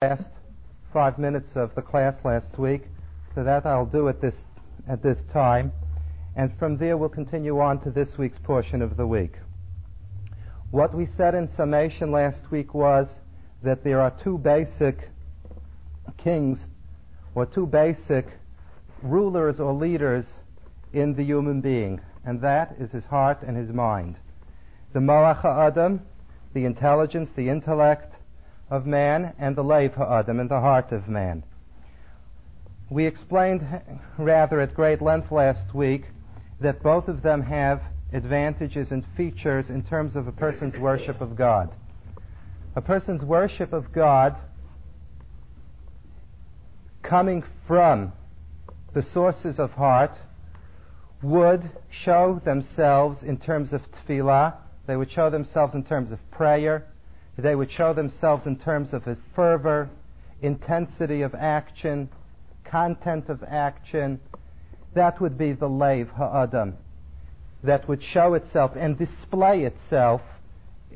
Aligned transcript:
last 0.00 0.30
five 0.92 1.18
minutes 1.18 1.56
of 1.56 1.74
the 1.74 1.82
class 1.82 2.24
last 2.24 2.56
week, 2.56 2.82
so 3.34 3.42
that 3.42 3.66
I'll 3.66 3.84
do 3.84 4.08
at 4.08 4.20
this 4.20 4.36
at 4.86 5.02
this 5.02 5.24
time, 5.32 5.72
and 6.36 6.56
from 6.56 6.76
there 6.76 6.96
we'll 6.96 7.08
continue 7.08 7.58
on 7.58 7.80
to 7.80 7.90
this 7.90 8.16
week's 8.16 8.38
portion 8.38 8.80
of 8.80 8.96
the 8.96 9.04
week. 9.04 9.38
What 10.70 10.94
we 10.94 11.04
said 11.04 11.34
in 11.34 11.48
summation 11.48 12.12
last 12.12 12.48
week 12.52 12.74
was 12.74 13.08
that 13.64 13.82
there 13.82 14.00
are 14.00 14.12
two 14.22 14.38
basic 14.38 15.10
kings, 16.16 16.68
or 17.34 17.44
two 17.44 17.66
basic 17.66 18.28
rulers 19.02 19.58
or 19.58 19.72
leaders 19.72 20.26
in 20.92 21.12
the 21.12 21.24
human 21.24 21.60
being, 21.60 22.00
and 22.24 22.40
that 22.40 22.76
is 22.78 22.92
his 22.92 23.04
heart 23.04 23.42
and 23.42 23.56
his 23.56 23.70
mind. 23.70 24.14
The 24.92 25.00
Moach 25.00 25.44
Adam, 25.44 26.02
the 26.54 26.66
intelligence, 26.66 27.30
the 27.34 27.48
intellect, 27.48 28.14
of 28.70 28.86
man 28.86 29.34
and 29.38 29.56
the 29.56 29.64
Lev 29.64 29.94
Ha'adam 29.94 30.40
and 30.40 30.50
the 30.50 30.60
heart 30.60 30.92
of 30.92 31.08
man. 31.08 31.42
We 32.90 33.06
explained 33.06 33.66
rather 34.16 34.60
at 34.60 34.74
great 34.74 35.02
length 35.02 35.30
last 35.30 35.74
week 35.74 36.04
that 36.60 36.82
both 36.82 37.08
of 37.08 37.22
them 37.22 37.42
have 37.42 37.82
advantages 38.12 38.90
and 38.90 39.04
features 39.16 39.70
in 39.70 39.82
terms 39.82 40.16
of 40.16 40.26
a 40.26 40.32
person's 40.32 40.76
worship 40.76 41.20
of 41.20 41.36
God. 41.36 41.74
A 42.74 42.80
person's 42.80 43.22
worship 43.22 43.72
of 43.72 43.92
God 43.92 44.38
coming 47.02 47.44
from 47.66 48.12
the 48.94 49.02
sources 49.02 49.58
of 49.58 49.72
heart 49.72 50.18
would 51.22 51.70
show 51.90 52.40
themselves 52.44 53.22
in 53.22 53.36
terms 53.36 53.72
of 53.72 53.82
tefillah, 53.90 54.54
they 54.86 54.96
would 54.96 55.10
show 55.10 55.28
themselves 55.28 55.74
in 55.74 55.84
terms 55.84 56.12
of 56.12 56.30
prayer, 56.30 56.86
they 57.38 57.54
would 57.54 57.70
show 57.70 57.92
themselves 57.94 58.46
in 58.46 58.56
terms 58.56 58.92
of 58.92 59.06
a 59.06 59.16
fervor, 59.34 59.88
intensity 60.42 61.22
of 61.22 61.34
action, 61.36 62.08
content 62.64 63.28
of 63.28 63.44
action. 63.44 64.20
That 64.94 65.20
would 65.20 65.38
be 65.38 65.52
the 65.52 65.68
Lev 65.68 66.10
Ha'adam. 66.10 66.76
That 67.62 67.86
would 67.86 68.02
show 68.02 68.34
itself 68.34 68.72
and 68.74 68.98
display 68.98 69.62
itself 69.62 70.20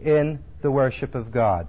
in 0.02 0.42
the 0.62 0.70
worship 0.70 1.14
of 1.14 1.30
God. 1.30 1.68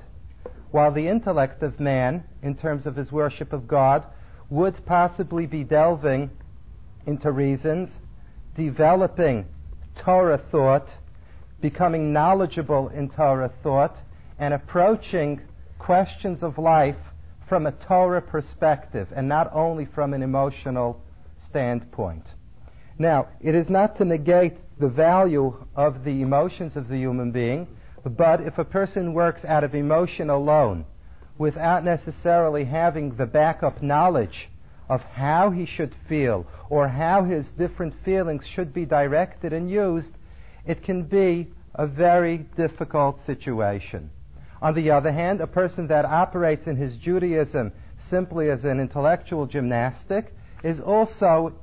While 0.71 0.91
the 0.91 1.07
intellect 1.07 1.61
of 1.61 1.79
man, 1.79 2.23
in 2.41 2.55
terms 2.55 2.87
of 2.87 2.95
his 2.95 3.11
worship 3.11 3.53
of 3.53 3.67
God, 3.67 4.05
would 4.49 4.83
possibly 4.87 5.45
be 5.45 5.63
delving 5.63 6.31
into 7.05 7.31
reasons, 7.31 7.95
developing 8.55 9.45
Torah 9.95 10.39
thought, 10.39 10.91
becoming 11.61 12.11
knowledgeable 12.11 12.89
in 12.89 13.09
Torah 13.09 13.51
thought, 13.61 13.99
and 14.39 14.53
approaching 14.53 15.41
questions 15.79 16.43
of 16.43 16.57
life 16.57 16.97
from 17.47 17.65
a 17.65 17.71
Torah 17.71 18.21
perspective 18.21 19.07
and 19.15 19.27
not 19.27 19.49
only 19.53 19.85
from 19.85 20.13
an 20.13 20.23
emotional 20.23 21.01
standpoint. 21.45 22.25
Now, 22.97 23.27
it 23.41 23.55
is 23.55 23.69
not 23.69 23.95
to 23.97 24.05
negate 24.05 24.57
the 24.79 24.87
value 24.87 25.65
of 25.75 26.03
the 26.03 26.21
emotions 26.21 26.75
of 26.75 26.87
the 26.87 26.97
human 26.97 27.31
being, 27.31 27.67
but 28.05 28.41
if 28.41 28.57
a 28.57 28.65
person 28.65 29.13
works 29.13 29.45
out 29.45 29.63
of 29.63 29.75
emotion 29.75 30.29
alone, 30.29 30.85
without 31.37 31.83
necessarily 31.83 32.63
having 32.63 33.15
the 33.15 33.25
backup 33.25 33.81
knowledge 33.81 34.49
of 34.89 35.01
how 35.01 35.49
he 35.49 35.65
should 35.65 35.95
feel 36.07 36.45
or 36.69 36.87
how 36.87 37.23
his 37.23 37.51
different 37.51 37.93
feelings 38.03 38.45
should 38.45 38.73
be 38.73 38.85
directed 38.85 39.53
and 39.53 39.69
used, 39.69 40.13
it 40.65 40.83
can 40.83 41.03
be 41.03 41.47
a 41.75 41.87
very 41.87 42.37
difficult 42.55 43.19
situation. 43.21 44.09
On 44.63 44.73
the 44.73 44.91
other 44.91 45.11
hand, 45.11 45.41
a 45.41 45.47
person 45.47 45.87
that 45.87 46.05
operates 46.05 46.67
in 46.67 46.77
his 46.77 46.95
Judaism 46.95 47.73
simply 47.97 48.49
as 48.49 48.63
an 48.63 48.79
intellectual 48.79 49.45
gymnastic 49.45 50.33
is 50.63 50.79
also 50.79 51.53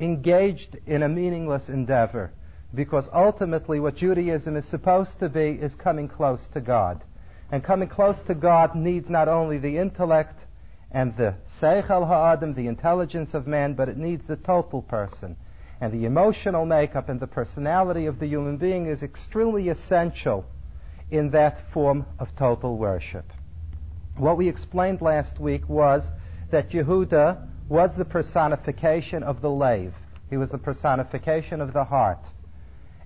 engaged 0.00 0.76
in 0.84 1.04
a 1.04 1.08
meaningless 1.08 1.68
endeavor 1.68 2.32
because 2.74 3.08
ultimately 3.12 3.78
what 3.78 3.94
Judaism 3.94 4.56
is 4.56 4.66
supposed 4.66 5.20
to 5.20 5.28
be 5.28 5.50
is 5.50 5.76
coming 5.76 6.08
close 6.08 6.48
to 6.48 6.60
God. 6.60 7.04
And 7.52 7.62
coming 7.62 7.88
close 7.88 8.20
to 8.22 8.34
God 8.34 8.74
needs 8.74 9.08
not 9.08 9.28
only 9.28 9.58
the 9.58 9.78
intellect 9.78 10.44
and 10.90 11.16
the 11.16 11.36
seichel 11.46 12.08
ha'adam, 12.08 12.54
the 12.54 12.66
intelligence 12.66 13.32
of 13.32 13.46
man, 13.46 13.74
but 13.74 13.88
it 13.88 13.96
needs 13.96 14.26
the 14.26 14.34
total 14.34 14.82
person. 14.82 15.36
And 15.80 15.92
the 15.92 16.04
emotional 16.04 16.66
makeup 16.66 17.08
and 17.08 17.20
the 17.20 17.28
personality 17.28 18.06
of 18.06 18.18
the 18.18 18.26
human 18.26 18.56
being 18.56 18.86
is 18.86 19.04
extremely 19.04 19.68
essential 19.68 20.46
in 21.10 21.30
that 21.30 21.70
form 21.72 22.06
of 22.18 22.34
total 22.36 22.76
worship. 22.76 23.32
What 24.16 24.36
we 24.36 24.48
explained 24.48 25.00
last 25.00 25.40
week 25.40 25.68
was 25.68 26.06
that 26.50 26.70
Yehuda 26.70 27.48
was 27.68 27.96
the 27.96 28.04
personification 28.04 29.22
of 29.22 29.40
the 29.40 29.50
Lev. 29.50 29.94
He 30.28 30.36
was 30.36 30.50
the 30.50 30.58
personification 30.58 31.60
of 31.60 31.72
the 31.72 31.84
heart. 31.84 32.24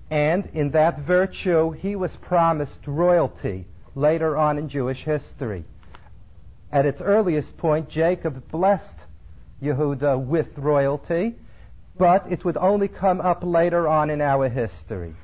And 0.09 0.49
in 0.53 0.71
that 0.71 0.99
virtue, 0.99 1.71
he 1.71 1.95
was 1.95 2.15
promised 2.15 2.81
royalty 2.85 3.65
later 3.95 4.37
on 4.37 4.57
in 4.57 4.69
Jewish 4.69 5.03
history. 5.03 5.65
At 6.71 6.85
its 6.85 7.01
earliest 7.01 7.57
point, 7.57 7.89
Jacob 7.89 8.51
blessed 8.51 8.97
Yehuda 9.61 10.23
with 10.23 10.57
royalty, 10.57 11.35
but 11.97 12.29
it 12.29 12.43
would 12.43 12.57
only 12.57 12.87
come 12.87 13.21
up 13.21 13.43
later 13.43 13.87
on 13.87 14.09
in 14.09 14.21
our 14.21 14.49
history. 14.49 15.15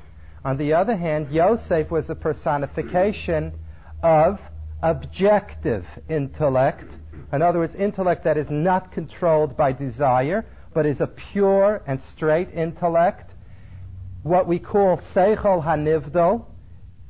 On 0.43 0.57
the 0.57 0.73
other 0.73 0.95
hand, 0.95 1.29
Yosef 1.29 1.91
was 1.91 2.09
a 2.09 2.15
personification 2.15 3.53
of 4.01 4.39
objective 4.81 5.85
intellect. 6.09 6.97
In 7.31 7.43
other 7.43 7.59
words, 7.59 7.75
intellect 7.75 8.23
that 8.23 8.37
is 8.37 8.49
not 8.49 8.91
controlled 8.91 9.55
by 9.55 9.71
desire, 9.71 10.45
but 10.73 10.87
is 10.87 10.99
a 10.99 11.07
pure 11.07 11.83
and 11.85 12.01
straight 12.01 12.51
intellect. 12.53 13.35
What 14.23 14.47
we 14.47 14.57
call 14.57 14.97
Seichel 14.97 15.63
Hanivdal, 15.63 16.45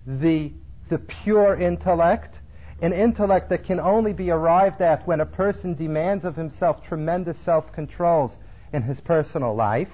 the, 0.06 0.52
the 0.90 1.00
pure 1.00 1.56
intellect, 1.56 2.42
an 2.82 2.92
intellect 2.92 3.50
that 3.50 3.64
can 3.64 3.80
only 3.80 4.12
be 4.12 4.32
arrived 4.32 4.82
at 4.82 5.08
when 5.08 5.22
a 5.22 5.26
person 5.26 5.76
demands 5.76 6.26
of 6.26 6.36
himself 6.36 6.84
tremendous 6.84 7.40
self-controls 7.40 8.38
in 8.74 8.82
his 8.82 9.00
personal 9.00 9.56
life. 9.56 9.92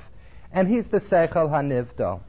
And 0.51 0.67
he's 0.67 0.87
the 0.87 0.99
Seichel 0.99 1.49
Hanivdal. 1.49 2.21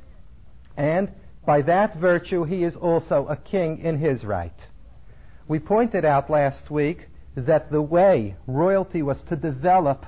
And 0.78 1.10
by 1.44 1.62
that 1.62 1.96
virtue, 1.96 2.44
he 2.44 2.62
is 2.62 2.76
also 2.76 3.26
a 3.26 3.36
king 3.36 3.80
in 3.80 3.98
his 3.98 4.24
right. 4.24 4.66
We 5.48 5.58
pointed 5.58 6.04
out 6.04 6.30
last 6.30 6.70
week 6.70 7.08
that 7.34 7.70
the 7.72 7.82
way 7.82 8.36
royalty 8.46 9.02
was 9.02 9.22
to 9.24 9.36
develop 9.36 10.06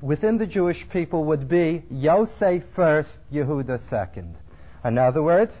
within 0.00 0.38
the 0.38 0.46
Jewish 0.46 0.88
people 0.88 1.24
would 1.24 1.48
be 1.48 1.82
Yosef 1.90 2.62
first, 2.74 3.18
Yehuda 3.32 3.80
second. 3.80 4.36
In 4.84 4.96
other 4.96 5.22
words, 5.22 5.60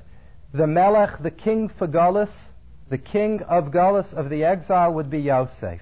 the 0.52 0.66
Melech, 0.66 1.20
the 1.20 1.30
king 1.30 1.68
for 1.68 1.88
Gullus, 1.88 2.44
the 2.90 2.98
king 2.98 3.42
of 3.42 3.72
Gullus 3.72 4.12
of 4.12 4.30
the 4.30 4.44
exile 4.44 4.92
would 4.92 5.10
be 5.10 5.20
Yosef. 5.22 5.80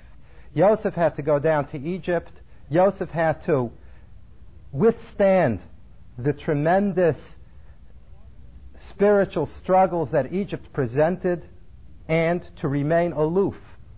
Yosef 0.54 0.94
had 0.94 1.16
to 1.16 1.22
go 1.22 1.38
down 1.38 1.66
to 1.66 1.78
Egypt. 1.78 2.32
Yosef 2.71 3.10
had 3.10 3.42
to 3.42 3.71
withstand 4.71 5.60
the 6.16 6.32
tremendous 6.32 7.34
spiritual 8.94 9.47
struggles 9.47 10.10
that 10.10 10.32
Egypt 10.32 10.72
presented 10.72 11.42
and 12.08 12.47
to 12.56 12.69
remain 12.69 13.12
aloof 13.12 13.56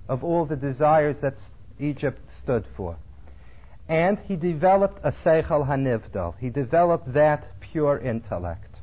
of 0.09 0.23
all 0.23 0.45
the 0.45 0.57
desires 0.57 1.19
that 1.19 1.35
Egypt 1.79 2.21
stood 2.39 2.65
for. 2.77 2.97
And 3.89 4.19
he 4.21 4.37
developed 4.37 5.01
a 5.03 5.11
Seichel 5.11 5.67
Hanivdal. 5.67 6.35
He 6.39 6.49
developed 6.49 7.13
that 7.13 7.61
pure 7.61 7.99
intellect. 7.99 8.81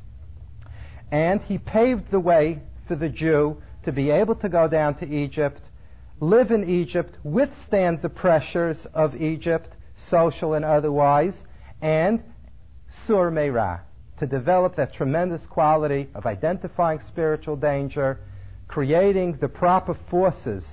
And 1.10 1.42
he 1.42 1.58
paved 1.58 2.10
the 2.10 2.20
way 2.20 2.60
for 2.86 2.94
the 2.94 3.08
Jew 3.08 3.62
to 3.84 3.92
be 3.92 4.10
able 4.10 4.34
to 4.36 4.48
go 4.48 4.68
down 4.68 4.94
to 4.96 5.08
Egypt, 5.08 5.62
live 6.20 6.50
in 6.50 6.68
Egypt, 6.68 7.18
withstand 7.24 8.02
the 8.02 8.08
pressures 8.08 8.86
of 8.94 9.20
Egypt, 9.20 9.76
social 9.96 10.54
and 10.54 10.64
otherwise, 10.64 11.42
and 11.80 12.22
sur 12.88 13.30
meirah, 13.30 13.80
to 14.22 14.26
develop 14.28 14.76
that 14.76 14.94
tremendous 14.94 15.44
quality 15.46 16.08
of 16.14 16.26
identifying 16.26 17.00
spiritual 17.00 17.56
danger, 17.56 18.20
creating 18.68 19.36
the 19.40 19.48
proper 19.48 19.94
forces 20.08 20.64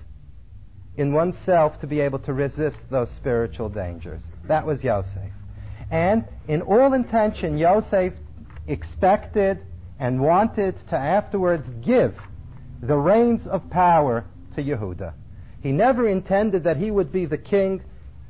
in 0.98 1.14
oneself 1.14 1.80
to 1.80 1.88
be 1.88 2.00
able 2.00 2.20
to 2.20 2.32
resist 2.32 2.84
those 2.92 3.10
spiritual 3.10 3.68
dangers. 3.68 4.22
That 4.44 4.68
was 4.68 4.84
Yosef. 4.84 5.32
And 5.90 6.26
in 6.48 6.62
all 6.62 6.94
intention, 6.94 7.58
Yosef 7.58 8.14
expected 8.68 9.66
and 9.98 10.22
wanted 10.22 10.78
to 10.90 10.96
afterwards 10.96 11.72
give 11.84 12.14
the 12.84 12.98
reins 12.98 13.48
of 13.48 13.68
power 13.72 14.26
to 14.54 14.62
Yehuda. 14.62 15.14
He 15.64 15.72
never 15.72 16.08
intended 16.08 16.66
that 16.66 16.78
he 16.78 16.92
would 16.92 17.12
be 17.12 17.26
the 17.26 17.40
king 17.40 17.82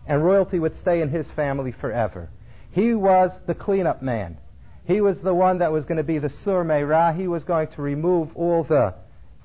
and 0.07 0.23
royalty 0.23 0.59
would 0.59 0.77
stay 0.77 1.01
in 1.01 1.09
his 1.09 1.29
family 1.31 1.73
forever. 1.73 2.29
He 2.71 2.93
was 2.93 3.31
the 3.47 3.55
cleanup 3.55 4.01
man. 4.01 4.37
He 4.89 5.01
was 5.01 5.21
the 5.21 5.35
one 5.35 5.59
that 5.59 5.71
was 5.71 5.85
going 5.85 5.99
to 5.99 6.03
be 6.03 6.17
the 6.17 6.31
Sur 6.31 6.63
Meirah. 6.63 7.15
He 7.15 7.27
was 7.27 7.43
going 7.43 7.67
to 7.67 7.81
remove 7.83 8.35
all 8.35 8.63
the 8.63 8.95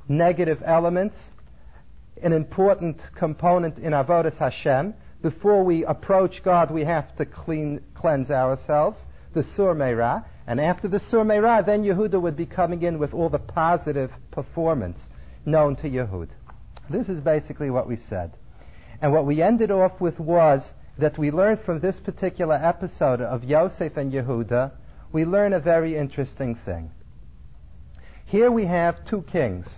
negative 0.09 0.63
elements 0.65 1.19
an 2.23 2.33
important 2.33 3.07
component 3.15 3.79
in 3.79 3.93
Avodas 3.93 4.39
Hashem. 4.39 4.95
Before 5.21 5.63
we 5.63 5.85
approach 5.85 6.43
God, 6.43 6.71
we 6.71 6.85
have 6.85 7.15
to 7.17 7.27
clean, 7.27 7.83
cleanse 7.93 8.31
ourselves, 8.31 9.05
the 9.35 9.45
Sur 9.45 9.75
Meirah. 9.75 10.25
And 10.47 10.59
after 10.59 10.89
the 10.89 10.99
Sur 10.99 11.25
Meirah, 11.25 11.67
then 11.67 11.85
Yehuda 11.85 12.19
would 12.19 12.37
be 12.39 12.47
coming 12.47 12.83
in 12.83 12.99
with 12.99 13.13
all 13.13 13.29
the 13.29 13.39
positive 13.39 14.11
performance 14.31 15.11
known 15.45 15.77
to 15.77 15.91
Yehud. 15.91 16.29
This 16.89 17.11
is 17.11 17.21
basically 17.21 17.69
what 17.69 17.87
we 17.87 17.97
said. 17.97 18.33
And 19.03 19.13
what 19.13 19.27
we 19.27 19.43
ended 19.43 19.71
off 19.71 20.01
with 20.01 20.19
was 20.19 20.73
that 20.97 21.19
we 21.19 21.31
learned 21.31 21.61
from 21.61 21.81
this 21.81 22.01
particular 22.01 22.55
episode 22.55 23.21
of 23.21 23.45
Yosef 23.45 23.99
and 23.99 24.11
Yehuda, 24.11 24.73
we 25.15 25.25
learn 25.25 25.53
a 25.53 25.61
very 25.61 25.97
interesting 25.97 26.57
thing. 26.57 26.91
Here 28.25 28.51
we 28.51 28.67
have 28.67 29.05
two 29.05 29.23
kings, 29.23 29.69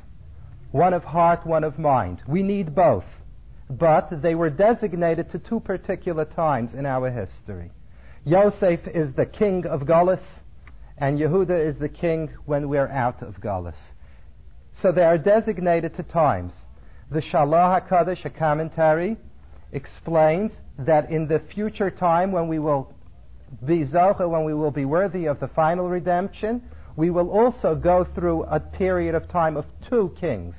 one 0.70 0.94
of 0.94 1.04
heart, 1.04 1.46
one 1.46 1.62
of 1.62 1.78
mind. 1.78 2.22
We 2.26 2.42
need 2.42 2.74
both, 2.74 3.04
but 3.68 4.22
they 4.22 4.34
were 4.34 4.48
designated 4.48 5.28
to 5.32 5.38
two 5.38 5.60
particular 5.60 6.24
times 6.24 6.72
in 6.72 6.86
our 6.86 7.10
history. 7.10 7.70
Yosef 8.24 8.88
is 8.88 9.12
the 9.12 9.26
king 9.26 9.66
of 9.66 9.82
Galus, 9.82 10.38
and 10.96 11.18
Yehuda 11.18 11.66
is 11.66 11.78
the 11.78 11.90
king 11.90 12.30
when 12.46 12.70
we're 12.70 12.88
out 12.88 13.20
of 13.20 13.38
Galus. 13.38 13.76
So 14.72 14.90
they 14.90 15.04
are 15.04 15.18
designated 15.18 15.96
to 15.96 16.02
times. 16.02 16.54
The 17.10 17.20
Shalah 17.20 17.86
HaKadosh, 17.86 18.24
a 18.24 18.30
commentary, 18.30 19.18
explains 19.70 20.56
that 20.78 21.10
in 21.10 21.28
the 21.28 21.40
future 21.40 21.90
time 21.90 22.32
when 22.32 22.48
we 22.48 22.58
will 22.58 22.95
be 23.64 23.84
Zocha, 23.84 24.28
when 24.28 24.44
we 24.44 24.54
will 24.54 24.70
be 24.70 24.84
worthy 24.84 25.26
of 25.26 25.40
the 25.40 25.48
final 25.48 25.88
redemption, 25.88 26.62
we 26.96 27.10
will 27.10 27.30
also 27.30 27.74
go 27.74 28.04
through 28.04 28.44
a 28.44 28.58
period 28.58 29.14
of 29.14 29.28
time 29.28 29.56
of 29.56 29.66
two 29.88 30.14
kings, 30.18 30.56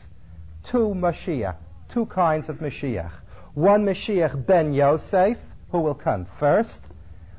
two 0.64 0.94
Mashiach, 0.96 1.56
two 1.90 2.06
kinds 2.06 2.50
of 2.50 2.58
Mashiach. 2.58 3.12
One 3.54 3.86
Mashiach 3.86 4.46
ben 4.46 4.74
Yosef, 4.74 5.38
who 5.72 5.80
will 5.80 5.96
come 5.96 6.28
first, 6.40 6.82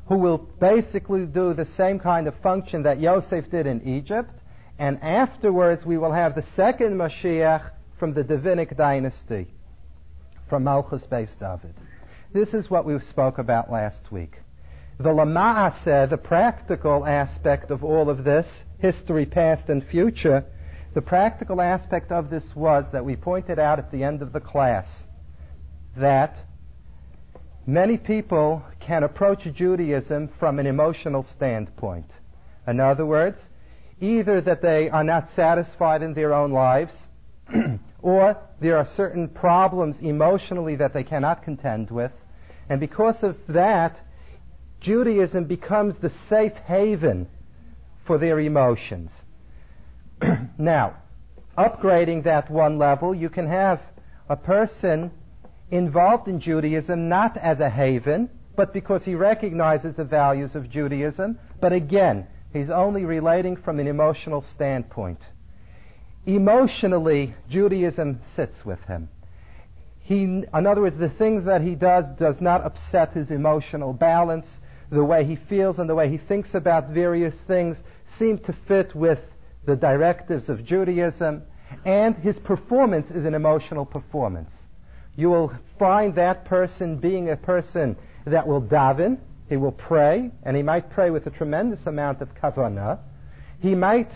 who 0.07 0.17
will 0.17 0.39
basically 0.39 1.27
do 1.27 1.55
the 1.55 1.65
same 1.65 1.99
kind 1.99 2.27
of 2.27 2.35
function 2.41 2.83
that 2.83 3.01
Yosef 3.01 3.51
did 3.51 3.67
in 3.67 3.87
Egypt, 3.87 4.33
and 4.79 5.03
afterwards 5.03 5.85
we 5.85 5.99
will 5.99 6.13
have 6.13 6.35
the 6.35 6.43
second 6.43 6.97
Mashiach 6.97 7.71
from 7.99 8.15
the 8.15 8.25
Davidic 8.25 8.77
dynasty, 8.77 9.47
from 10.49 10.65
Malchus 10.65 11.07
Beis 11.07 11.39
David. 11.39 11.75
This 12.33 12.55
is 12.55 12.71
what 12.71 12.85
we 12.85 12.99
spoke 13.01 13.39
about 13.39 13.71
last 13.71 14.11
week. 14.11 14.39
The 15.01 15.11
lama'aseh, 15.11 16.11
the 16.11 16.19
practical 16.19 17.07
aspect 17.07 17.71
of 17.71 17.85
all 17.85 18.11
of 18.11 18.25
this, 18.25 18.65
history, 18.79 19.27
past, 19.27 19.69
and 19.69 19.85
future, 19.85 20.45
the 20.93 21.03
practical 21.03 21.61
aspect 21.61 22.11
of 22.11 22.31
this 22.31 22.57
was 22.57 22.85
that 22.91 23.05
we 23.05 23.15
pointed 23.15 23.61
out 23.61 23.79
at 23.79 23.93
the 23.93 24.03
end 24.03 24.23
of 24.23 24.33
the 24.33 24.41
class 24.41 25.05
that 25.97 26.37
many 27.65 27.97
people 27.97 28.65
can 28.81 29.05
approach 29.05 29.45
Judaism 29.45 30.31
from 30.41 30.59
an 30.59 30.67
emotional 30.67 31.23
standpoint. 31.23 32.11
In 32.67 32.81
other 32.81 33.07
words, 33.07 33.41
either 34.01 34.41
that 34.41 34.63
they 34.63 34.91
are 34.91 35.05
not 35.05 35.31
satisfied 35.31 36.03
in 36.03 36.15
their 36.15 36.35
own 36.35 36.51
lives, 36.51 37.07
or 38.03 38.37
there 38.61 38.77
are 38.77 38.87
certain 38.87 39.29
problems 39.29 40.01
emotionally 40.01 40.75
that 40.75 40.93
they 40.93 41.05
cannot 41.05 41.45
contend 41.45 41.89
with, 41.93 42.13
and 42.69 42.81
because 42.81 43.23
of 43.23 43.37
that, 43.47 44.01
Judaism 44.81 45.45
becomes 45.45 45.99
the 45.99 46.11
safe 46.11 46.55
haven 46.67 47.29
for 48.05 48.19
their 48.19 48.39
emotions. 48.41 49.11
now, 50.59 50.97
upgrading 51.57 52.25
that 52.25 52.51
one 52.51 52.79
level, 52.79 53.15
you 53.15 53.29
can 53.29 53.47
have 53.47 53.81
a 54.29 54.37
person 54.37 55.11
involved 55.71 56.29
in 56.29 56.41
Judaism 56.41 57.09
not 57.09 57.37
as 57.37 57.61
a 57.61 57.69
haven, 57.69 58.31
but 58.57 58.73
because 58.73 59.05
he 59.05 59.15
recognizes 59.15 59.95
the 59.95 60.05
values 60.05 60.55
of 60.55 60.71
Judaism. 60.71 61.39
But 61.61 61.73
again, 61.73 62.27
he's 62.53 62.71
only 62.71 63.05
relating 63.05 63.57
from 63.57 63.81
an 63.81 63.87
emotional 63.87 64.43
standpoint. 64.43 65.21
Emotionally, 66.27 67.35
Judaism 67.49 68.21
sits 68.35 68.65
with 68.65 68.83
him. 68.85 69.09
He, 70.01 70.23
in 70.23 70.47
other 70.53 70.81
words, 70.81 70.97
the 70.97 71.11
things 71.11 71.45
that 71.45 71.61
he 71.61 71.75
does 71.75 72.07
does 72.19 72.41
not 72.41 72.65
upset 72.65 73.13
his 73.13 73.31
emotional 73.31 73.93
balance 73.93 74.57
the 74.91 75.05
way 75.05 75.25
he 75.25 75.37
feels 75.37 75.79
and 75.79 75.89
the 75.89 75.95
way 75.95 76.09
he 76.09 76.19
thinks 76.19 76.55
about 76.55 76.91
various 76.91 77.35
things 77.43 77.83
seem 78.07 78.39
to 78.39 78.53
fit 78.53 78.95
with 78.95 79.21
the 79.67 79.77
directives 79.77 80.49
of 80.49 80.65
Judaism, 80.65 81.43
and 81.85 82.17
his 82.17 82.39
performance 82.39 83.11
is 83.11 83.25
an 83.25 83.35
emotional 83.35 83.85
performance. 83.85 84.53
You 85.17 85.31
will 85.31 85.53
find 85.79 86.15
that 86.15 86.45
person 86.45 86.97
being 86.97 87.31
a 87.31 87.37
person 87.37 87.97
that 88.25 88.47
will 88.47 88.63
daven, 88.63 89.19
he 89.49 89.57
will 89.57 89.73
pray, 89.73 90.31
and 90.43 90.57
he 90.57 90.63
might 90.63 90.91
pray 90.91 91.11
with 91.11 91.27
a 91.27 91.31
tremendous 91.31 91.87
amount 91.87 92.21
of 92.21 92.35
kavanah. 92.35 92.99
He 93.61 93.75
might 93.75 94.11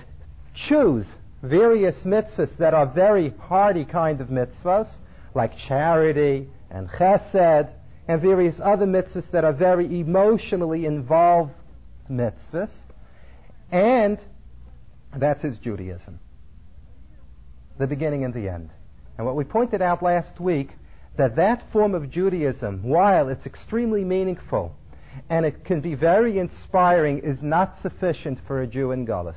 choose 0.54 1.10
various 1.42 2.04
mitzvahs 2.04 2.56
that 2.58 2.74
are 2.74 2.86
very 2.86 3.34
hardy 3.40 3.84
kind 3.84 4.20
of 4.20 4.28
mitzvahs, 4.28 4.88
like 5.34 5.56
charity 5.56 6.48
and 6.70 6.88
chesed, 6.88 7.70
and 8.08 8.20
various 8.20 8.60
other 8.60 8.87
mitzvahs 8.87 9.31
that 9.31 9.44
are 9.44 9.52
very 9.52 10.00
emotionally 10.00 10.87
involved 10.87 11.52
mitzvahs. 12.10 12.72
And 13.70 14.22
that's 15.16 15.43
his 15.43 15.58
Judaism. 15.58 16.19
The 17.78 17.87
beginning 17.87 18.25
and 18.25 18.34
the 18.34 18.49
end. 18.49 18.70
And 19.16 19.26
what 19.26 19.37
we 19.37 19.44
pointed 19.44 19.82
out 19.82 20.02
last 20.02 20.40
week, 20.40 20.70
that 21.16 21.37
that 21.37 21.70
form 21.70 21.94
of 21.94 22.10
Judaism, 22.10 22.82
while 22.82 23.28
it's 23.28 23.46
extremely 23.46 24.05
meaningful 24.05 24.75
and 25.28 25.44
it 25.44 25.64
can 25.64 25.81
be 25.81 25.94
very 25.94 26.38
inspiring, 26.38 27.19
is 27.19 27.43
not 27.43 27.76
sufficient 27.78 28.40
for 28.46 28.62
a 28.62 28.66
Jew 28.66 28.93
in 28.93 29.06
Gullus. 29.06 29.37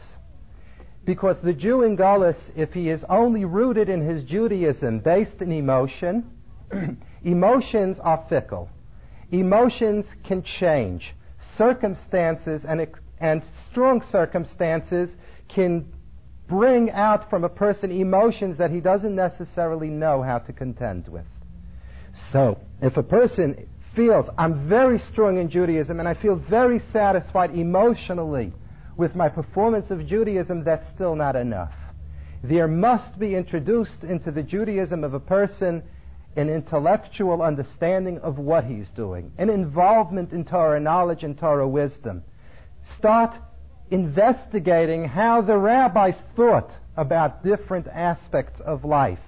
Because 1.04 1.40
the 1.42 1.54
Jew 1.54 1.84
in 1.84 1.98
Gullus, 1.98 2.50
if 2.56 2.74
he 2.74 2.90
is 2.90 3.04
only 3.10 3.46
rooted 3.46 3.90
in 3.90 4.02
his 4.02 4.24
Judaism 4.24 5.00
based 5.00 5.42
in 5.42 5.52
emotion, 5.52 6.30
Emotions 7.24 8.00
are 8.00 8.24
fickle. 8.30 8.70
Emotions 9.32 10.08
can 10.24 10.44
change. 10.44 11.16
Circumstances 11.58 12.66
and, 12.66 12.88
and 13.20 13.44
strong 13.68 14.02
circumstances 14.02 15.16
can 15.48 15.92
bring 16.48 16.92
out 16.92 17.30
from 17.30 17.44
a 17.44 17.50
person 17.50 17.92
emotions 17.92 18.58
that 18.58 18.72
he 18.72 18.80
doesn't 18.80 19.16
necessarily 19.16 19.90
know 19.90 20.22
how 20.22 20.38
to 20.38 20.54
contend 20.54 21.08
with. 21.08 21.26
So, 22.32 22.60
if 22.82 22.98
a 22.98 23.04
person 23.04 23.68
feels, 23.96 24.30
I'm 24.38 24.68
very 24.68 25.00
strong 25.00 25.38
in 25.38 25.50
Judaism 25.50 26.00
and 26.00 26.08
I 26.08 26.14
feel 26.14 26.36
very 26.36 26.80
satisfied 26.80 27.56
emotionally 27.56 28.54
with 28.98 29.16
my 29.16 29.28
performance 29.28 29.92
of 29.92 30.06
Judaism, 30.06 30.64
that's 30.64 30.88
still 30.88 31.16
not 31.16 31.36
enough. 31.36 31.74
There 32.44 32.68
must 32.68 33.18
be 33.18 33.36
introduced 33.36 34.04
into 34.04 34.32
the 34.32 34.44
Judaism 34.44 35.04
of 35.04 35.14
a 35.14 35.20
person 35.20 35.84
an 36.36 36.50
intellectual 36.50 37.42
understanding 37.42 38.20
of 38.20 38.38
what 38.38 38.66
he's 38.66 38.90
doing, 38.92 39.32
an 39.38 39.50
involvement 39.50 40.32
in 40.32 40.44
Torah 40.44 40.80
knowledge 40.80 41.24
and 41.24 41.38
Torah 41.38 41.68
wisdom. 41.68 42.24
Start 42.84 43.38
investigating 43.90 45.06
how 45.06 45.42
the 45.42 45.58
rabbis 45.58 46.18
thought 46.36 46.76
about 46.98 47.44
different 47.44 47.88
aspects 47.88 48.60
of 48.62 48.84
life. 48.84 49.20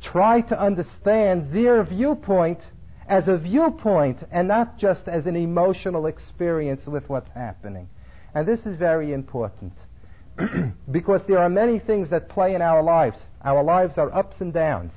Try 0.00 0.40
to 0.42 0.60
understand 0.60 1.52
their 1.52 1.82
viewpoint 1.82 2.60
as 3.08 3.28
a 3.28 3.36
viewpoint 3.36 4.22
and 4.30 4.48
not 4.48 4.78
just 4.78 5.08
as 5.08 5.26
an 5.26 5.36
emotional 5.36 6.06
experience 6.06 6.86
with 6.86 7.08
what's 7.08 7.30
happening. 7.30 7.88
And 8.34 8.46
this 8.46 8.66
is 8.66 8.76
very 8.76 9.12
important 9.12 9.72
because 10.90 11.24
there 11.26 11.38
are 11.38 11.48
many 11.48 11.78
things 11.78 12.10
that 12.10 12.28
play 12.28 12.54
in 12.54 12.62
our 12.62 12.82
lives. 12.82 13.24
Our 13.42 13.62
lives 13.62 13.98
are 13.98 14.14
ups 14.14 14.40
and 14.40 14.52
downs. 14.52 14.92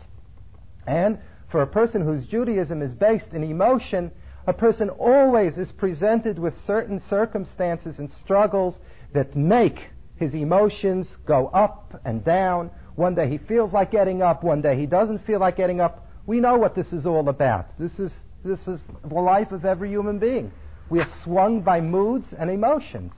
And 0.86 1.20
for 1.52 1.62
a 1.62 1.68
person 1.68 2.02
whose 2.02 2.26
Judaism 2.26 2.82
is 2.82 2.94
based 2.94 3.34
in 3.34 3.44
emotion, 3.44 4.12
a 4.48 4.54
person 4.54 4.90
always 4.90 5.58
is 5.58 5.72
presented 5.72 6.40
with 6.40 6.58
certain 6.66 7.00
circumstances 7.00 8.00
and 8.00 8.10
struggles 8.10 8.80
that 9.14 9.36
make 9.36 9.90
his 10.16 10.34
emotions 10.34 11.08
go 11.26 11.48
up 11.48 12.00
and 12.06 12.24
down. 12.24 12.72
One 12.96 13.16
day 13.16 13.30
he 13.30 13.38
feels 13.38 13.74
like 13.74 13.92
getting 13.92 14.22
up, 14.22 14.44
one 14.44 14.62
day 14.62 14.78
he 14.78 14.86
doesn't 14.86 15.26
feel 15.26 15.40
like 15.40 15.58
getting 15.58 15.82
up. 15.82 16.08
We 16.26 16.40
know 16.40 16.58
what 16.58 16.74
this 16.74 16.94
is 16.94 17.06
all 17.06 17.28
about. 17.28 17.78
This 17.78 18.00
is, 18.00 18.18
this 18.44 18.68
is 18.68 18.82
the 19.04 19.14
life 19.16 19.52
of 19.52 19.66
every 19.66 19.90
human 19.90 20.20
being. 20.20 20.52
We 20.90 21.00
are 21.00 21.06
swung 21.06 21.62
by 21.62 21.82
moods 21.82 22.34
and 22.34 22.50
emotions. 22.50 23.14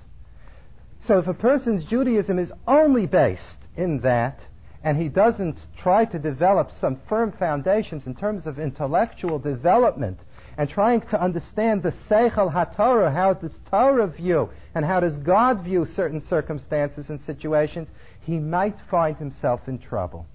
So 1.02 1.20
if 1.20 1.28
a 1.28 1.34
person's 1.34 1.84
Judaism 1.84 2.40
is 2.40 2.52
only 2.68 3.06
based 3.06 3.68
in 3.76 4.00
that, 4.02 4.40
and 4.84 4.98
he 4.98 5.08
doesn't 5.08 5.58
try 5.78 6.04
to 6.06 6.20
develop 6.20 6.72
some 6.72 7.00
firm 7.08 7.32
foundations 7.32 8.06
in 8.06 8.16
terms 8.16 8.46
of 8.46 8.60
intellectual 8.60 9.40
development 9.40 10.20
and 10.58 10.70
trying 10.70 11.02
to 11.02 11.22
understand 11.22 11.82
the 11.82 11.92
Seichel 11.92 12.54
HaTorah, 12.54 13.14
how 13.14 13.34
does 13.34 13.60
Torah 13.70 14.08
view 14.08 14.50
and 14.76 14.84
how 14.84 15.00
does 15.00 15.18
God 15.18 15.64
view 15.64 15.86
certain 15.86 16.22
circumstances 16.22 17.10
and 17.10 17.20
situations, 17.22 17.90
he 18.22 18.38
might 18.40 18.76
find 18.92 19.18
himself 19.18 19.68
in 19.68 19.80
trouble. 19.80 20.28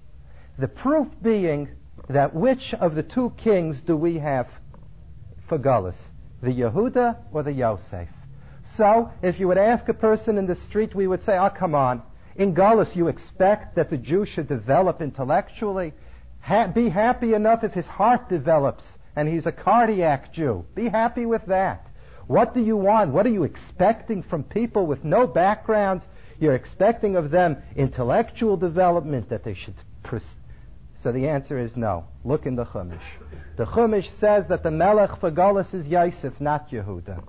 The 0.57 0.67
proof 0.67 1.07
being 1.21 1.69
that 2.09 2.33
which 2.33 2.73
of 2.73 2.95
the 2.95 3.03
two 3.03 3.31
kings 3.37 3.81
do 3.81 3.95
we 3.95 4.17
have 4.17 4.47
for 5.47 5.59
Gullus? 5.59 5.97
The 6.41 6.51
Yehuda 6.51 7.17
or 7.31 7.43
the 7.43 7.53
Yosef? 7.53 8.09
So, 8.75 9.11
if 9.21 9.39
you 9.39 9.47
would 9.47 9.57
ask 9.57 9.87
a 9.89 9.93
person 9.93 10.37
in 10.37 10.47
the 10.47 10.55
street, 10.55 10.93
we 10.93 11.07
would 11.07 11.21
say, 11.21 11.37
oh, 11.37 11.49
come 11.49 11.75
on. 11.75 12.01
In 12.39 12.53
Gullus, 12.53 12.95
you 12.95 13.09
expect 13.09 13.75
that 13.75 13.89
the 13.89 13.97
Jew 13.97 14.23
should 14.23 14.47
develop 14.47 15.01
intellectually. 15.01 15.93
Ha- 16.39 16.67
be 16.67 16.87
happy 16.87 17.33
enough 17.33 17.65
if 17.65 17.73
his 17.73 17.85
heart 17.85 18.29
develops 18.29 18.93
and 19.17 19.27
he's 19.27 19.45
a 19.45 19.51
cardiac 19.51 20.31
Jew. 20.31 20.65
Be 20.73 20.87
happy 20.87 21.25
with 21.25 21.45
that. 21.47 21.91
What 22.27 22.53
do 22.53 22.61
you 22.61 22.77
want? 22.77 23.11
What 23.11 23.25
are 23.25 23.35
you 23.37 23.43
expecting 23.43 24.23
from 24.23 24.45
people 24.45 24.85
with 24.87 25.03
no 25.03 25.27
backgrounds? 25.27 26.07
You're 26.39 26.55
expecting 26.55 27.17
of 27.17 27.29
them 27.29 27.57
intellectual 27.75 28.55
development, 28.55 29.27
that 29.27 29.43
they 29.43 29.53
should. 29.53 29.75
Pres- 30.03 30.37
so 31.03 31.11
the 31.11 31.27
answer 31.27 31.59
is 31.59 31.75
no. 31.75 32.05
Look 32.23 32.45
in 32.45 32.55
the 32.55 32.65
Chumash. 32.65 33.01
The 33.57 33.65
Chumash 33.65 34.09
says 34.11 34.47
that 34.47 34.63
the 34.63 34.71
Melech 34.71 35.19
for 35.19 35.29
Gullus 35.29 35.73
is 35.73 35.89
Yosef, 35.89 36.39
not 36.39 36.71
Yehuda. 36.71 37.21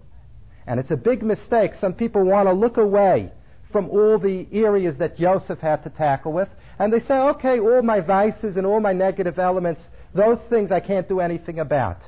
And 0.69 0.79
it's 0.79 0.93
a 0.93 0.97
big 0.97 1.25
mistake. 1.25 1.75
Some 1.75 1.95
people 1.95 2.23
want 2.23 2.49
to 2.49 2.53
look 2.53 2.77
away 2.77 3.33
from 3.73 3.89
all 3.91 4.19
the 4.19 4.47
areas 4.53 4.97
that 4.99 5.21
Yosef 5.21 5.59
had 5.61 5.83
to 5.85 5.91
tackle 5.91 6.33
with, 6.33 6.49
and 6.79 6.93
they 6.93 7.01
say, 7.01 7.17
okay, 7.17 7.61
all 7.61 7.83
my 7.83 8.01
vices 8.01 8.57
and 8.57 8.67
all 8.67 8.81
my 8.81 8.93
negative 8.93 9.39
elements, 9.39 9.89
those 10.15 10.41
things 10.49 10.73
I 10.73 10.81
can't 10.81 11.09
do 11.09 11.21
anything 11.21 11.59
about. 11.59 11.99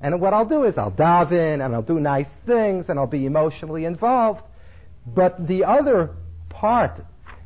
And 0.00 0.20
what 0.20 0.34
I'll 0.34 0.46
do 0.46 0.64
is 0.64 0.76
I'll 0.76 0.90
dive 0.90 1.32
in 1.32 1.60
and 1.60 1.74
I'll 1.74 1.82
do 1.82 2.00
nice 2.00 2.28
things 2.44 2.88
and 2.88 2.98
I'll 2.98 3.06
be 3.06 3.24
emotionally 3.24 3.84
involved. 3.84 4.42
But 5.06 5.46
the 5.46 5.64
other 5.64 6.10
part 6.50 7.00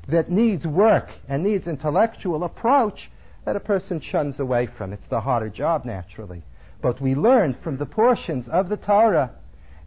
that 0.08 0.30
needs 0.30 0.66
work 0.66 1.10
and 1.28 1.44
needs 1.44 1.66
intellectual 1.66 2.42
approach 2.44 3.10
that 3.44 3.56
a 3.56 3.60
person 3.60 4.00
shuns 4.00 4.40
away 4.40 4.66
from. 4.66 4.92
It's 4.92 5.06
the 5.06 5.20
harder 5.20 5.48
job, 5.48 5.84
naturally. 5.84 6.42
But 6.82 7.00
we 7.00 7.14
learn 7.14 7.56
from 7.62 7.76
the 7.76 7.86
portions 7.86 8.48
of 8.48 8.68
the 8.68 8.76
Torah 8.76 9.30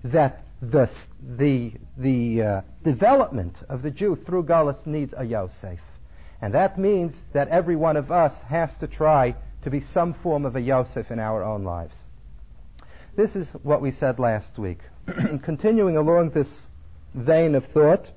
that 0.03 0.42
the, 0.71 0.89
the, 1.37 1.73
the 1.97 2.41
uh, 2.41 2.61
development 2.83 3.57
of 3.69 3.81
the 3.81 3.91
Jew 3.91 4.15
through 4.15 4.43
Gullus 4.43 4.85
needs 4.85 5.13
a 5.17 5.25
Yosef. 5.25 5.79
And 6.41 6.53
that 6.53 6.77
means 6.77 7.15
that 7.33 7.49
every 7.49 7.75
one 7.75 7.97
of 7.97 8.11
us 8.11 8.33
has 8.47 8.75
to 8.77 8.87
try 8.87 9.35
to 9.63 9.69
be 9.69 9.81
some 9.81 10.13
form 10.13 10.45
of 10.45 10.55
a 10.55 10.61
Yosef 10.61 11.11
in 11.11 11.19
our 11.19 11.43
own 11.43 11.63
lives. 11.63 11.97
This 13.15 13.35
is 13.35 13.47
what 13.63 13.81
we 13.81 13.91
said 13.91 14.19
last 14.19 14.57
week. 14.57 14.79
Continuing 15.43 15.97
along 15.97 16.31
this 16.31 16.65
vein 17.13 17.55
of 17.55 17.65
thought, 17.67 18.09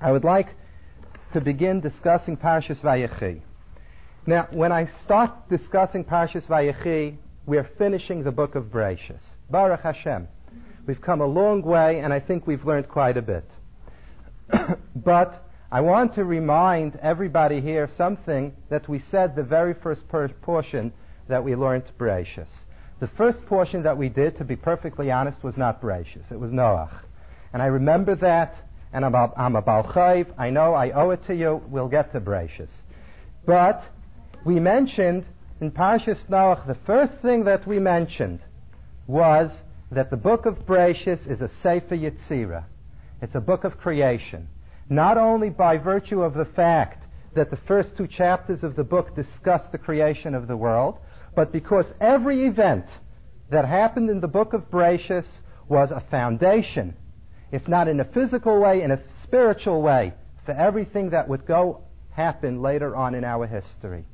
I 0.00 0.12
would 0.12 0.24
like 0.24 0.54
to 1.32 1.40
begin 1.40 1.80
discussing 1.80 2.36
Parshas 2.36 2.80
Vayechi. 2.80 3.40
Now, 4.26 4.48
when 4.50 4.70
I 4.70 4.86
start 4.86 5.48
discussing 5.48 6.04
Parshas 6.04 6.46
Vayechi, 6.46 7.16
we're 7.46 7.64
finishing 7.64 8.22
the 8.22 8.32
book 8.32 8.54
of 8.54 8.64
Bereshis. 8.66 9.22
Baruch 9.50 9.80
Hashem. 9.80 10.28
We've 10.86 11.00
come 11.00 11.20
a 11.20 11.26
long 11.26 11.62
way, 11.62 12.00
and 12.00 12.12
I 12.12 12.20
think 12.20 12.46
we've 12.46 12.64
learned 12.64 12.88
quite 12.88 13.16
a 13.16 13.22
bit. 13.22 13.44
but 14.96 15.44
I 15.70 15.80
want 15.80 16.14
to 16.14 16.24
remind 16.24 16.96
everybody 16.96 17.60
here 17.60 17.88
something 17.96 18.54
that 18.68 18.88
we 18.88 18.98
said 18.98 19.36
the 19.36 19.44
very 19.44 19.74
first 19.74 20.08
per- 20.08 20.28
portion 20.28 20.92
that 21.28 21.44
we 21.44 21.54
learned 21.54 21.84
Bereshis. 21.98 22.48
The 23.00 23.08
first 23.08 23.46
portion 23.46 23.84
that 23.84 23.96
we 23.96 24.08
did, 24.08 24.36
to 24.38 24.44
be 24.44 24.56
perfectly 24.56 25.10
honest, 25.10 25.42
was 25.42 25.56
not 25.56 25.80
Bereshis. 25.80 26.30
It 26.30 26.38
was 26.38 26.50
Noach. 26.50 26.92
And 27.52 27.62
I 27.62 27.66
remember 27.66 28.16
that, 28.16 28.56
and 28.92 29.04
I'm 29.04 29.14
a, 29.14 29.32
I'm 29.36 29.56
a 29.56 29.62
Balchayv. 29.62 30.34
I 30.36 30.50
know 30.50 30.74
I 30.74 30.90
owe 30.90 31.10
it 31.10 31.24
to 31.24 31.34
you. 31.34 31.62
We'll 31.68 31.88
get 31.88 32.12
to 32.12 32.20
Bereshis. 32.20 32.70
But 33.46 33.84
we 34.44 34.58
mentioned 34.58 35.24
in 35.60 35.70
Parshas 35.70 36.26
Noach, 36.28 36.66
the 36.66 36.74
first 36.86 37.14
thing 37.22 37.44
that 37.44 37.66
we 37.66 37.78
mentioned 37.78 38.40
was 39.06 39.50
that 39.92 40.08
the 40.08 40.16
book 40.16 40.46
of 40.46 40.64
Bereshis 40.64 41.30
is 41.30 41.42
a 41.42 41.48
Sefer 41.48 41.94
Yetzirah. 41.96 42.64
It's 43.20 43.34
a 43.34 43.40
book 43.40 43.64
of 43.64 43.78
creation. 43.78 44.48
Not 44.88 45.18
only 45.18 45.50
by 45.50 45.76
virtue 45.76 46.22
of 46.22 46.32
the 46.32 46.46
fact 46.46 47.06
that 47.34 47.50
the 47.50 47.58
first 47.58 47.94
two 47.96 48.06
chapters 48.06 48.64
of 48.64 48.74
the 48.74 48.84
book 48.84 49.14
discuss 49.14 49.66
the 49.66 49.78
creation 49.78 50.34
of 50.34 50.48
the 50.48 50.56
world, 50.56 50.98
but 51.36 51.52
because 51.52 51.92
every 52.00 52.46
event 52.46 52.86
that 53.50 53.66
happened 53.66 54.08
in 54.08 54.20
the 54.20 54.28
book 54.28 54.54
of 54.54 54.70
Bereshis 54.70 55.26
was 55.68 55.90
a 55.90 56.00
foundation, 56.00 56.96
if 57.50 57.68
not 57.68 57.86
in 57.86 58.00
a 58.00 58.04
physical 58.04 58.58
way, 58.60 58.80
in 58.80 58.90
a 58.90 59.00
spiritual 59.10 59.82
way, 59.82 60.14
for 60.46 60.52
everything 60.52 61.10
that 61.10 61.28
would 61.28 61.44
go 61.44 61.82
happen 62.10 62.62
later 62.62 62.96
on 62.96 63.14
in 63.14 63.24
our 63.24 63.46
history. 63.46 64.06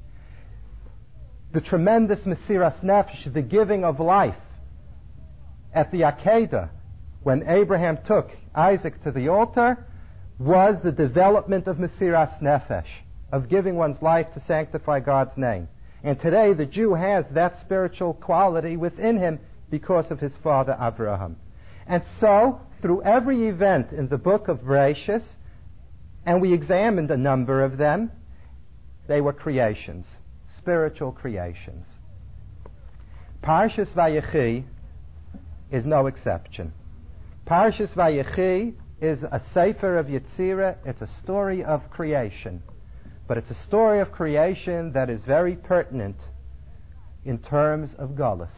The 1.52 1.60
tremendous 1.60 2.24
Mesiras 2.24 2.82
Nefesh, 2.82 3.32
the 3.32 3.42
giving 3.42 3.84
of 3.84 4.00
life 4.00 4.36
at 5.72 5.90
the 5.92 6.02
Akedah, 6.02 6.70
when 7.22 7.48
Abraham 7.48 7.98
took 8.06 8.30
Isaac 8.54 9.02
to 9.02 9.10
the 9.10 9.28
altar, 9.28 9.84
was 10.38 10.76
the 10.82 10.92
development 10.92 11.66
of 11.66 11.78
Mesiras 11.78 12.40
Nefesh, 12.40 12.88
of 13.32 13.48
giving 13.48 13.76
one's 13.76 14.00
life 14.00 14.32
to 14.34 14.40
sanctify 14.40 15.00
God's 15.00 15.36
name. 15.36 15.68
And 16.02 16.18
today 16.18 16.52
the 16.52 16.66
Jew 16.66 16.94
has 16.94 17.28
that 17.30 17.58
spiritual 17.60 18.14
quality 18.14 18.76
within 18.76 19.18
him 19.18 19.40
because 19.70 20.10
of 20.10 20.20
his 20.20 20.34
father 20.36 20.76
Abraham. 20.80 21.36
And 21.86 22.02
so, 22.20 22.60
through 22.80 23.02
every 23.02 23.48
event 23.48 23.92
in 23.92 24.08
the 24.08 24.18
book 24.18 24.48
of 24.48 24.60
Bereshis, 24.60 25.24
and 26.24 26.40
we 26.40 26.52
examined 26.52 27.10
a 27.10 27.16
number 27.16 27.64
of 27.64 27.78
them, 27.78 28.12
they 29.06 29.20
were 29.20 29.32
creations, 29.32 30.06
spiritual 30.56 31.12
creations. 31.12 31.86
Parshas 33.42 33.88
Vayechi 33.88 34.64
is 35.70 35.84
no 35.84 36.06
exception. 36.06 36.72
Parshas 37.46 37.92
Vayechi 37.94 38.74
is 39.00 39.22
a 39.22 39.40
sefer 39.52 39.96
of 39.96 40.06
Yetzirah. 40.06 40.76
It's 40.84 41.02
a 41.02 41.06
story 41.06 41.64
of 41.64 41.88
creation. 41.90 42.62
But 43.26 43.38
it's 43.38 43.50
a 43.50 43.54
story 43.54 44.00
of 44.00 44.12
creation 44.12 44.92
that 44.92 45.10
is 45.10 45.22
very 45.24 45.56
pertinent 45.56 46.16
in 47.24 47.38
terms 47.38 47.94
of 47.94 48.10
Gullus. 48.10 48.52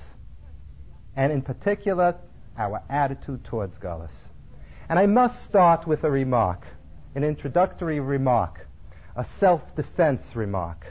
And 1.16 1.32
in 1.32 1.42
particular, 1.42 2.16
our 2.56 2.82
attitude 2.88 3.44
towards 3.44 3.78
Gullus. 3.78 4.12
And 4.88 4.98
I 4.98 5.06
must 5.06 5.44
start 5.44 5.86
with 5.86 6.04
a 6.04 6.10
remark, 6.10 6.66
an 7.14 7.24
introductory 7.24 8.00
remark, 8.00 8.66
a 9.16 9.26
self-defense 9.38 10.34
remark. 10.34 10.86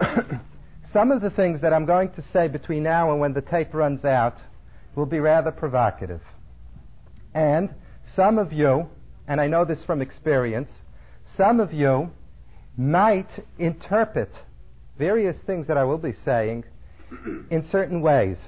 Some 0.92 1.12
of 1.12 1.20
the 1.20 1.30
things 1.30 1.60
that 1.60 1.72
I'm 1.72 1.86
going 1.86 2.10
to 2.12 2.22
say 2.22 2.48
between 2.48 2.82
now 2.82 3.10
and 3.10 3.20
when 3.20 3.32
the 3.32 3.42
tape 3.42 3.74
runs 3.74 4.04
out 4.04 4.38
will 4.98 5.06
be 5.06 5.20
rather 5.20 5.52
provocative. 5.52 6.20
And 7.32 7.70
some 8.16 8.36
of 8.36 8.52
you, 8.52 8.90
and 9.28 9.40
I 9.40 9.46
know 9.46 9.64
this 9.64 9.84
from 9.84 10.02
experience, 10.02 10.70
some 11.24 11.60
of 11.60 11.72
you 11.72 12.10
might 12.76 13.38
interpret 13.58 14.36
various 14.98 15.38
things 15.38 15.68
that 15.68 15.78
I 15.78 15.84
will 15.84 15.98
be 15.98 16.12
saying 16.12 16.64
in 17.50 17.62
certain 17.62 18.02
ways. 18.02 18.40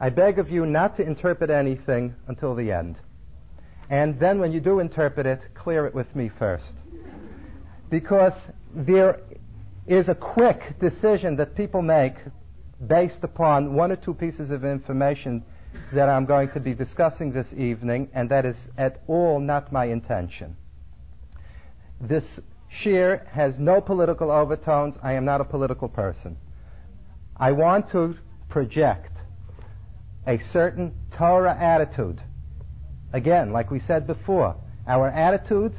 I 0.00 0.10
beg 0.10 0.40
of 0.40 0.50
you 0.50 0.66
not 0.66 0.96
to 0.96 1.02
interpret 1.04 1.48
anything 1.48 2.16
until 2.26 2.56
the 2.56 2.72
end. 2.72 2.98
And 3.88 4.18
then 4.18 4.40
when 4.40 4.50
you 4.52 4.58
do 4.58 4.80
interpret 4.80 5.26
it, 5.26 5.42
clear 5.54 5.86
it 5.86 5.94
with 5.94 6.14
me 6.16 6.28
first. 6.28 6.74
Because 7.88 8.34
there 8.74 9.20
is 9.86 10.08
a 10.08 10.14
quick 10.14 10.76
decision 10.80 11.36
that 11.36 11.54
people 11.54 11.82
make 11.82 12.14
based 12.84 13.22
upon 13.22 13.74
one 13.74 13.92
or 13.92 13.96
two 13.96 14.14
pieces 14.14 14.50
of 14.50 14.64
information 14.64 15.44
that 15.92 16.08
I'm 16.08 16.24
going 16.24 16.50
to 16.50 16.60
be 16.60 16.74
discussing 16.74 17.32
this 17.32 17.52
evening, 17.52 18.08
and 18.14 18.30
that 18.30 18.46
is 18.46 18.56
at 18.78 19.02
all 19.06 19.40
not 19.40 19.72
my 19.72 19.86
intention. 19.86 20.56
This 22.00 22.40
shiur 22.72 23.26
has 23.28 23.58
no 23.58 23.80
political 23.80 24.30
overtones. 24.30 24.96
I 25.02 25.12
am 25.12 25.24
not 25.24 25.40
a 25.40 25.44
political 25.44 25.88
person. 25.88 26.36
I 27.36 27.52
want 27.52 27.90
to 27.90 28.16
project 28.48 29.12
a 30.26 30.38
certain 30.38 30.94
Torah 31.10 31.56
attitude. 31.56 32.20
Again, 33.12 33.52
like 33.52 33.70
we 33.70 33.78
said 33.78 34.06
before, 34.06 34.56
our 34.86 35.08
attitudes 35.08 35.78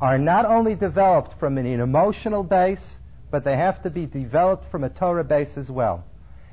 are 0.00 0.18
not 0.18 0.44
only 0.44 0.74
developed 0.74 1.38
from 1.38 1.58
an 1.58 1.66
emotional 1.66 2.42
base, 2.42 2.96
but 3.30 3.44
they 3.44 3.56
have 3.56 3.82
to 3.82 3.90
be 3.90 4.06
developed 4.06 4.70
from 4.70 4.84
a 4.84 4.90
Torah 4.90 5.24
base 5.24 5.56
as 5.56 5.70
well. 5.70 6.04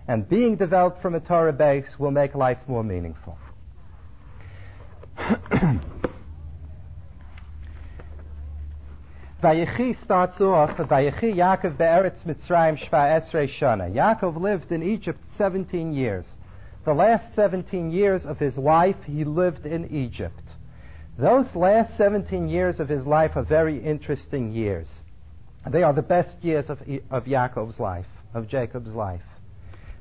And 0.08 0.28
being 0.28 0.56
developed 0.56 1.02
from 1.02 1.16
a 1.16 1.20
Torah 1.20 1.54
base 1.54 2.00
will 2.00 2.12
make 2.12 2.36
life 2.36 2.60
more 2.68 2.84
meaningful. 2.84 3.38
Vayechi 9.42 9.96
starts 10.02 10.40
off, 10.42 10.78
Vayechi 10.78 11.34
Yaakov 11.36 11.78
be'eretz 11.78 12.24
Mitzrayim 12.24 12.78
shva 12.78 13.20
esrei 13.20 13.48
shana. 13.48 13.92
Yaakov 13.94 14.40
lived 14.40 14.72
in 14.72 14.84
Egypt 14.84 15.26
17 15.36 15.94
years. 15.94 16.26
The 16.86 16.94
last 16.94 17.34
17 17.36 17.92
years 17.92 18.26
of 18.26 18.40
his 18.40 18.58
life, 18.58 19.04
he 19.06 19.24
lived 19.24 19.66
in 19.66 19.90
Egypt. 19.96 20.44
Those 21.18 21.56
last 21.56 21.96
17 21.98 22.50
years 22.50 22.80
of 22.80 22.90
his 22.90 23.06
life 23.06 23.36
are 23.36 23.44
very 23.44 23.78
interesting 23.78 24.52
years. 24.52 25.02
They 25.70 25.84
are 25.84 25.94
the 25.94 26.02
best 26.02 26.44
years 26.44 26.70
of, 26.70 26.82
of 27.12 27.26
Yaakov's 27.26 27.80
life. 27.80 28.08
of 28.34 28.48
Jacob's 28.48 28.94
life. 28.94 29.22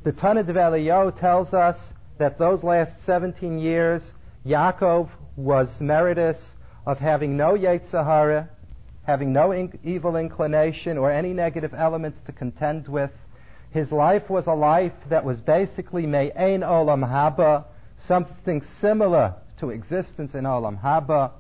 The 0.02 0.12
Tanna 0.12 0.42
Devei 0.42 1.21
tells 1.21 1.52
us 1.52 1.76
that 2.16 2.38
those 2.38 2.64
last 2.64 3.04
17 3.04 3.59
years, 3.59 4.14
Yaakov 4.47 5.11
was 5.37 5.78
meritorious 5.78 6.52
of 6.87 6.99
having 6.99 7.37
no 7.37 7.52
Yetzer 7.52 8.02
Hara, 8.02 8.49
having 9.02 9.35
no 9.35 9.52
in- 9.52 9.78
evil 9.85 10.16
inclination 10.16 10.97
or 10.97 11.11
any 11.11 11.35
negative 11.35 11.75
elements 11.75 12.19
to 12.23 12.33
contend 12.33 12.88
with. 12.88 13.11
His 13.73 13.92
life 13.92 14.30
was 14.30 14.47
a 14.47 14.54
life 14.54 14.95
that 15.11 15.23
was 15.23 15.42
basically 15.42 16.07
me'ein 16.07 16.62
olam 16.62 17.07
haba, 17.07 17.66
something 18.07 18.62
similar 18.62 19.35
to 19.59 19.69
existence 19.69 20.35
in 20.35 20.45
olam 20.45 20.80
haba. 20.80 21.33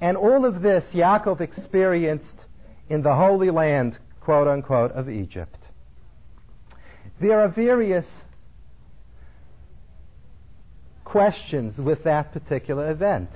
And 0.00 0.16
all 0.16 0.44
of 0.44 0.62
this 0.62 0.92
Yaakov 0.92 1.40
experienced 1.40 2.44
in 2.88 3.02
the 3.02 3.16
Holy 3.16 3.50
Land, 3.50 3.98
quote 4.20 4.46
unquote, 4.46 4.92
of 4.92 5.10
Egypt. 5.10 5.61
There 7.22 7.38
are 7.38 7.46
various 7.46 8.10
questions 11.04 11.78
with 11.78 12.02
that 12.02 12.32
particular 12.32 12.90
event. 12.90 13.30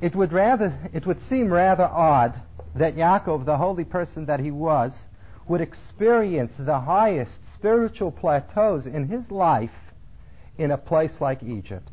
It 0.00 0.14
would 0.14 0.32
rather, 0.32 0.78
it 0.92 1.06
would 1.06 1.20
seem 1.22 1.52
rather 1.52 1.82
odd 1.82 2.40
that 2.76 2.94
Yaakov, 2.94 3.46
the 3.46 3.56
holy 3.56 3.82
person 3.82 4.26
that 4.26 4.38
he 4.38 4.52
was, 4.52 4.92
would 5.48 5.60
experience 5.60 6.52
the 6.56 6.78
highest 6.78 7.40
spiritual 7.54 8.12
plateaus 8.12 8.86
in 8.86 9.08
his 9.08 9.32
life 9.32 9.74
in 10.58 10.70
a 10.70 10.78
place 10.78 11.20
like 11.20 11.42
Egypt. 11.42 11.90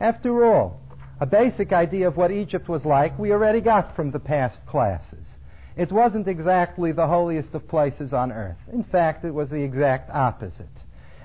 After 0.00 0.44
all, 0.44 0.82
a 1.18 1.24
basic 1.24 1.72
idea 1.72 2.08
of 2.08 2.18
what 2.18 2.30
Egypt 2.30 2.68
was 2.68 2.84
like 2.84 3.18
we 3.18 3.32
already 3.32 3.62
got 3.62 3.96
from 3.96 4.10
the 4.10 4.20
past 4.20 4.66
classes. 4.66 5.26
It 5.76 5.90
wasn't 5.90 6.28
exactly 6.28 6.92
the 6.92 7.06
holiest 7.06 7.54
of 7.54 7.66
places 7.66 8.12
on 8.12 8.30
earth. 8.30 8.58
In 8.72 8.84
fact, 8.84 9.24
it 9.24 9.32
was 9.32 9.50
the 9.50 9.62
exact 9.62 10.10
opposite. 10.10 10.66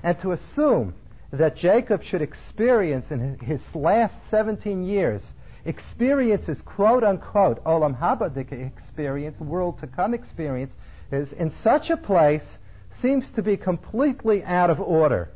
And 0.02 0.18
to 0.20 0.32
assume 0.32 0.96
that 1.32 1.56
Jacob 1.56 2.04
should 2.04 2.22
experience 2.22 3.12
in 3.12 3.38
his 3.40 3.76
last 3.76 4.20
17 4.30 4.84
years 4.84 5.34
experiences 5.66 6.62
quote 6.62 7.04
unquote 7.04 7.64
olam 7.64 8.00
haba 8.00 8.36
experience, 8.52 9.40
world 9.40 9.78
to 9.80 9.88
come 9.88 10.14
experience, 10.14 10.76
is 11.12 11.34
in 11.34 11.52
such 11.52 11.90
a 11.90 11.98
place 11.98 12.58
seems 12.92 13.30
to 13.32 13.44
be 13.44 13.58
completely 13.58 14.44
out 14.44 14.70
of 14.70 14.80
order. 14.80 15.30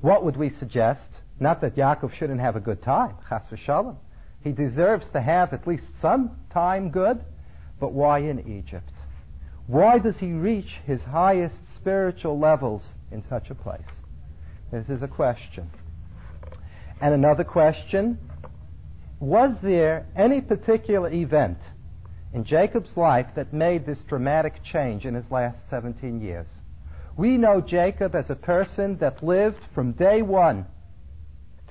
What 0.00 0.24
would 0.24 0.36
we 0.36 0.48
suggest? 0.48 1.08
Not 1.38 1.60
that 1.60 1.76
Yaakov 1.76 2.12
shouldn't 2.12 2.40
have 2.40 2.56
a 2.56 2.60
good 2.60 2.82
time, 2.82 3.16
chas 3.28 3.46
v'shalom. 3.50 3.96
He 4.42 4.50
deserves 4.50 5.08
to 5.10 5.20
have 5.20 5.52
at 5.52 5.66
least 5.66 5.90
some 6.00 6.36
time 6.50 6.90
good, 6.90 7.22
but 7.82 7.92
why 7.92 8.20
in 8.20 8.38
Egypt? 8.48 8.92
Why 9.66 9.98
does 9.98 10.16
he 10.16 10.32
reach 10.32 10.78
his 10.86 11.02
highest 11.02 11.66
spiritual 11.74 12.38
levels 12.38 12.88
in 13.10 13.24
such 13.28 13.50
a 13.50 13.56
place? 13.56 13.90
This 14.70 14.88
is 14.88 15.02
a 15.02 15.08
question. 15.08 15.68
And 17.00 17.12
another 17.12 17.42
question, 17.42 18.20
was 19.18 19.56
there 19.62 20.06
any 20.14 20.40
particular 20.40 21.10
event 21.12 21.58
in 22.32 22.44
Jacob's 22.44 22.96
life 22.96 23.26
that 23.34 23.52
made 23.52 23.84
this 23.84 23.98
dramatic 24.04 24.62
change 24.62 25.04
in 25.04 25.14
his 25.14 25.28
last 25.32 25.68
17 25.68 26.20
years? 26.20 26.46
We 27.16 27.36
know 27.36 27.60
Jacob 27.60 28.14
as 28.14 28.30
a 28.30 28.36
person 28.36 28.98
that 28.98 29.24
lived 29.24 29.60
from 29.74 29.90
day 29.90 30.22
one 30.22 30.66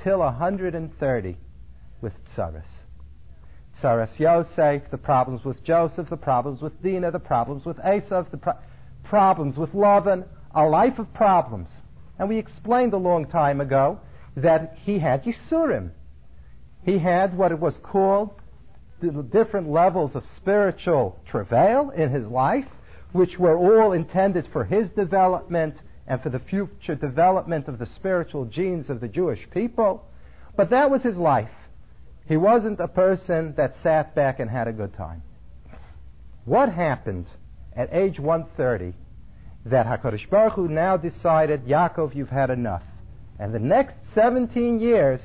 till 0.04 0.20
130 0.20 1.38
with 2.02 2.14
tsaras. 2.36 2.68
Tsaras 3.82 4.20
Yosef, 4.20 4.92
the 4.92 4.98
problems 4.98 5.44
with 5.44 5.64
Joseph, 5.64 6.10
the 6.10 6.18
problems 6.18 6.62
with 6.62 6.82
Dinah, 6.84 7.10
the 7.10 7.20
problems 7.20 7.66
with 7.66 7.78
Esav, 7.78 8.30
the 8.30 8.38
pro- 8.38 8.58
problems 9.04 9.58
with 9.58 9.74
Lavan, 9.74 10.24
a 10.54 10.64
life 10.66 11.00
of 11.00 11.12
problems. 11.14 11.70
And 12.20 12.30
we 12.30 12.38
explained 12.38 12.94
a 12.94 12.98
long 12.98 13.26
time 13.26 13.60
ago 13.60 14.00
that 14.38 14.78
he 14.84 15.00
had 15.00 15.24
Yisurim. 15.24 15.90
He 16.84 17.00
had 17.00 17.36
what 17.36 17.52
it 17.52 17.60
was 17.60 17.78
called 17.78 18.30
the 19.02 19.24
different 19.24 19.68
levels 19.68 20.16
of 20.16 20.28
spiritual 20.28 21.20
travail 21.26 21.90
in 21.90 22.12
his 22.12 22.28
life, 22.28 22.68
which 23.14 23.40
were 23.40 23.58
all 23.58 23.94
intended 23.94 24.48
for 24.54 24.64
his 24.64 24.92
development 24.92 25.82
and 26.06 26.22
for 26.22 26.30
the 26.30 26.40
future 26.40 26.94
development 26.94 27.68
of 27.68 27.80
the 27.80 27.88
spiritual 27.88 28.46
genes 28.46 28.92
of 28.92 29.00
the 29.00 29.08
Jewish 29.08 29.50
people. 29.50 30.06
But 30.56 30.70
that 30.70 30.92
was 30.92 31.02
his 31.02 31.18
life. 31.18 31.50
He 32.32 32.38
wasn't 32.38 32.80
a 32.80 32.88
person 32.88 33.56
that 33.56 33.76
sat 33.76 34.16
back 34.16 34.40
and 34.40 34.50
had 34.50 34.70
a 34.70 34.72
good 34.72 34.94
time. 34.94 35.22
What 36.46 36.72
happened 36.72 37.26
at 37.76 37.90
age 37.92 38.22
130 38.22 38.94
that 39.66 39.86
HaKadosh 39.86 40.30
Baruch 40.30 40.54
Hu 40.54 40.70
now 40.70 40.96
decided, 40.96 41.66
Yaakov, 41.66 42.16
you've 42.16 42.30
had 42.30 42.50
enough. 42.50 42.84
And 43.38 43.54
the 43.54 43.60
next 43.60 43.98
17 44.14 44.80
years, 44.80 45.22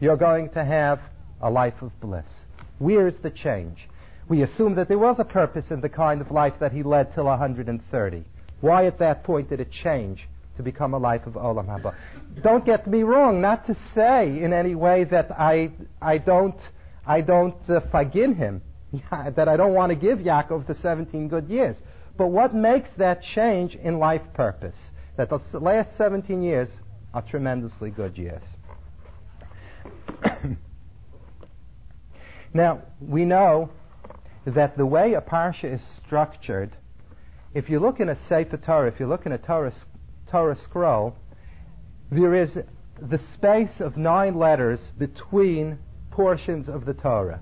you're 0.00 0.16
going 0.16 0.48
to 0.52 0.64
have 0.64 1.00
a 1.42 1.50
life 1.50 1.82
of 1.82 2.00
bliss. 2.00 2.46
Where's 2.78 3.18
the 3.18 3.30
change? 3.30 3.86
We 4.26 4.40
assume 4.40 4.76
that 4.76 4.88
there 4.88 4.96
was 4.96 5.18
a 5.18 5.26
purpose 5.26 5.70
in 5.70 5.82
the 5.82 5.90
kind 5.90 6.22
of 6.22 6.30
life 6.30 6.54
that 6.60 6.72
he 6.72 6.82
led 6.82 7.12
till 7.12 7.24
130. 7.24 8.24
Why 8.62 8.86
at 8.86 9.00
that 9.00 9.22
point 9.22 9.50
did 9.50 9.60
it 9.60 9.70
change 9.70 10.26
to 10.62 10.70
become 10.70 10.94
a 10.94 10.98
life 10.98 11.26
of 11.26 11.34
Olam 11.34 11.66
Haba? 11.66 11.94
Don't 12.42 12.64
get 12.64 12.86
me 12.86 13.02
wrong, 13.02 13.40
not 13.40 13.66
to 13.66 13.74
say 13.74 14.40
in 14.40 14.52
any 14.52 14.74
way 14.74 15.04
that 15.04 15.30
I, 15.32 15.70
I 16.00 16.18
don't, 16.18 16.58
I 17.06 17.20
don't 17.20 17.68
uh, 17.68 17.80
forgive 17.80 18.36
him, 18.36 18.62
that 19.10 19.48
I 19.48 19.56
don't 19.56 19.74
want 19.74 19.90
to 19.90 19.96
give 19.96 20.18
Yaakov 20.20 20.66
the 20.66 20.74
17 20.74 21.28
good 21.28 21.48
years. 21.48 21.80
But 22.16 22.28
what 22.28 22.54
makes 22.54 22.90
that 22.96 23.22
change 23.22 23.74
in 23.74 23.98
life 23.98 24.22
purpose? 24.34 24.76
That 25.16 25.28
the 25.28 25.40
last 25.58 25.96
17 25.96 26.42
years 26.42 26.68
are 27.12 27.22
tremendously 27.22 27.90
good 27.90 28.16
years. 28.16 28.42
now, 32.54 32.82
we 33.00 33.24
know 33.24 33.70
that 34.44 34.76
the 34.76 34.86
way 34.86 35.14
a 35.14 35.20
parsha 35.20 35.72
is 35.72 35.82
structured 36.04 36.76
if 37.54 37.68
you 37.68 37.80
look 37.80 38.00
in 38.00 38.08
a 38.08 38.16
Sefer 38.16 38.56
Torah, 38.56 38.88
if 38.88 38.98
you 38.98 39.06
look 39.06 39.26
in 39.26 39.32
a 39.32 39.38
Torah, 39.38 39.72
Torah 40.32 40.56
scroll, 40.56 41.14
there 42.10 42.34
is 42.34 42.58
the 42.98 43.18
space 43.18 43.82
of 43.82 43.98
nine 43.98 44.34
letters 44.34 44.88
between 44.96 45.78
portions 46.10 46.70
of 46.70 46.86
the 46.86 46.94
Torah. 46.94 47.40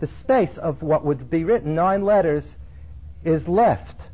The 0.00 0.08
space 0.08 0.58
of 0.58 0.82
what 0.82 1.04
would 1.04 1.30
be 1.30 1.44
written, 1.44 1.76
nine 1.76 2.04
letters, 2.04 2.56
is 3.24 3.46
left 3.46 4.08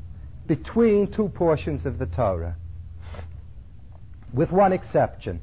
between 0.46 1.10
two 1.10 1.30
portions 1.30 1.86
of 1.86 1.98
the 1.98 2.04
Torah, 2.04 2.56
with 4.34 4.52
one 4.52 4.74
exception. 4.74 5.40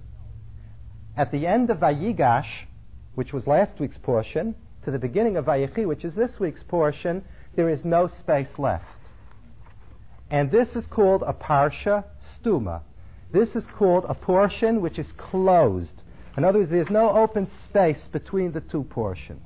At 1.17 1.31
the 1.31 1.47
end 1.47 1.71
of 1.71 1.79
Vayigash, 1.79 2.67
which 3.15 3.33
was 3.33 3.47
last 3.47 3.79
week's 3.79 3.97
portion, 3.97 4.53
to 4.83 4.91
the 4.91 4.99
beginning 4.99 5.37
of 5.37 5.45
Vayechi, 5.45 5.87
which 5.87 6.05
is 6.05 6.13
this 6.13 6.39
week's 6.39 6.61
portion, 6.61 7.25
there 7.55 7.69
is 7.69 7.83
no 7.83 8.05
space 8.05 8.59
left. 8.59 8.85
And 10.29 10.51
this 10.51 10.75
is 10.75 10.85
called 10.85 11.23
a 11.25 11.33
parsha 11.33 12.03
stuma. 12.43 12.81
This 13.31 13.55
is 13.55 13.65
called 13.65 14.05
a 14.07 14.13
portion 14.13 14.81
which 14.81 14.99
is 14.99 15.11
closed. 15.13 16.01
In 16.37 16.43
other 16.43 16.59
words, 16.59 16.71
there's 16.71 16.89
no 16.89 17.09
open 17.09 17.47
space 17.47 18.07
between 18.11 18.51
the 18.51 18.61
two 18.61 18.83
portions. 18.83 19.45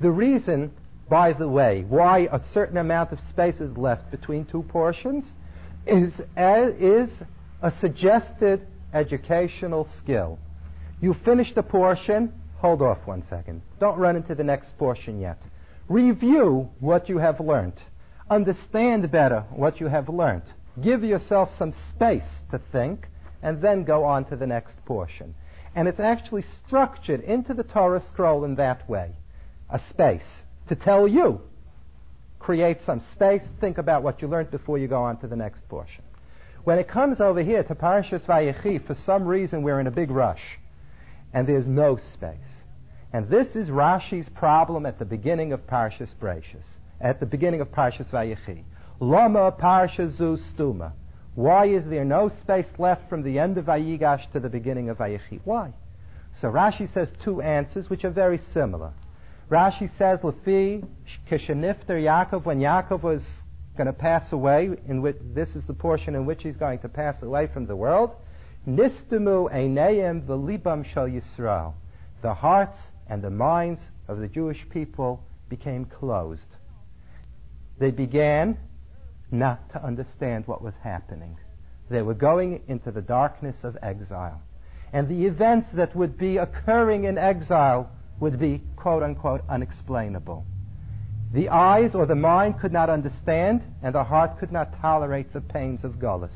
The 0.00 0.10
reason, 0.10 0.72
by 1.08 1.32
the 1.32 1.48
way, 1.48 1.84
why 1.88 2.28
a 2.30 2.42
certain 2.52 2.76
amount 2.76 3.12
of 3.12 3.20
space 3.20 3.60
is 3.60 3.76
left 3.76 4.10
between 4.10 4.44
two 4.44 4.62
portions 4.62 5.32
is, 5.86 6.20
is 6.36 7.10
a 7.62 7.70
suggested 7.70 8.66
educational 8.92 9.86
skill. 9.98 10.38
You 11.00 11.14
finish 11.14 11.54
the 11.54 11.62
portion, 11.62 12.32
hold 12.58 12.82
off 12.82 12.98
one 13.06 13.22
second. 13.22 13.62
Don't 13.80 13.98
run 13.98 14.16
into 14.16 14.34
the 14.34 14.44
next 14.44 14.76
portion 14.78 15.20
yet. 15.20 15.38
Review 15.88 16.68
what 16.80 17.08
you 17.08 17.18
have 17.18 17.38
learned. 17.40 17.80
Understand 18.28 19.10
better 19.10 19.44
what 19.50 19.80
you 19.80 19.86
have 19.86 20.08
learned. 20.08 20.42
Give 20.80 21.04
yourself 21.04 21.56
some 21.56 21.72
space 21.72 22.42
to 22.50 22.58
think, 22.58 23.08
and 23.42 23.60
then 23.60 23.84
go 23.84 24.04
on 24.04 24.24
to 24.26 24.36
the 24.36 24.46
next 24.46 24.84
portion. 24.84 25.34
And 25.74 25.88
it's 25.88 26.00
actually 26.00 26.42
structured 26.42 27.20
into 27.20 27.54
the 27.54 27.62
Torah 27.62 28.00
scroll 28.00 28.44
in 28.44 28.54
that 28.56 28.88
way. 28.88 29.16
A 29.70 29.78
space 29.78 30.42
to 30.68 30.74
tell 30.74 31.06
you. 31.06 31.40
Create 32.38 32.80
some 32.82 33.00
space, 33.00 33.42
think 33.60 33.78
about 33.78 34.02
what 34.02 34.22
you 34.22 34.28
learned 34.28 34.50
before 34.50 34.78
you 34.78 34.88
go 34.88 35.02
on 35.02 35.18
to 35.18 35.26
the 35.26 35.36
next 35.36 35.68
portion. 35.68 36.04
When 36.64 36.78
it 36.78 36.88
comes 36.88 37.20
over 37.20 37.42
here 37.42 37.62
to 37.62 37.74
Parashas 37.74 38.24
Vayechi, 38.26 38.84
for 38.86 38.94
some 38.94 39.24
reason 39.24 39.62
we're 39.62 39.80
in 39.80 39.86
a 39.86 39.90
big 39.92 40.10
rush, 40.10 40.58
and 41.32 41.46
there's 41.46 41.66
no 41.66 41.96
space. 41.96 42.36
And 43.12 43.28
this 43.28 43.56
is 43.56 43.68
Rashi's 43.68 44.28
problem 44.28 44.86
at 44.86 44.98
the 44.98 45.04
beginning 45.04 45.52
of 45.52 45.66
Parashas 45.66 46.14
Bereishis 46.20 46.64
at 47.00 47.20
the 47.20 47.26
beginning 47.26 47.60
of 47.60 47.70
Parshas 47.70 48.08
Vayechi. 48.08 48.64
Lama 48.98 49.52
Parsha 49.52 50.10
Zu 50.10 50.38
Stuma. 50.38 50.92
Why 51.34 51.66
is 51.66 51.86
there 51.86 52.04
no 52.04 52.30
space 52.30 52.68
left 52.78 53.10
from 53.10 53.22
the 53.22 53.38
end 53.38 53.58
of 53.58 53.66
Vayigash 53.66 54.30
to 54.32 54.40
the 54.40 54.48
beginning 54.48 54.88
of 54.88 54.98
Vayechi? 54.98 55.40
Why? 55.44 55.74
So 56.40 56.50
Rashi 56.50 56.90
says 56.92 57.08
two 57.22 57.42
answers 57.42 57.90
which 57.90 58.04
are 58.04 58.10
very 58.10 58.38
similar. 58.38 58.92
Rashi 59.50 59.90
says, 59.96 60.20
Lefi 60.20 60.86
Kishanifter 61.30 61.90
Yaakov, 61.90 62.44
when 62.44 62.58
Yaakov 62.58 63.02
was 63.02 63.22
going 63.76 63.86
to 63.86 63.92
pass 63.92 64.32
away, 64.32 64.70
in 64.88 65.02
which 65.02 65.18
this 65.34 65.54
is 65.54 65.64
the 65.66 65.74
portion 65.74 66.14
in 66.14 66.24
which 66.24 66.42
he's 66.42 66.56
going 66.56 66.78
to 66.78 66.88
pass 66.88 67.22
away 67.22 67.46
from 67.46 67.66
the 67.66 67.76
world. 67.76 68.16
Nistimu 68.66 69.52
einayim 69.52 70.22
v'libam 70.22 70.84
shel 70.84 71.06
Yisrael. 71.06 71.74
The 72.22 72.32
hearts 72.32 72.78
and 73.08 73.22
the 73.22 73.30
minds 73.30 73.80
of 74.08 74.18
the 74.18 74.26
Jewish 74.26 74.66
people 74.70 75.22
became 75.50 75.84
closed. 75.84 76.56
They 77.78 77.90
began 77.90 78.58
not 79.30 79.70
to 79.70 79.84
understand 79.84 80.46
what 80.46 80.62
was 80.62 80.74
happening. 80.82 81.36
They 81.88 82.02
were 82.02 82.14
going 82.14 82.62
into 82.68 82.90
the 82.90 83.02
darkness 83.02 83.64
of 83.64 83.76
exile. 83.82 84.42
And 84.92 85.08
the 85.08 85.26
events 85.26 85.70
that 85.72 85.94
would 85.94 86.16
be 86.16 86.36
occurring 86.36 87.04
in 87.04 87.18
exile 87.18 87.90
would 88.20 88.38
be, 88.38 88.62
quote 88.76 89.02
unquote, 89.02 89.42
unexplainable. 89.48 90.46
The 91.32 91.48
eyes 91.48 91.94
or 91.94 92.06
the 92.06 92.14
mind 92.14 92.60
could 92.60 92.72
not 92.72 92.88
understand, 92.88 93.62
and 93.82 93.94
the 93.94 94.04
heart 94.04 94.38
could 94.38 94.52
not 94.52 94.80
tolerate 94.80 95.32
the 95.32 95.40
pains 95.40 95.84
of 95.84 95.98
Gullus. 95.98 96.34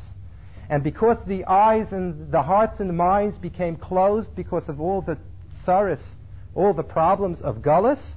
And 0.68 0.82
because 0.82 1.16
the 1.24 1.44
eyes 1.46 1.92
and 1.92 2.30
the 2.30 2.42
hearts 2.42 2.80
and 2.80 2.96
minds 2.96 3.38
became 3.38 3.76
closed 3.76 4.34
because 4.34 4.68
of 4.68 4.80
all 4.80 5.00
the 5.00 5.18
sorrows, 5.48 6.12
all 6.54 6.72
the 6.74 6.82
problems 6.82 7.40
of 7.40 7.62
Gullus, 7.62 8.14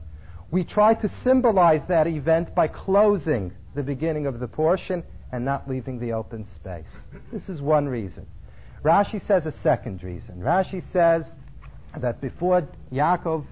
we 0.52 0.64
try 0.64 0.94
to 0.96 1.10
symbolize 1.10 1.88
that 1.88 2.08
event 2.08 2.54
by 2.54 2.68
closing 2.68 3.54
the 3.76 3.84
beginning 3.84 4.28
of 4.28 4.40
the 4.40 4.48
portion 4.48 5.04
and 5.32 5.44
not 5.44 5.68
leaving 5.68 6.00
the 6.00 6.14
open 6.14 6.46
space. 6.56 6.90
This 7.32 7.50
is 7.50 7.62
one 7.62 7.88
reason. 7.88 8.28
Rashi 8.84 9.22
says 9.22 9.46
a 9.46 9.52
second 9.52 10.04
reason. 10.04 10.42
Rashi 10.42 10.84
says 10.92 11.32
that 11.98 12.22
before 12.22 12.68
Yaakov 12.92 13.46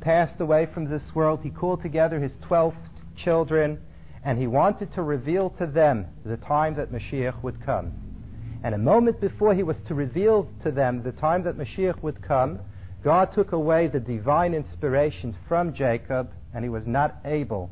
passed 0.00 0.40
away 0.40 0.66
from 0.66 0.88
this 0.88 1.14
world, 1.14 1.40
he 1.42 1.50
called 1.50 1.82
together 1.82 2.18
his 2.18 2.36
twelve 2.42 2.74
children 3.16 3.80
and 4.24 4.38
he 4.38 4.46
wanted 4.46 4.92
to 4.92 5.02
reveal 5.02 5.50
to 5.50 5.66
them 5.66 6.06
the 6.24 6.36
time 6.36 6.74
that 6.76 6.92
Mashiach 6.92 7.42
would 7.42 7.60
come. 7.64 7.92
And 8.62 8.74
a 8.74 8.78
moment 8.78 9.20
before 9.20 9.54
he 9.54 9.64
was 9.64 9.80
to 9.80 9.94
reveal 9.94 10.48
to 10.62 10.70
them 10.70 11.02
the 11.02 11.12
time 11.12 11.42
that 11.42 11.58
Mashiach 11.58 12.00
would 12.02 12.22
come, 12.22 12.60
God 13.02 13.32
took 13.32 13.50
away 13.50 13.88
the 13.88 13.98
divine 13.98 14.54
inspiration 14.54 15.36
from 15.48 15.74
Jacob, 15.74 16.30
and 16.54 16.64
he 16.64 16.68
was 16.68 16.86
not 16.86 17.16
able 17.24 17.70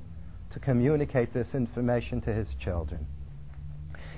to 0.51 0.59
communicate 0.59 1.33
this 1.33 1.55
information 1.55 2.21
to 2.23 2.33
his 2.33 2.53
children. 2.55 3.07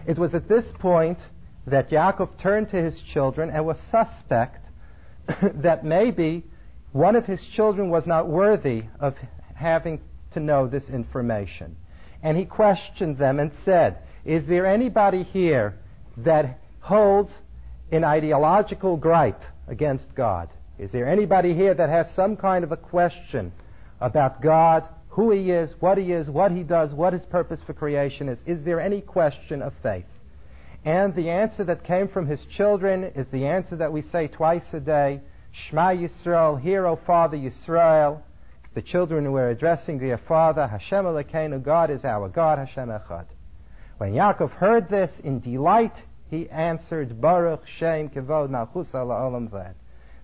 It 0.06 0.18
was 0.18 0.34
at 0.34 0.48
this 0.48 0.70
point 0.78 1.18
that 1.66 1.90
Yaakov 1.90 2.36
turned 2.38 2.70
to 2.70 2.82
his 2.82 3.00
children 3.00 3.50
and 3.50 3.64
was 3.64 3.78
suspect 3.78 4.68
that 5.42 5.84
maybe 5.84 6.44
one 6.92 7.16
of 7.16 7.26
his 7.26 7.44
children 7.46 7.90
was 7.90 8.06
not 8.06 8.28
worthy 8.28 8.84
of 9.00 9.16
having 9.54 10.00
to 10.32 10.40
know 10.40 10.66
this 10.66 10.88
information. 10.88 11.76
And 12.22 12.36
he 12.36 12.44
questioned 12.44 13.18
them 13.18 13.38
and 13.38 13.52
said, 13.64 13.98
Is 14.24 14.46
there 14.46 14.66
anybody 14.66 15.22
here 15.22 15.78
that 16.18 16.58
holds 16.80 17.36
an 17.90 18.04
ideological 18.04 18.96
gripe 18.96 19.42
against 19.68 20.14
God? 20.14 20.48
Is 20.78 20.90
there 20.90 21.08
anybody 21.08 21.54
here 21.54 21.74
that 21.74 21.88
has 21.88 22.12
some 22.14 22.36
kind 22.36 22.64
of 22.64 22.72
a 22.72 22.76
question 22.76 23.52
about 24.00 24.42
God, 24.42 24.88
who 25.12 25.30
He 25.30 25.50
is, 25.50 25.74
what 25.78 25.98
He 25.98 26.12
is, 26.12 26.30
what 26.30 26.52
He 26.52 26.62
does, 26.62 26.92
what 26.94 27.12
His 27.12 27.24
purpose 27.26 27.60
for 27.66 27.74
creation 27.74 28.30
is? 28.30 28.38
Is 28.46 28.62
there 28.62 28.80
any 28.80 29.02
question 29.02 29.60
of 29.60 29.74
faith? 29.82 30.06
And 30.86 31.14
the 31.14 31.28
answer 31.28 31.64
that 31.64 31.84
came 31.84 32.08
from 32.08 32.26
His 32.26 32.44
children 32.46 33.04
is 33.04 33.26
the 33.28 33.46
answer 33.46 33.76
that 33.76 33.92
we 33.92 34.00
say 34.00 34.28
twice 34.28 34.72
a 34.72 34.80
day, 34.80 35.20
Shema 35.52 35.90
Yisrael, 35.90 36.58
Hear, 36.58 36.86
O 36.86 36.96
Father 36.96 37.36
Yisrael. 37.36 38.22
The 38.72 38.80
children 38.80 39.32
were 39.32 39.50
addressing 39.50 39.98
their 39.98 40.16
father, 40.16 40.66
Hashem 40.66 41.04
Elokeinu, 41.04 41.62
God 41.62 41.90
is 41.90 42.06
our 42.06 42.30
God, 42.30 42.58
Hashem 42.58 42.88
Echad. 42.88 43.26
When 43.98 44.14
Yaakov 44.14 44.50
heard 44.52 44.88
this 44.88 45.12
in 45.22 45.40
delight, 45.40 46.02
he 46.30 46.48
answered, 46.48 47.20
Baruch 47.20 47.66
Shem 47.66 48.08
Kevod 48.08 48.48
Malchus 48.48 48.92
Olam 48.92 49.50
Ved. 49.50 49.74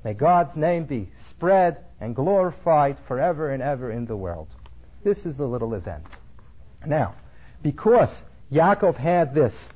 May 0.03 0.15
God's 0.15 0.57
name 0.57 0.87
be 0.87 1.11
spread 1.29 1.85
and 2.01 2.17
glorified 2.17 2.97
forever 3.07 3.51
and 3.51 3.63
ever 3.63 3.91
in 3.91 4.07
the 4.07 4.17
world. 4.17 4.49
This 5.05 5.25
is 5.25 5.37
the 5.37 5.47
little 5.47 5.75
event. 5.75 6.05
Now, 6.87 7.15
because 7.63 8.23
Yaakov 8.53 8.97
had 8.97 9.35
this, 9.35 9.69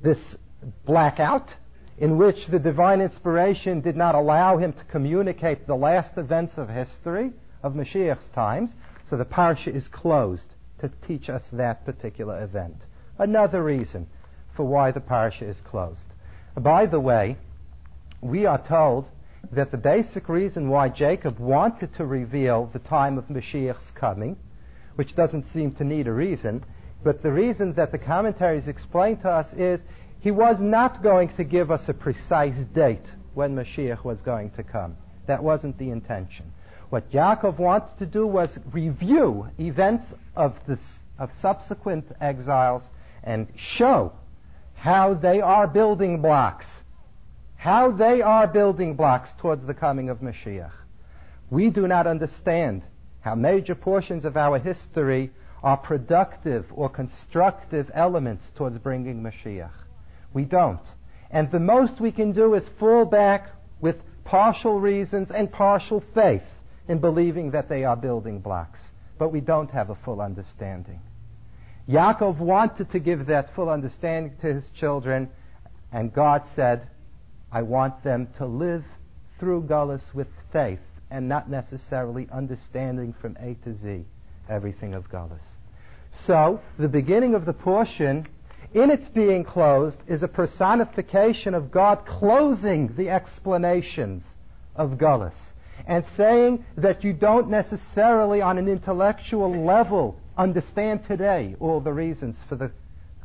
this 0.00 0.36
blackout 0.84 1.54
in 1.98 2.16
which 2.16 2.46
the 2.46 2.58
divine 2.58 3.00
inspiration 3.00 3.80
did 3.80 3.96
not 3.96 4.14
allow 4.14 4.56
him 4.56 4.72
to 4.72 4.84
communicate 4.84 5.66
the 5.66 5.74
last 5.74 6.16
events 6.16 6.56
of 6.56 6.68
history 6.68 7.32
of 7.62 7.74
Mashiach's 7.74 8.28
times, 8.28 8.70
so 9.08 9.16
the 9.16 9.24
parsha 9.24 9.74
is 9.74 9.88
closed 9.88 10.54
to 10.80 10.90
teach 11.06 11.28
us 11.28 11.42
that 11.52 11.84
particular 11.84 12.42
event. 12.42 12.76
Another 13.18 13.64
reason 13.64 14.06
for 14.54 14.64
why 14.64 14.92
the 14.92 15.00
parsha 15.00 15.48
is 15.48 15.60
closed. 15.62 16.06
By 16.56 16.86
the 16.86 17.00
way, 17.00 17.36
we 18.20 18.46
are 18.46 18.62
told 18.62 19.08
that 19.52 19.70
the 19.70 19.76
basic 19.76 20.28
reason 20.28 20.68
why 20.68 20.88
Jacob 20.88 21.38
wanted 21.38 21.94
to 21.94 22.06
reveal 22.06 22.66
the 22.72 22.80
time 22.80 23.18
of 23.18 23.28
Mashiach's 23.28 23.90
coming, 23.92 24.36
which 24.98 25.14
doesn't 25.14 25.46
seem 25.52 25.70
to 25.76 25.84
need 25.84 26.08
a 26.08 26.12
reason, 26.12 26.64
but 27.04 27.22
the 27.22 27.30
reason 27.30 27.72
that 27.74 27.92
the 27.92 27.98
commentaries 27.98 28.66
explain 28.66 29.16
to 29.18 29.30
us 29.30 29.52
is 29.52 29.80
he 30.18 30.32
was 30.32 30.60
not 30.60 31.00
going 31.02 31.28
to 31.36 31.44
give 31.44 31.70
us 31.70 31.88
a 31.88 31.94
precise 31.94 32.58
date 32.74 33.06
when 33.34 33.54
Mashiach 33.54 34.02
was 34.02 34.20
going 34.20 34.50
to 34.50 34.64
come. 34.64 34.96
That 35.26 35.42
wasn't 35.42 35.78
the 35.78 35.90
intention. 35.90 36.52
What 36.90 37.10
Yaakov 37.12 37.58
wanted 37.58 37.96
to 37.98 38.06
do 38.06 38.26
was 38.26 38.58
review 38.72 39.48
events 39.60 40.06
of, 40.34 40.58
this, 40.66 40.82
of 41.18 41.30
subsequent 41.40 42.04
exiles 42.20 42.82
and 43.22 43.46
show 43.54 44.12
how 44.74 45.14
they 45.14 45.40
are 45.40 45.68
building 45.68 46.20
blocks 46.20 46.66
how 47.58 47.90
they 47.90 48.22
are 48.22 48.46
building 48.46 48.94
blocks 48.94 49.30
towards 49.38 49.66
the 49.66 49.74
coming 49.74 50.08
of 50.08 50.20
Mashiach. 50.20 50.70
We 51.50 51.70
do 51.70 51.88
not 51.88 52.06
understand 52.06 52.82
how 53.28 53.34
major 53.34 53.74
portions 53.74 54.24
of 54.24 54.38
our 54.38 54.58
history 54.58 55.30
are 55.62 55.76
productive 55.76 56.64
or 56.74 56.88
constructive 56.88 57.90
elements 57.92 58.50
towards 58.54 58.78
bringing 58.78 59.22
Mashiach. 59.22 59.84
We 60.32 60.44
don't. 60.44 60.86
And 61.30 61.50
the 61.50 61.60
most 61.60 62.00
we 62.00 62.10
can 62.10 62.32
do 62.32 62.54
is 62.54 62.66
fall 62.80 63.04
back 63.04 63.50
with 63.82 63.96
partial 64.24 64.80
reasons 64.80 65.30
and 65.30 65.52
partial 65.52 66.02
faith 66.14 66.48
in 66.88 67.00
believing 67.00 67.50
that 67.50 67.68
they 67.68 67.84
are 67.84 67.96
building 67.96 68.40
blocks. 68.40 68.80
But 69.18 69.28
we 69.28 69.42
don't 69.42 69.70
have 69.72 69.90
a 69.90 69.94
full 70.06 70.22
understanding. 70.22 71.02
Yaakov 71.86 72.38
wanted 72.38 72.88
to 72.92 72.98
give 72.98 73.26
that 73.26 73.54
full 73.54 73.68
understanding 73.68 74.38
to 74.40 74.54
his 74.54 74.66
children, 74.70 75.28
and 75.92 76.14
God 76.14 76.46
said, 76.46 76.88
I 77.52 77.60
want 77.60 78.02
them 78.02 78.28
to 78.38 78.46
live 78.46 78.86
through 79.38 79.64
Gullus 79.64 80.14
with 80.14 80.28
faith 80.50 80.80
and 81.10 81.28
not 81.28 81.50
necessarily 81.50 82.28
understanding 82.32 83.14
from 83.20 83.36
A 83.40 83.54
to 83.64 83.74
Z 83.74 84.04
everything 84.48 84.94
of 84.94 85.10
Gullus. 85.10 85.42
So, 86.12 86.60
the 86.78 86.88
beginning 86.88 87.34
of 87.34 87.44
the 87.44 87.52
portion, 87.52 88.26
in 88.74 88.90
its 88.90 89.08
being 89.08 89.44
closed, 89.44 90.00
is 90.06 90.22
a 90.22 90.28
personification 90.28 91.54
of 91.54 91.70
God 91.70 92.06
closing 92.06 92.94
the 92.96 93.10
explanations 93.10 94.26
of 94.74 94.92
Gullus 94.92 95.36
and 95.86 96.04
saying 96.16 96.64
that 96.76 97.04
you 97.04 97.12
don't 97.12 97.48
necessarily, 97.48 98.42
on 98.42 98.58
an 98.58 98.68
intellectual 98.68 99.64
level, 99.64 100.18
understand 100.36 101.04
today 101.04 101.56
all 101.60 101.80
the 101.80 101.92
reasons 101.92 102.38
for 102.48 102.56
the 102.56 102.70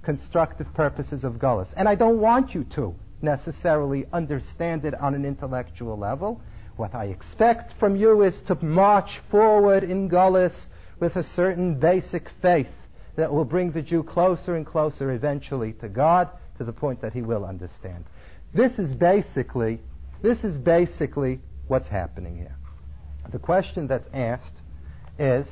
constructive 0.04 0.72
purposes 0.74 1.24
of 1.24 1.34
Gullus. 1.34 1.74
And 1.76 1.88
I 1.88 1.96
don't 1.96 2.20
want 2.20 2.54
you 2.54 2.64
to 2.76 2.94
necessarily 3.22 4.06
understand 4.12 4.86
it 4.86 4.94
on 4.96 5.16
an 5.16 5.26
intellectual 5.26 5.98
level. 5.98 6.42
What 6.76 6.96
I 6.96 7.06
expect 7.06 7.74
from 7.80 7.96
you 7.96 8.24
is 8.24 8.42
to 8.42 8.56
march 8.64 9.20
forward 9.30 9.84
in 9.84 10.10
Gullus 10.10 10.68
with 11.00 11.16
a 11.16 11.24
certain 11.24 11.76
basic 11.76 12.30
faith 12.42 12.68
that 13.16 13.32
will 13.32 13.46
bring 13.46 13.72
the 13.72 13.82
Jew 13.82 14.04
closer 14.04 14.56
and 14.56 14.66
closer 14.66 15.12
eventually 15.12 15.74
to 15.74 15.90
God 15.90 16.30
to 16.58 16.64
the 16.64 16.74
point 16.74 17.02
that 17.02 17.14
he 17.14 17.22
will 17.22 17.46
understand. 17.46 18.06
This 18.54 18.80
is 18.80 18.94
basically, 18.94 19.82
this 20.22 20.44
is 20.44 20.58
basically 20.58 21.42
what's 21.68 21.88
happening 21.88 22.38
here. 22.38 22.56
The 23.32 23.40
question 23.40 23.88
that's 23.88 24.08
asked 24.14 24.54
is 25.20 25.48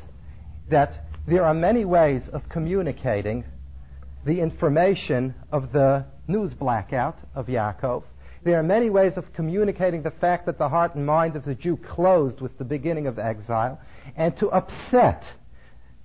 that 0.69 1.05
there 1.27 1.45
are 1.45 1.53
many 1.53 1.85
ways 1.85 2.27
of 2.27 2.49
communicating 2.49 3.45
the 4.25 4.39
information 4.39 5.35
of 5.51 5.71
the 5.71 6.05
news 6.27 6.53
blackout 6.53 7.17
of 7.35 7.47
Yaakov. 7.47 8.03
There 8.43 8.59
are 8.59 8.63
many 8.63 8.89
ways 8.89 9.17
of 9.17 9.33
communicating 9.33 10.01
the 10.01 10.11
fact 10.11 10.45
that 10.47 10.57
the 10.57 10.69
heart 10.69 10.95
and 10.95 11.05
mind 11.05 11.35
of 11.35 11.45
the 11.45 11.55
Jew 11.55 11.77
closed 11.77 12.41
with 12.41 12.57
the 12.57 12.63
beginning 12.63 13.07
of 13.07 13.19
exile, 13.19 13.79
and 14.15 14.35
to 14.37 14.49
upset 14.51 15.31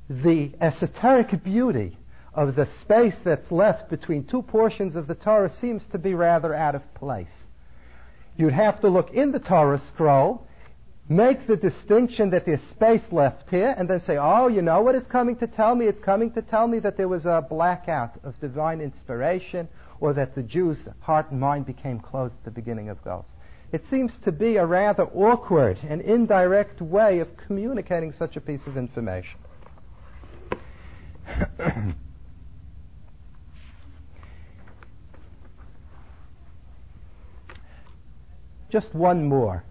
the 0.09 0.53
esoteric 0.61 1.43
beauty 1.43 1.97
of 2.35 2.55
the 2.55 2.67
space 2.67 3.19
that's 3.21 3.51
left 3.51 3.89
between 3.89 4.25
two 4.25 4.43
portions 4.43 4.97
of 4.97 5.07
the 5.07 5.15
Torah 5.15 5.51
seems 5.51 5.87
to 5.87 5.99
be 5.99 6.15
rather 6.15 6.55
out 6.55 6.75
of 6.75 6.95
place. 6.95 7.45
You'd 8.37 8.53
have 8.53 8.81
to 8.83 8.89
look 8.89 9.13
in 9.13 9.33
the 9.33 9.41
Torah 9.41 9.79
scroll 9.79 10.47
make 11.09 11.47
the 11.47 11.57
distinction 11.57 12.31
that 12.31 12.45
there's 12.45 12.63
space 12.63 13.13
left 13.13 13.49
here 13.51 13.75
and 13.79 13.89
then 13.89 14.01
say, 14.01 14.17
oh, 14.17 14.49
you 14.49 14.63
know 14.63 14.83
what 14.83 14.95
it's 14.95 15.07
coming 15.07 15.37
to 15.37 15.47
tell 15.47 15.75
me? 15.75 15.87
It's 15.87 16.01
coming 16.01 16.33
to 16.33 16.43
tell 16.43 16.67
me 16.67 16.81
that 16.81 16.97
there 16.97 17.09
was 17.09 17.27
a 17.27 17.47
blackout 17.49 18.19
of 18.25 18.39
divine 18.41 18.81
inspiration 18.81 19.69
or 20.01 20.13
that 20.13 20.35
the 20.35 20.43
Jews' 20.43 20.89
heart 21.01 21.31
and 21.31 21.41
mind 21.41 21.67
became 21.67 22.01
closed 22.01 22.35
at 22.35 22.45
the 22.45 22.51
beginning 22.51 22.89
of 22.89 23.03
Gullus. 23.05 23.27
It 23.73 23.87
seems 23.89 24.19
to 24.19 24.33
be 24.33 24.57
a 24.57 24.67
rather 24.67 25.05
awkward 25.05 25.79
and 25.89 26.01
indirect 26.01 26.81
way 26.81 27.19
of 27.21 27.37
communicating 27.37 28.13
such 28.13 28.37
a 28.37 28.41
piece 28.41 28.67
of 28.67 28.77
information. 28.77 29.39
Just 38.71 38.95
one 38.95 39.25
more 39.25 39.65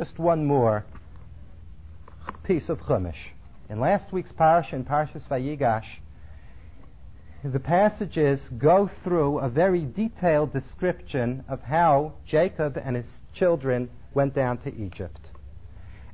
just 0.00 0.18
one 0.18 0.46
more 0.46 0.84
piece 2.42 2.70
of 2.70 2.80
Chumash. 2.80 3.32
In 3.68 3.80
last 3.80 4.12
week's 4.12 4.32
parsha, 4.32 4.72
in 4.72 4.84
Parshas 4.84 5.28
Vayigash, 5.28 5.98
the 7.42 7.60
passages 7.60 8.48
go 8.58 8.90
through 9.02 9.38
a 9.38 9.48
very 9.48 9.84
detailed 9.84 10.52
description 10.52 11.44
of 11.48 11.62
how 11.62 12.12
Jacob 12.26 12.76
and 12.76 12.96
his 12.96 13.20
children 13.32 13.88
went 14.12 14.34
down 14.34 14.58
to 14.58 14.74
Egypt. 14.74 15.30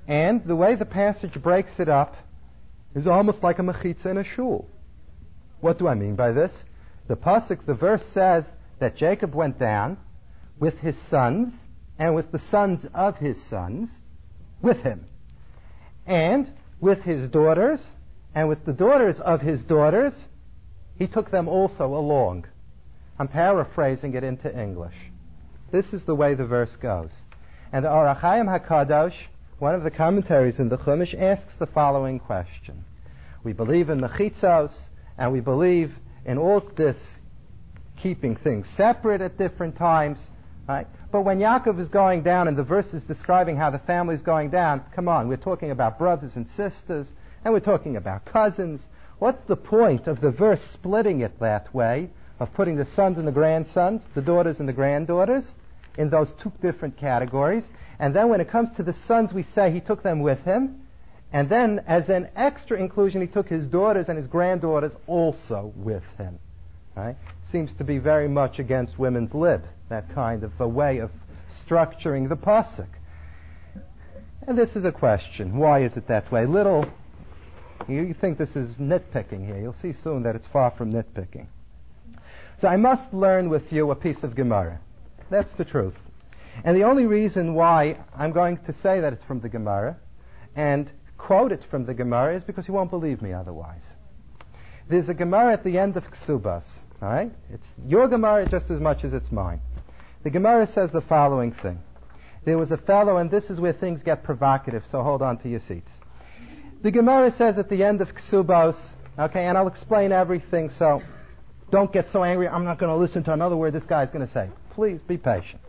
And 0.07 0.45
the 0.45 0.55
way 0.55 0.77
the 0.77 0.85
passage 0.85 1.43
breaks 1.43 1.81
it 1.81 1.89
up 1.89 2.17
is 2.95 3.07
almost 3.07 3.43
like 3.43 3.59
a 3.59 3.63
mechitza 3.63 4.07
in 4.07 4.19
a 4.19 4.25
shul. 4.25 4.69
What 5.61 5.79
do 5.79 5.89
I 5.89 5.95
mean 5.95 6.15
by 6.15 6.31
this? 6.31 6.65
The 7.09 7.17
pasuk, 7.17 7.67
the 7.67 7.75
verse 7.75 8.05
says 8.05 8.51
that 8.79 8.97
Jacob 8.97 9.35
went 9.35 9.59
down 9.59 9.99
with 10.59 10.79
his 10.79 10.97
sons 10.97 11.53
and 11.99 12.15
with 12.15 12.31
the 12.31 12.39
sons 12.39 12.87
of 12.95 13.17
his 13.17 13.43
sons 13.43 13.91
with 14.61 14.79
him, 14.83 15.07
and 16.07 16.51
with 16.81 17.03
his 17.03 17.29
daughters, 17.29 17.91
and 18.35 18.49
with 18.49 18.65
the 18.65 18.73
daughters 18.73 19.21
of 19.21 19.41
his 19.41 19.65
daughters, 19.65 20.27
he 20.99 21.07
took 21.07 21.31
them 21.31 21.49
also 21.49 21.87
along. 21.95 22.47
I'm 23.19 23.29
paraphrasing 23.29 24.15
it 24.15 24.25
into 24.25 24.55
English. 24.59 24.97
This 25.71 25.93
is 25.93 26.05
the 26.05 26.15
way 26.15 26.35
the 26.35 26.47
verse 26.47 26.77
goes. 26.77 27.11
And 27.73 27.85
the 27.85 27.91
Ohr 27.91 28.15
HaChaim 28.15 28.61
HaKadosh, 28.61 29.15
one 29.59 29.75
of 29.75 29.83
the 29.83 29.91
commentaries 29.91 30.59
in 30.59 30.69
the 30.69 30.79
Chumash, 30.79 31.19
asks 31.21 31.57
the 31.57 31.67
following 31.67 32.19
question. 32.19 32.85
We 33.43 33.53
believe 33.53 33.91
in 33.91 34.01
the 34.01 34.09
chitzos, 34.09 34.73
and 35.19 35.33
we 35.33 35.41
believe 35.41 35.95
in 36.25 36.39
all 36.39 36.61
this 36.61 37.15
keeping 37.97 38.37
things 38.37 38.69
separate 38.71 39.21
at 39.21 39.39
different 39.39 39.77
times, 39.77 40.19
right? 40.69 40.87
But 41.11 41.23
when 41.23 41.39
Yaakov 41.39 41.81
is 41.81 41.89
going 41.89 42.23
down 42.23 42.49
and 42.49 42.57
the 42.57 42.65
verse 42.65 42.93
is 42.93 43.05
describing 43.05 43.57
how 43.57 43.71
the 43.71 43.79
family 43.79 44.15
is 44.15 44.23
going 44.23 44.51
down, 44.51 44.85
come 44.95 45.09
on, 45.09 45.29
we're 45.29 45.37
talking 45.37 45.71
about 45.71 45.99
brothers 45.99 46.37
and 46.37 46.47
sisters, 46.49 47.07
and 47.45 47.55
we're 47.55 47.61
talking 47.61 47.97
about 47.97 48.25
cousins. 48.25 48.83
What's 49.19 49.45
the 49.47 49.57
point 49.57 50.07
of 50.07 50.21
the 50.21 50.31
verse 50.31 50.63
splitting 50.63 51.21
it 51.21 51.41
that 51.41 51.75
way, 51.75 52.11
of 52.39 52.53
putting 52.53 52.77
the 52.77 52.85
sons 52.85 53.17
and 53.17 53.27
the 53.27 53.33
grandsons, 53.33 54.03
the 54.15 54.21
daughters 54.21 54.61
and 54.61 54.69
the 54.69 54.75
granddaughters, 54.75 55.55
in 55.97 56.11
those 56.11 56.33
two 56.33 56.53
different 56.61 56.97
categories? 56.99 57.69
And 57.99 58.15
then 58.15 58.29
when 58.29 58.41
it 58.41 58.51
comes 58.51 58.71
to 58.73 58.83
the 58.83 58.93
sons, 58.93 59.33
we 59.33 59.43
say 59.43 59.71
he 59.71 59.81
took 59.81 60.03
them 60.03 60.21
with 60.21 60.43
him. 60.45 60.83
And 61.33 61.49
then, 61.49 61.83
as 61.87 62.09
an 62.09 62.29
extra 62.37 62.79
inclusion, 62.79 63.21
he 63.21 63.27
took 63.27 63.49
his 63.49 63.67
daughters 63.67 64.09
and 64.09 64.19
his 64.19 64.27
granddaughters 64.27 64.93
also 65.07 65.73
with 65.77 66.05
him. 66.19 66.39
Right? 66.95 67.17
Seems 67.51 67.73
to 67.75 67.85
be 67.85 67.99
very 67.99 68.29
much 68.29 68.59
against 68.59 68.99
women's 68.99 69.35
lib 69.35 69.65
that 69.89 70.15
kind 70.15 70.45
of 70.45 70.53
a 70.61 70.69
way 70.69 70.99
of 70.99 71.11
structuring 71.51 72.29
the 72.29 72.37
pasuk. 72.37 72.89
And 74.47 74.57
this 74.57 74.77
is 74.77 74.85
a 74.85 74.93
question. 74.93 75.57
Why 75.57 75.81
is 75.81 75.97
it 75.97 76.07
that 76.09 76.31
way? 76.31 76.47
Little, 76.47 76.87
you 77.89 78.15
think 78.15 78.39
this 78.39 78.57
is 78.57 78.75
nitpicking 78.77 79.45
here. 79.45 79.59
You'll 79.59 79.73
see 79.75 79.93
soon 79.93 80.23
that 80.25 80.35
it's 80.37 80.47
far 80.47 80.71
from 80.71 80.93
nitpicking. 80.93 81.47
So 82.61 82.69
I 82.69 82.77
must 82.77 83.13
learn 83.13 83.49
with 83.49 83.73
you 83.73 83.91
a 83.91 83.95
piece 83.95 84.23
of 84.23 84.35
Gemara. 84.35 84.81
That's 85.31 85.53
the 85.53 85.65
truth. 85.65 85.95
And 86.65 86.77
the 86.77 86.85
only 86.85 87.07
reason 87.07 87.55
why 87.55 87.99
I'm 88.17 88.33
going 88.33 88.59
to 88.65 88.73
say 88.73 89.01
that 89.01 89.13
it's 89.13 89.23
from 89.25 89.41
the 89.41 89.49
Gemara 89.49 89.97
and 90.55 90.91
quote 91.19 91.53
it 91.53 91.65
from 91.71 91.85
the 91.85 91.95
Gemara 91.95 92.35
is 92.35 92.45
because 92.45 92.67
you 92.67 92.75
won't 92.75 92.91
believe 92.91 93.21
me 93.21 93.33
otherwise. 93.33 93.85
There's 94.89 95.09
a 95.09 95.15
Gemara 95.15 95.53
at 95.53 95.65
the 95.65 95.79
end 95.79 95.97
of 95.97 96.11
Ksubas. 96.11 96.65
All 97.03 97.09
right? 97.09 97.33
It's 97.53 97.75
your 97.87 98.09
Gemara 98.09 98.49
just 98.49 98.71
as 98.71 98.81
much 98.81 99.05
as 99.05 99.13
it's 99.13 99.31
mine. 99.31 99.61
The 100.23 100.31
Gemara 100.31 100.67
says 100.67 100.93
the 100.93 101.03
following 101.03 101.53
thing. 101.53 101.79
There 102.45 102.57
was 102.57 102.71
a 102.71 102.77
fellow, 102.79 103.17
and 103.17 103.31
this 103.31 103.51
is 103.51 103.61
where 103.61 103.73
things 103.73 104.03
get 104.03 104.23
provocative, 104.23 104.85
so 104.91 105.03
hold 105.03 105.21
on 105.21 105.37
to 105.39 105.49
your 105.49 105.61
seats. 105.61 105.91
The 106.87 106.93
Gemara 106.93 107.33
says 107.33 107.59
at 107.59 107.69
the 107.69 107.83
end 107.83 108.01
of 108.01 108.15
Ksubos, 108.15 108.77
okay, 109.19 109.47
and 109.47 109.59
I'll 109.59 109.67
explain 109.67 110.13
everything, 110.13 110.71
so 110.71 111.03
don't 111.73 111.93
get 111.93 112.07
so 112.13 112.23
angry. 112.23 112.49
I'm 112.49 112.65
not 112.65 112.79
going 112.79 112.93
to 112.93 112.97
listen 112.97 113.25
to 113.25 113.33
another 113.33 113.57
word 113.57 113.73
this 113.73 113.87
guy's 113.87 114.09
going 114.13 114.25
to 114.25 114.33
say. 114.33 114.51
Please 114.71 115.01
be 115.01 115.17
patient. 115.17 115.61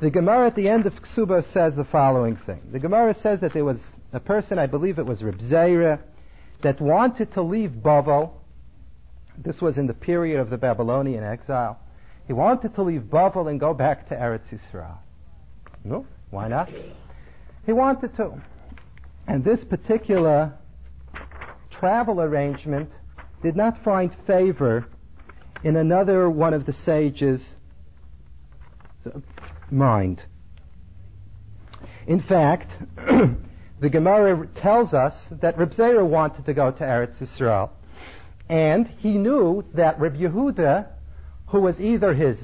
The 0.00 0.10
Gemara 0.10 0.46
at 0.46 0.54
the 0.54 0.68
end 0.68 0.86
of 0.86 0.94
Ksubos 1.02 1.46
says 1.46 1.74
the 1.74 1.84
following 1.84 2.36
thing. 2.36 2.62
The 2.70 2.78
Gemara 2.78 3.14
says 3.14 3.40
that 3.40 3.52
there 3.52 3.64
was 3.64 3.80
a 4.12 4.20
person, 4.20 4.60
I 4.60 4.66
believe 4.66 5.00
it 5.00 5.06
was 5.06 5.24
Reb 5.24 5.40
that 6.60 6.80
wanted 6.80 7.32
to 7.32 7.42
leave 7.42 7.70
Bavel. 7.70 8.30
This 9.36 9.60
was 9.60 9.76
in 9.76 9.88
the 9.88 9.94
period 9.94 10.38
of 10.38 10.50
the 10.50 10.56
Babylonian 10.56 11.24
exile. 11.24 11.80
He 12.28 12.32
wanted 12.32 12.76
to 12.76 12.82
leave 12.82 13.10
Bavel 13.10 13.50
and 13.50 13.58
go 13.58 13.74
back 13.74 14.08
to 14.10 14.14
Eretz 14.14 14.44
Yisrael. 14.52 14.98
No, 15.82 16.06
why 16.30 16.46
not? 16.46 16.70
He 17.66 17.72
wanted 17.72 18.14
to. 18.14 18.40
And 19.26 19.44
this 19.44 19.64
particular 19.64 20.54
travel 21.80 22.20
arrangement 22.20 22.90
did 23.42 23.56
not 23.56 23.82
find 23.82 24.14
favor 24.26 24.86
in 25.64 25.76
another 25.76 26.28
one 26.28 26.52
of 26.52 26.66
the 26.66 26.72
sages' 26.72 27.56
mind. 29.70 30.22
In 32.06 32.20
fact, 32.20 32.76
the 33.80 33.88
Gemara 33.88 34.46
tells 34.48 34.92
us 34.92 35.28
that 35.40 35.56
Reb 35.56 35.72
Zera 35.72 36.06
wanted 36.06 36.44
to 36.44 36.54
go 36.54 36.70
to 36.70 36.84
Eretz 36.84 37.18
Yisrael, 37.18 37.70
and 38.50 38.86
he 38.98 39.16
knew 39.16 39.64
that 39.72 39.98
Reb 39.98 40.16
Yehuda 40.16 40.86
who 41.46 41.60
was 41.60 41.80
either 41.80 42.14
his, 42.14 42.40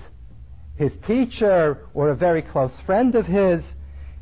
his 0.76 0.96
teacher 0.96 1.86
or 1.94 2.08
a 2.08 2.14
very 2.16 2.42
close 2.42 2.80
friend 2.80 3.14
of 3.14 3.26
his, 3.26 3.74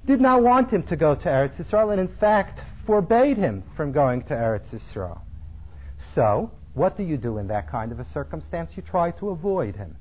did 0.05 0.20
not 0.20 0.42
want 0.42 0.70
him 0.70 0.83
to 0.83 0.96
go 0.96 1.14
to 1.14 1.29
Eretz 1.29 1.57
Yisrael 1.57 1.92
and 1.92 2.00
in 2.00 2.09
fact 2.09 2.61
forbade 2.87 3.37
him 3.37 3.62
from 3.77 3.92
going 3.92 4.23
to 4.25 4.35
Eretz 4.35 4.70
Yisrael. 4.70 5.20
So, 6.14 6.51
what 6.75 6.97
do 6.97 7.03
you 7.03 7.16
do 7.16 7.38
in 7.38 7.49
that 7.49 7.70
kind 7.70 7.92
of 7.92 8.01
a 8.01 8.05
circumstance? 8.05 8.77
You 8.77 8.83
try 8.83 9.11
to 9.12 9.31
avoid 9.31 9.77
him. 9.77 9.97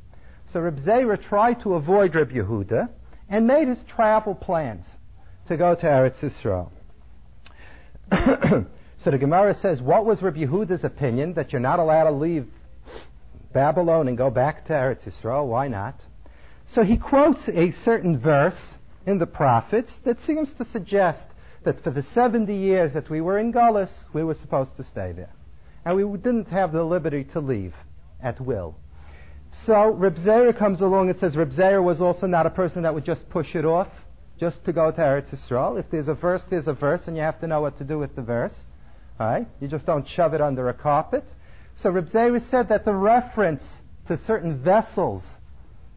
So 0.48 0.60
Reb 0.60 0.80
Zera 0.80 1.22
tried 1.22 1.62
to 1.62 1.76
avoid 1.76 2.16
Reb 2.16 2.32
Yehuda 2.32 2.90
and 3.30 3.48
made 3.48 3.68
his 3.68 3.84
travel 3.84 4.36
plans 4.36 4.88
to 5.48 5.58
go 5.58 5.76
to 5.76 5.86
Eretz 5.86 6.20
Yisrael. 6.20 6.70
so 8.98 9.12
the 9.12 9.18
Gemara 9.18 9.54
says, 9.54 9.82
what 9.82 10.06
was 10.06 10.22
Reb 10.22 10.36
Yehuda's 10.36 10.84
opinion 10.84 11.34
that 11.34 11.54
you're 11.54 11.60
not 11.60 11.80
allowed 11.80 12.06
to 12.06 12.12
leave 12.12 12.48
Babylon 13.54 14.08
and 14.08 14.18
go 14.18 14.30
back 14.30 14.66
to 14.66 14.74
Eretz 14.74 15.04
Yisrael. 15.04 15.46
Why 15.46 15.68
not? 15.68 16.04
So 16.66 16.84
he 16.84 16.98
quotes 16.98 17.48
a 17.48 17.72
certain 17.72 18.18
verse 18.18 18.74
in 19.06 19.20
the 19.20 19.28
prophets 19.28 19.96
that 20.04 20.20
seems 20.20 20.52
to 20.54 20.66
suggest 20.66 21.28
that 21.64 21.84
for 21.84 21.92
the 21.92 22.04
70 22.04 22.54
years 22.54 22.94
that 22.94 23.10
we 23.10 23.22
were 23.22 23.38
in 23.38 23.52
Gullus, 23.52 23.92
we 24.14 24.24
were 24.24 24.34
supposed 24.34 24.76
to 24.78 24.84
stay 24.84 25.12
there. 25.12 25.34
And 25.86 25.96
we 25.96 26.18
didn't 26.18 26.48
have 26.48 26.72
the 26.72 26.84
liberty 26.84 27.24
to 27.26 27.40
leave 27.40 27.74
at 28.22 28.40
will. 28.40 28.76
So 29.52 29.92
Reb 29.92 30.56
comes 30.58 30.82
along 30.82 31.10
and 31.10 31.20
says 31.20 31.38
Reb 31.38 31.54
was 31.84 32.02
also 32.02 32.26
not 32.26 32.46
a 32.46 32.50
person 32.50 32.84
that 32.84 32.94
would 32.94 33.06
just 33.06 33.30
push 33.30 33.56
it 33.56 33.66
off, 33.66 33.90
just 34.40 34.64
to 34.66 34.74
go 34.74 34.92
to 34.92 34.98
Eretz 34.98 35.30
Yisrael. 35.30 35.80
If 35.80 35.90
there's 35.92 36.08
a 36.08 36.16
verse, 36.16 36.44
there's 36.50 36.68
a 36.68 36.74
verse, 36.74 37.08
and 37.08 37.16
you 37.16 37.22
have 37.22 37.40
to 37.42 37.48
know 37.48 37.62
what 37.62 37.78
to 37.78 37.84
do 37.84 38.00
with 38.00 38.16
the 38.16 38.22
verse. 38.22 38.56
All 39.20 39.28
right? 39.28 39.48
You 39.60 39.68
just 39.68 39.86
don't 39.86 40.08
shove 40.08 40.34
it 40.34 40.42
under 40.42 40.70
a 40.70 40.74
carpet. 40.74 41.24
So 41.76 41.90
Reb 41.92 42.10
said 42.10 42.70
that 42.70 42.84
the 42.86 42.94
reference 42.94 43.78
to 44.08 44.18
certain 44.18 44.58
vessels 44.58 45.24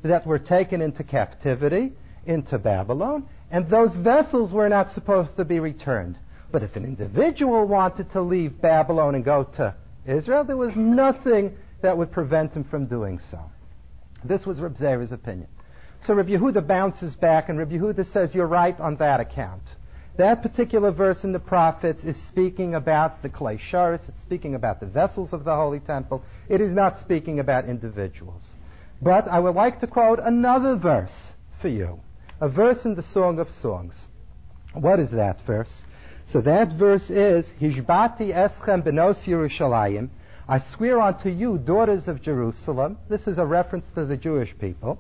that 0.02 0.26
were 0.26 0.38
taken 0.38 0.82
into 0.82 1.02
captivity 1.02 1.92
into 2.26 2.58
Babylon, 2.58 3.28
and 3.50 3.68
those 3.70 3.94
vessels 3.94 4.52
were 4.52 4.68
not 4.68 4.90
supposed 4.90 5.36
to 5.36 5.44
be 5.44 5.60
returned. 5.60 6.18
But 6.50 6.62
if 6.62 6.76
an 6.76 6.84
individual 6.84 7.66
wanted 7.66 8.10
to 8.12 8.20
leave 8.20 8.60
Babylon 8.60 9.14
and 9.14 9.24
go 9.24 9.44
to 9.54 9.74
Israel, 10.06 10.44
there 10.44 10.56
was 10.56 10.74
nothing 10.76 11.56
that 11.82 11.96
would 11.96 12.12
prevent 12.12 12.52
him 12.52 12.64
from 12.64 12.86
doing 12.86 13.18
so. 13.18 13.38
This 14.24 14.46
was 14.46 14.60
Reb 14.60 14.76
Zera's 14.78 15.12
opinion. 15.12 15.48
So 16.02 16.14
Reb 16.14 16.28
Yehuda 16.28 16.66
bounces 16.66 17.14
back, 17.14 17.48
and 17.48 17.58
Reb 17.58 17.70
Yehuda 17.70 18.06
says, 18.06 18.34
You're 18.34 18.46
right 18.46 18.78
on 18.80 18.96
that 18.96 19.20
account. 19.20 19.62
That 20.16 20.42
particular 20.42 20.92
verse 20.92 21.24
in 21.24 21.32
the 21.32 21.38
prophets 21.38 22.04
is 22.04 22.16
speaking 22.22 22.74
about 22.74 23.22
the 23.22 23.28
klei 23.28 23.60
shareis. 23.60 24.08
It's 24.08 24.22
speaking 24.22 24.54
about 24.54 24.80
the 24.80 24.86
vessels 24.86 25.32
of 25.32 25.44
the 25.44 25.54
Holy 25.54 25.80
Temple. 25.80 26.22
It 26.48 26.60
is 26.60 26.72
not 26.72 26.98
speaking 26.98 27.38
about 27.38 27.68
individuals. 27.68 28.42
But 29.02 29.28
I 29.28 29.38
would 29.38 29.54
like 29.54 29.80
to 29.80 29.86
quote 29.86 30.18
another 30.18 30.76
verse 30.76 31.32
for 31.60 31.68
you. 31.68 32.00
A 32.38 32.50
verse 32.50 32.84
in 32.84 32.96
the 32.96 33.02
Song 33.02 33.38
of 33.38 33.50
Songs. 33.50 34.08
What 34.74 35.00
is 35.00 35.10
that 35.12 35.40
verse? 35.46 35.84
So 36.26 36.42
that 36.42 36.72
verse 36.72 37.08
is, 37.08 37.50
Hishbati 37.58 38.30
eschem 38.30 38.82
benos 38.82 39.24
Yerushalayim, 39.24 40.10
I 40.46 40.58
swear 40.58 41.00
unto 41.00 41.30
you, 41.30 41.56
daughters 41.56 42.08
of 42.08 42.20
Jerusalem. 42.20 42.98
This 43.08 43.26
is 43.26 43.38
a 43.38 43.46
reference 43.46 43.86
to 43.94 44.04
the 44.04 44.18
Jewish 44.18 44.54
people. 44.58 44.98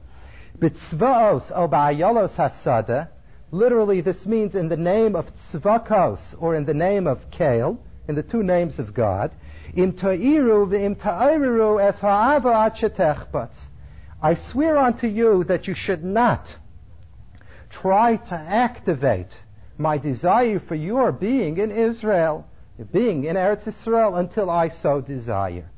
Bitzvaos 0.58 1.52
o 1.54 1.68
ba'ayolos 1.68 2.36
hasada. 2.36 3.08
Literally, 3.50 4.00
this 4.00 4.24
means 4.24 4.54
in 4.54 4.70
the 4.70 4.78
name 4.78 5.14
of 5.14 5.30
Tzvakos, 5.34 6.36
or 6.38 6.54
in 6.54 6.64
the 6.64 6.72
name 6.72 7.06
of 7.06 7.30
Kael, 7.30 7.76
in 8.08 8.14
the 8.14 8.22
two 8.22 8.44
names 8.44 8.78
of 8.78 8.94
God. 8.94 9.30
Im 9.74 9.92
ta'iru 9.92 10.66
v'im 10.66 10.96
ta'iru 10.96 11.86
es 11.86 11.98
ha'ava 11.98 12.72
I 14.22 14.34
swear 14.36 14.78
unto 14.78 15.06
you 15.06 15.44
that 15.44 15.68
you 15.68 15.74
should 15.74 16.02
not 16.02 16.56
try 17.70 18.16
to 18.16 18.34
activate 18.34 19.40
my 19.78 19.98
desire 19.98 20.60
for 20.60 20.74
your 20.74 21.12
being 21.12 21.58
in 21.58 21.70
Israel 21.70 22.46
being 22.92 23.24
in 23.24 23.36
Eretz 23.36 23.66
Israel 23.66 24.16
until 24.16 24.50
I 24.50 24.68
so 24.68 25.00
desire. 25.00 25.70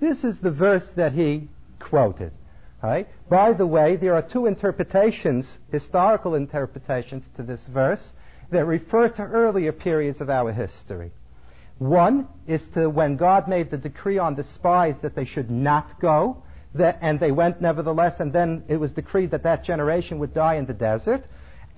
This 0.00 0.24
is 0.24 0.40
the 0.40 0.50
verse 0.50 0.88
that 0.96 1.12
he 1.12 1.48
quoted. 1.78 2.32
Right? 2.82 3.08
By 3.30 3.52
the 3.52 3.66
way, 3.66 3.94
there 3.94 4.14
are 4.16 4.22
two 4.22 4.46
interpretations, 4.46 5.58
historical 5.70 6.34
interpretations 6.34 7.24
to 7.36 7.44
this 7.44 7.64
verse 7.66 8.12
that 8.50 8.64
refer 8.64 9.08
to 9.08 9.22
earlier 9.22 9.70
periods 9.70 10.20
of 10.20 10.28
our 10.28 10.52
history. 10.52 11.12
One 11.78 12.26
is 12.48 12.66
to 12.68 12.90
when 12.90 13.16
God 13.16 13.46
made 13.46 13.70
the 13.70 13.76
decree 13.76 14.18
on 14.18 14.34
the 14.34 14.42
spies 14.42 14.96
that 15.02 15.14
they 15.14 15.24
should 15.24 15.48
not 15.48 16.00
go, 16.00 16.42
and 16.78 17.20
they 17.20 17.32
went 17.32 17.60
nevertheless, 17.60 18.20
and 18.20 18.32
then 18.32 18.64
it 18.68 18.76
was 18.76 18.92
decreed 18.92 19.30
that 19.32 19.42
that 19.42 19.64
generation 19.64 20.18
would 20.18 20.32
die 20.32 20.54
in 20.54 20.66
the 20.66 20.74
desert 20.74 21.24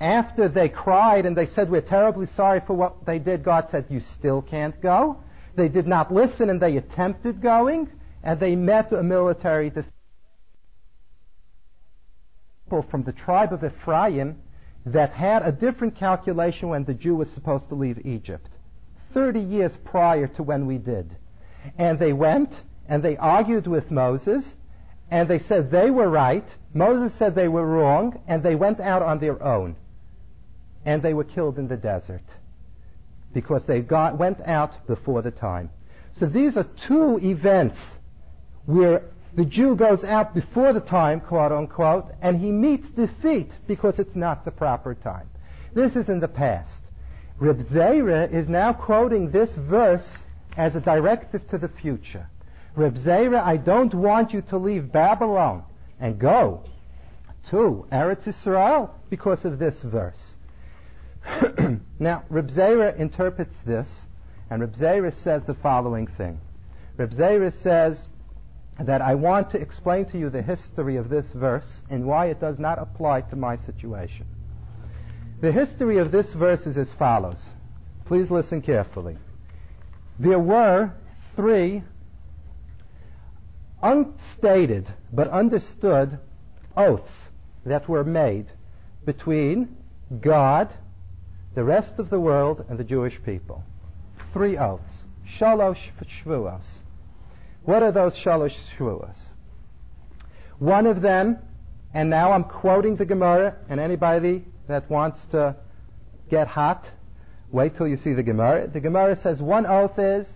after 0.00 0.48
they 0.48 0.68
cried 0.68 1.24
and 1.26 1.36
they 1.36 1.46
said, 1.46 1.70
We're 1.70 1.80
terribly 1.80 2.26
sorry 2.26 2.60
for 2.60 2.74
what 2.74 3.06
they 3.06 3.18
did, 3.18 3.44
God 3.44 3.70
said, 3.70 3.86
You 3.88 4.00
still 4.00 4.42
can't 4.42 4.80
go. 4.80 5.18
They 5.56 5.68
did 5.68 5.86
not 5.86 6.12
listen 6.12 6.50
and 6.50 6.60
they 6.60 6.76
attempted 6.76 7.40
going, 7.40 7.88
and 8.22 8.40
they 8.40 8.56
met 8.56 8.92
a 8.92 9.02
military 9.02 9.70
defense 9.70 9.90
from 12.90 13.04
the 13.04 13.12
tribe 13.12 13.52
of 13.52 13.62
Ephraim 13.62 14.36
that 14.86 15.12
had 15.12 15.42
a 15.42 15.52
different 15.52 15.94
calculation 15.94 16.70
when 16.70 16.84
the 16.84 16.94
Jew 16.94 17.14
was 17.14 17.30
supposed 17.30 17.68
to 17.68 17.76
leave 17.76 18.04
Egypt. 18.04 18.50
30 19.12 19.38
years 19.38 19.76
prior 19.84 20.26
to 20.26 20.42
when 20.42 20.66
we 20.66 20.78
did. 20.78 21.16
And 21.78 22.00
they 22.00 22.12
went 22.12 22.62
and 22.88 23.00
they 23.00 23.16
argued 23.16 23.68
with 23.68 23.92
Moses 23.92 24.54
and 25.10 25.28
they 25.28 25.38
said 25.38 25.70
they 25.70 25.90
were 25.90 26.08
right. 26.08 26.44
Moses 26.72 27.14
said 27.14 27.34
they 27.34 27.48
were 27.48 27.66
wrong 27.66 28.20
and 28.26 28.42
they 28.42 28.54
went 28.54 28.80
out 28.80 29.02
on 29.02 29.18
their 29.18 29.42
own 29.42 29.76
and 30.84 31.02
they 31.02 31.14
were 31.14 31.24
killed 31.24 31.58
in 31.58 31.68
the 31.68 31.76
desert 31.76 32.24
because 33.32 33.66
they 33.66 33.80
got, 33.80 34.18
went 34.18 34.40
out 34.42 34.86
before 34.86 35.22
the 35.22 35.30
time. 35.30 35.70
So 36.14 36.26
these 36.26 36.56
are 36.56 36.64
two 36.64 37.18
events 37.22 37.94
where 38.66 39.02
the 39.34 39.44
Jew 39.44 39.74
goes 39.74 40.04
out 40.04 40.32
before 40.32 40.72
the 40.72 40.80
time, 40.80 41.20
quote 41.20 41.50
unquote, 41.50 42.06
and 42.22 42.40
he 42.40 42.52
meets 42.52 42.88
defeat 42.90 43.50
because 43.66 43.98
it's 43.98 44.14
not 44.14 44.44
the 44.44 44.52
proper 44.52 44.94
time. 44.94 45.28
This 45.74 45.96
is 45.96 46.08
in 46.08 46.20
the 46.20 46.28
past. 46.28 46.80
Reb 47.38 47.60
Zera 47.62 48.32
is 48.32 48.48
now 48.48 48.72
quoting 48.72 49.32
this 49.32 49.52
verse 49.54 50.18
as 50.56 50.76
a 50.76 50.80
directive 50.80 51.48
to 51.48 51.58
the 51.58 51.68
future. 51.68 52.28
Reb 52.76 52.96
Zera, 52.96 53.42
I 53.42 53.56
don't 53.56 53.94
want 53.94 54.32
you 54.32 54.42
to 54.42 54.58
leave 54.58 54.90
Babylon 54.90 55.62
and 56.00 56.18
go 56.18 56.64
to 57.50 57.86
Eretz 57.92 58.26
Israel 58.26 58.94
because 59.10 59.44
of 59.44 59.58
this 59.58 59.80
verse. 59.80 60.34
now, 61.98 62.24
Reb 62.28 62.48
Zera 62.48 62.96
interprets 62.98 63.60
this, 63.60 64.06
and 64.50 64.60
Reb 64.60 64.74
Zera 64.74 65.12
says 65.12 65.44
the 65.44 65.54
following 65.54 66.06
thing. 66.06 66.40
Reb 66.96 67.12
Zera 67.12 67.52
says 67.52 68.06
that 68.80 69.00
I 69.00 69.14
want 69.14 69.50
to 69.50 69.60
explain 69.60 70.06
to 70.06 70.18
you 70.18 70.28
the 70.28 70.42
history 70.42 70.96
of 70.96 71.08
this 71.08 71.30
verse 71.30 71.80
and 71.90 72.04
why 72.04 72.26
it 72.26 72.40
does 72.40 72.58
not 72.58 72.80
apply 72.80 73.20
to 73.22 73.36
my 73.36 73.54
situation. 73.56 74.26
The 75.40 75.52
history 75.52 75.98
of 75.98 76.10
this 76.10 76.32
verse 76.32 76.66
is 76.66 76.76
as 76.76 76.92
follows. 76.92 77.48
Please 78.04 78.30
listen 78.30 78.62
carefully. 78.62 79.16
There 80.18 80.38
were 80.38 80.92
three 81.36 81.82
unstated 83.84 84.92
but 85.12 85.28
understood 85.28 86.18
oaths 86.76 87.28
that 87.66 87.88
were 87.88 88.02
made 88.02 88.46
between 89.04 89.76
God 90.20 90.72
the 91.54 91.62
rest 91.62 91.98
of 91.98 92.10
the 92.10 92.18
world 92.18 92.64
and 92.68 92.78
the 92.78 92.84
Jewish 92.84 93.22
people. 93.22 93.62
Three 94.32 94.58
oaths. 94.58 95.04
Shalosh 95.38 95.90
Shvuos. 96.02 96.64
What 97.62 97.82
are 97.82 97.92
those 97.92 98.16
Shalosh 98.16 98.56
Shvuos? 98.76 99.16
One 100.58 100.86
of 100.86 101.00
them, 101.00 101.38
and 101.92 102.10
now 102.10 102.32
I'm 102.32 102.44
quoting 102.44 102.96
the 102.96 103.04
Gemara, 103.04 103.56
and 103.68 103.78
anybody 103.78 104.44
that 104.66 104.90
wants 104.90 105.24
to 105.26 105.56
get 106.30 106.48
hot, 106.48 106.90
wait 107.52 107.76
till 107.76 107.86
you 107.86 107.96
see 107.96 108.14
the 108.14 108.22
Gemara. 108.22 108.66
The 108.66 108.80
Gemara 108.80 109.14
says 109.14 109.40
one 109.40 109.66
oath 109.66 109.98
is 109.98 110.32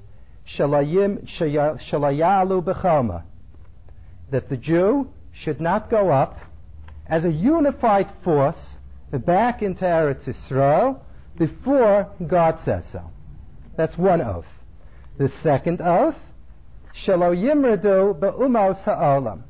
Shalayim 0.46 1.26
Shalayalu 1.26 2.62
Bechoma. 2.62 3.24
That 4.30 4.48
the 4.48 4.56
Jew 4.56 5.10
should 5.32 5.60
not 5.60 5.90
go 5.90 6.10
up 6.10 6.38
as 7.06 7.24
a 7.24 7.32
unified 7.32 8.10
force 8.22 8.76
back 9.10 9.62
into 9.62 9.84
Eretz 9.84 10.24
Yisrael 10.24 11.00
before 11.36 12.10
God 12.26 12.58
says 12.58 12.86
so. 12.86 13.10
That's 13.76 13.96
one 13.96 14.20
oath. 14.20 14.46
The 15.16 15.28
second 15.28 15.80
oath, 15.80 16.16
Shelo 16.94 17.34
Yimradu 17.34 18.18
Be'umos 18.18 18.82
Ha'olam, 18.82 19.44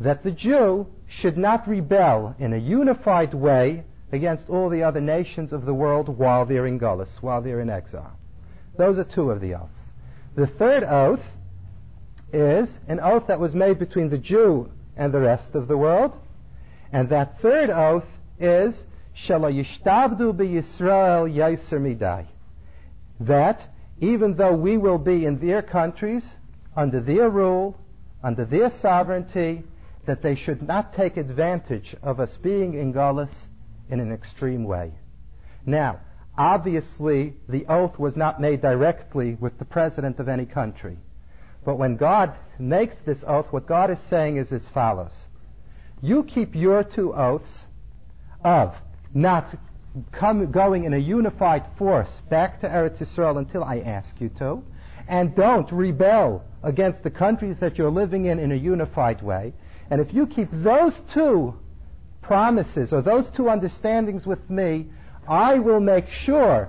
that 0.00 0.22
the 0.22 0.30
Jew 0.30 0.86
should 1.06 1.36
not 1.36 1.68
rebel 1.68 2.34
in 2.38 2.52
a 2.52 2.58
unified 2.58 3.34
way 3.34 3.84
against 4.12 4.48
all 4.48 4.68
the 4.68 4.82
other 4.82 5.00
nations 5.00 5.52
of 5.52 5.64
the 5.64 5.74
world 5.74 6.08
while 6.08 6.46
they're 6.46 6.66
in 6.66 6.78
Gullus, 6.78 7.22
while 7.22 7.42
they're 7.42 7.60
in 7.60 7.70
exile. 7.70 8.16
Those 8.76 8.98
are 8.98 9.04
two 9.04 9.30
of 9.30 9.40
the 9.40 9.54
oaths. 9.54 9.78
The 10.34 10.46
third 10.46 10.84
oath 10.84 11.22
is 12.32 12.76
an 12.88 13.00
oath 13.00 13.26
that 13.28 13.40
was 13.40 13.54
made 13.54 13.78
between 13.78 14.10
the 14.10 14.18
Jew 14.18 14.70
and 14.96 15.12
the 15.12 15.20
rest 15.20 15.54
of 15.54 15.68
the 15.68 15.76
world. 15.76 16.16
And 16.92 17.08
that 17.10 17.40
third 17.40 17.70
oath 17.70 18.06
is 18.38 18.82
yishtabdu 19.16 20.34
Yisrael 20.34 21.32
yaiser 21.32 21.80
midai. 21.80 22.26
That 23.20 23.64
even 24.00 24.36
though 24.36 24.54
we 24.54 24.76
will 24.76 24.98
be 24.98 25.24
in 25.24 25.38
their 25.38 25.62
countries, 25.62 26.26
under 26.76 27.00
their 27.00 27.30
rule, 27.30 27.78
under 28.22 28.44
their 28.44 28.70
sovereignty, 28.70 29.62
that 30.04 30.22
they 30.22 30.34
should 30.34 30.62
not 30.62 30.92
take 30.92 31.16
advantage 31.16 31.96
of 32.02 32.20
us 32.20 32.36
being 32.36 32.74
in 32.74 32.92
Galus 32.92 33.32
in 33.88 34.00
an 34.00 34.12
extreme 34.12 34.64
way. 34.64 34.92
Now, 35.64 36.00
obviously, 36.36 37.34
the 37.48 37.66
oath 37.66 37.98
was 37.98 38.16
not 38.16 38.40
made 38.40 38.60
directly 38.60 39.34
with 39.40 39.58
the 39.58 39.64
president 39.64 40.18
of 40.18 40.28
any 40.28 40.46
country. 40.46 40.98
But 41.66 41.78
when 41.78 41.96
God 41.96 42.32
makes 42.60 42.94
this 43.04 43.24
oath, 43.26 43.48
what 43.50 43.66
God 43.66 43.90
is 43.90 43.98
saying 43.98 44.36
is 44.36 44.52
as 44.52 44.68
follows. 44.68 45.24
You 46.00 46.22
keep 46.22 46.54
your 46.54 46.84
two 46.84 47.12
oaths 47.12 47.64
of 48.44 48.76
not 49.12 49.52
come, 50.12 50.52
going 50.52 50.84
in 50.84 50.94
a 50.94 50.98
unified 50.98 51.66
force 51.76 52.22
back 52.30 52.60
to 52.60 52.68
Eretz 52.68 52.98
Yisrael 52.98 53.36
until 53.38 53.64
I 53.64 53.80
ask 53.80 54.20
you 54.20 54.28
to, 54.38 54.62
and 55.08 55.34
don't 55.34 55.70
rebel 55.72 56.44
against 56.62 57.02
the 57.02 57.10
countries 57.10 57.58
that 57.58 57.78
you're 57.78 57.90
living 57.90 58.26
in 58.26 58.38
in 58.38 58.52
a 58.52 58.56
unified 58.56 59.20
way. 59.20 59.52
And 59.90 60.00
if 60.00 60.14
you 60.14 60.28
keep 60.28 60.48
those 60.52 61.00
two 61.12 61.58
promises 62.22 62.92
or 62.92 63.02
those 63.02 63.28
two 63.30 63.50
understandings 63.50 64.24
with 64.24 64.48
me, 64.48 64.86
I 65.28 65.58
will 65.58 65.80
make 65.80 66.08
sure 66.08 66.68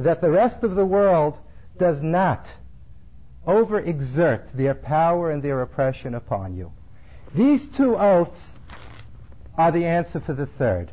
that 0.00 0.22
the 0.22 0.30
rest 0.30 0.62
of 0.62 0.74
the 0.74 0.86
world 0.86 1.38
does 1.78 2.00
not 2.00 2.50
overexert 3.46 4.52
their 4.54 4.74
power 4.74 5.30
and 5.30 5.42
their 5.42 5.62
oppression 5.62 6.14
upon 6.14 6.56
you. 6.56 6.72
These 7.34 7.66
two 7.66 7.96
oaths 7.96 8.54
are 9.56 9.72
the 9.72 9.84
answer 9.84 10.20
for 10.20 10.34
the 10.34 10.46
third. 10.46 10.90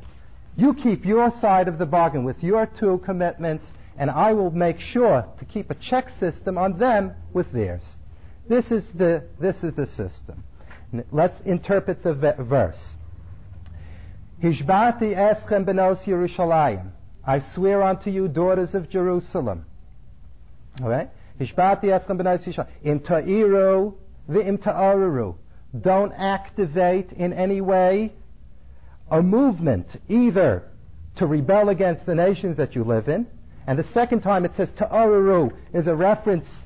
You 0.55 0.73
keep 0.73 1.05
your 1.05 1.31
side 1.31 1.67
of 1.67 1.77
the 1.77 1.85
bargain 1.85 2.23
with 2.23 2.43
your 2.43 2.65
two 2.65 2.99
commitments, 2.99 3.71
and 3.97 4.09
I 4.09 4.33
will 4.33 4.51
make 4.51 4.79
sure 4.79 5.25
to 5.37 5.45
keep 5.45 5.71
a 5.71 5.75
check 5.75 6.09
system 6.09 6.57
on 6.57 6.77
them 6.77 7.13
with 7.33 7.51
theirs. 7.51 7.83
This 8.47 8.71
is 8.71 8.91
the, 8.91 9.23
this 9.39 9.63
is 9.63 9.73
the 9.73 9.87
system. 9.87 10.43
Let's 11.11 11.39
interpret 11.41 12.03
the 12.03 12.13
verse. 12.13 12.93
Hishbati 14.41 15.15
eschem 15.15 15.65
benos 15.65 16.03
Yerushalayim. 16.03 16.91
I 17.25 17.39
swear 17.39 17.81
unto 17.81 18.09
you, 18.09 18.27
daughters 18.27 18.75
of 18.75 18.89
Jerusalem. 18.89 19.65
Alright? 20.81 21.09
Hishbati 21.45 21.85
benos 21.85 22.43
Yerushalayim. 22.45 22.67
Im 22.83 22.99
ta'iru 22.99 23.93
v'im. 24.29 25.35
Don't 25.79 26.13
activate 26.13 27.11
in 27.13 27.33
any 27.33 27.61
way 27.61 28.13
a 29.09 29.21
movement 29.21 29.99
either 30.07 30.63
to 31.15 31.27
rebel 31.27 31.69
against 31.69 32.05
the 32.05 32.15
nations 32.15 32.57
that 32.57 32.75
you 32.75 32.83
live 32.83 33.07
in. 33.07 33.27
And 33.65 33.79
the 33.79 33.83
second 33.83 34.21
time 34.21 34.45
it 34.45 34.55
says 34.55 34.71
ta'araru 34.71 35.51
is 35.73 35.87
a 35.87 35.95
reference 35.95 36.61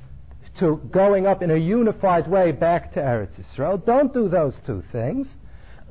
to 0.56 0.76
going 0.90 1.26
up 1.26 1.42
in 1.42 1.50
a 1.50 1.56
unified 1.56 2.26
way 2.26 2.52
back 2.52 2.92
to 2.92 3.00
Eretz 3.00 3.38
Yisrael. 3.38 3.84
Don't 3.84 4.12
do 4.12 4.28
those 4.28 4.58
two 4.60 4.82
things. 4.90 5.36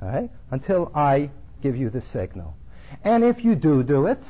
right? 0.00 0.30
Until 0.50 0.92
I 0.94 1.30
give 1.62 1.76
you 1.76 1.90
the 1.90 2.00
signal. 2.00 2.56
And 3.04 3.24
if 3.24 3.44
you 3.44 3.54
do 3.54 3.82
do 3.82 4.06
it, 4.06 4.22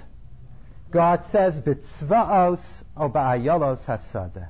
God 0.91 1.25
says, 1.25 1.61
"Bitzvaos 1.61 2.83
obayalos 2.97 3.85
hasada." 3.85 4.49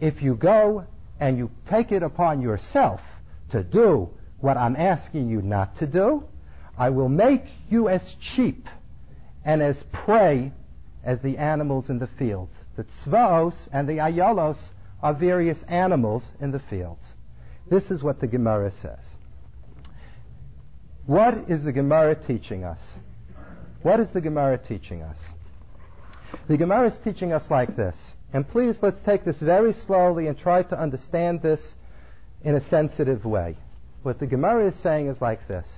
If 0.00 0.22
you 0.22 0.34
go 0.34 0.84
and 1.20 1.38
you 1.38 1.50
take 1.66 1.92
it 1.92 2.02
upon 2.02 2.42
yourself 2.42 3.00
to 3.50 3.62
do 3.62 4.10
what 4.40 4.56
I'm 4.56 4.76
asking 4.76 5.28
you 5.28 5.40
not 5.42 5.76
to 5.76 5.86
do, 5.86 6.24
I 6.76 6.90
will 6.90 7.08
make 7.08 7.46
you 7.70 7.88
as 7.88 8.14
cheap 8.14 8.68
and 9.44 9.62
as 9.62 9.82
prey 9.84 10.52
as 11.04 11.22
the 11.22 11.38
animals 11.38 11.88
in 11.88 11.98
the 11.98 12.06
fields. 12.06 12.60
The 12.74 12.84
tzvaos 12.84 13.68
and 13.72 13.88
the 13.88 13.98
ayalos 13.98 14.70
are 15.02 15.14
various 15.14 15.62
animals 15.64 16.28
in 16.40 16.50
the 16.50 16.58
fields. 16.58 17.14
This 17.68 17.90
is 17.90 18.02
what 18.02 18.20
the 18.20 18.26
Gemara 18.26 18.72
says. 18.72 19.04
What 21.06 21.48
is 21.48 21.62
the 21.62 21.72
Gemara 21.72 22.16
teaching 22.16 22.64
us? 22.64 22.82
What 23.82 24.00
is 24.00 24.10
the 24.12 24.20
Gemara 24.20 24.58
teaching 24.58 25.02
us? 25.02 25.18
The 26.48 26.56
Gemara 26.56 26.88
is 26.88 26.98
teaching 26.98 27.32
us 27.32 27.50
like 27.50 27.76
this. 27.76 27.96
And 28.32 28.48
please 28.48 28.82
let's 28.82 29.00
take 29.00 29.24
this 29.24 29.38
very 29.38 29.72
slowly 29.72 30.26
and 30.26 30.38
try 30.38 30.62
to 30.62 30.78
understand 30.78 31.42
this 31.42 31.74
in 32.42 32.54
a 32.54 32.60
sensitive 32.60 33.24
way. 33.24 33.56
What 34.02 34.18
the 34.18 34.26
Gemara 34.26 34.66
is 34.66 34.76
saying 34.76 35.08
is 35.08 35.20
like 35.20 35.48
this. 35.48 35.68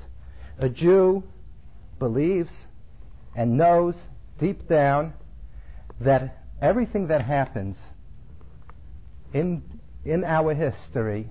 A 0.59 0.69
Jew 0.69 1.23
believes 1.99 2.67
and 3.35 3.57
knows 3.57 4.01
deep 4.39 4.69
down 4.69 5.15
that 6.01 6.39
everything 6.61 7.09
that 7.09 7.23
happens 7.23 7.79
in, 9.33 9.63
in 10.05 10.25
our 10.25 10.55
history, 10.55 11.29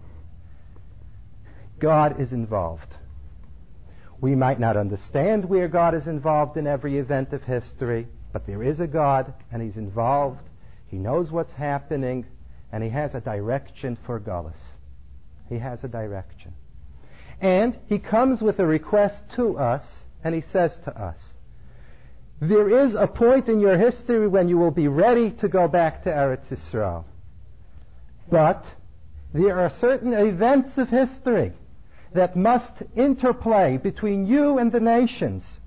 God 1.79 2.19
is 2.19 2.31
involved. 2.31 2.95
We 4.19 4.35
might 4.35 4.59
not 4.59 4.77
understand 4.77 5.45
where 5.45 5.67
God 5.67 5.93
is 5.93 6.07
involved 6.07 6.57
in 6.57 6.65
every 6.65 6.97
event 6.97 7.33
of 7.33 7.43
history, 7.43 8.07
but 8.37 8.45
there 8.45 8.61
is 8.61 8.79
a 8.79 8.85
God 8.85 9.33
and 9.51 9.63
He's 9.63 9.77
involved. 9.77 10.47
He 10.89 10.97
knows 10.97 11.31
what's 11.31 11.53
happening 11.53 12.23
and 12.71 12.83
He 12.83 12.89
has 12.91 13.15
a 13.15 13.19
direction 13.19 13.97
for 14.05 14.19
Gullus. 14.19 14.75
He 15.49 15.57
has 15.57 15.83
a 15.83 15.87
direction. 15.87 16.53
And 17.41 17.75
He 17.89 17.97
comes 17.97 18.39
with 18.39 18.59
a 18.59 18.65
request 18.67 19.23
to 19.37 19.57
us 19.57 20.03
and 20.23 20.35
He 20.35 20.41
says 20.41 20.77
to 20.83 20.95
us, 20.95 21.33
there 22.39 22.69
is 22.69 22.93
a 22.93 23.07
point 23.07 23.49
in 23.49 23.59
your 23.59 23.75
history 23.75 24.27
when 24.27 24.47
you 24.47 24.59
will 24.59 24.69
be 24.69 24.87
ready 24.87 25.31
to 25.31 25.47
go 25.47 25.67
back 25.67 26.03
to 26.03 26.11
Eretz 26.11 26.49
Yisrael. 26.49 27.05
But 28.29 28.71
there 29.33 29.59
are 29.59 29.71
certain 29.71 30.13
events 30.13 30.77
of 30.77 30.89
history 30.89 31.53
that 32.13 32.35
must 32.35 32.83
interplay 32.95 33.77
between 33.77 34.27
you 34.27 34.59
and 34.59 34.71
the 34.71 34.79
nations. 34.79 35.59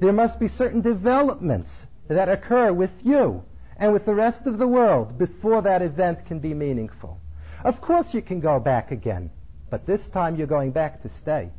There 0.00 0.12
must 0.12 0.38
be 0.38 0.48
certain 0.48 0.82
developments 0.82 1.86
that 2.14 2.28
occur 2.28 2.72
with 2.72 2.90
you 3.02 3.42
and 3.76 3.92
with 3.92 4.04
the 4.04 4.14
rest 4.14 4.46
of 4.46 4.58
the 4.58 4.68
world 4.68 5.16
before 5.18 5.62
that 5.62 5.82
event 5.82 6.26
can 6.26 6.38
be 6.38 6.54
meaningful. 6.54 7.20
Of 7.64 7.80
course 7.80 8.14
you 8.14 8.22
can 8.22 8.40
go 8.40 8.58
back 8.60 8.90
again, 8.90 9.30
but 9.70 9.86
this 9.86 10.08
time 10.08 10.36
you're 10.36 10.46
going 10.46 10.70
back 10.70 11.02
to 11.02 11.08
stay, 11.08 11.50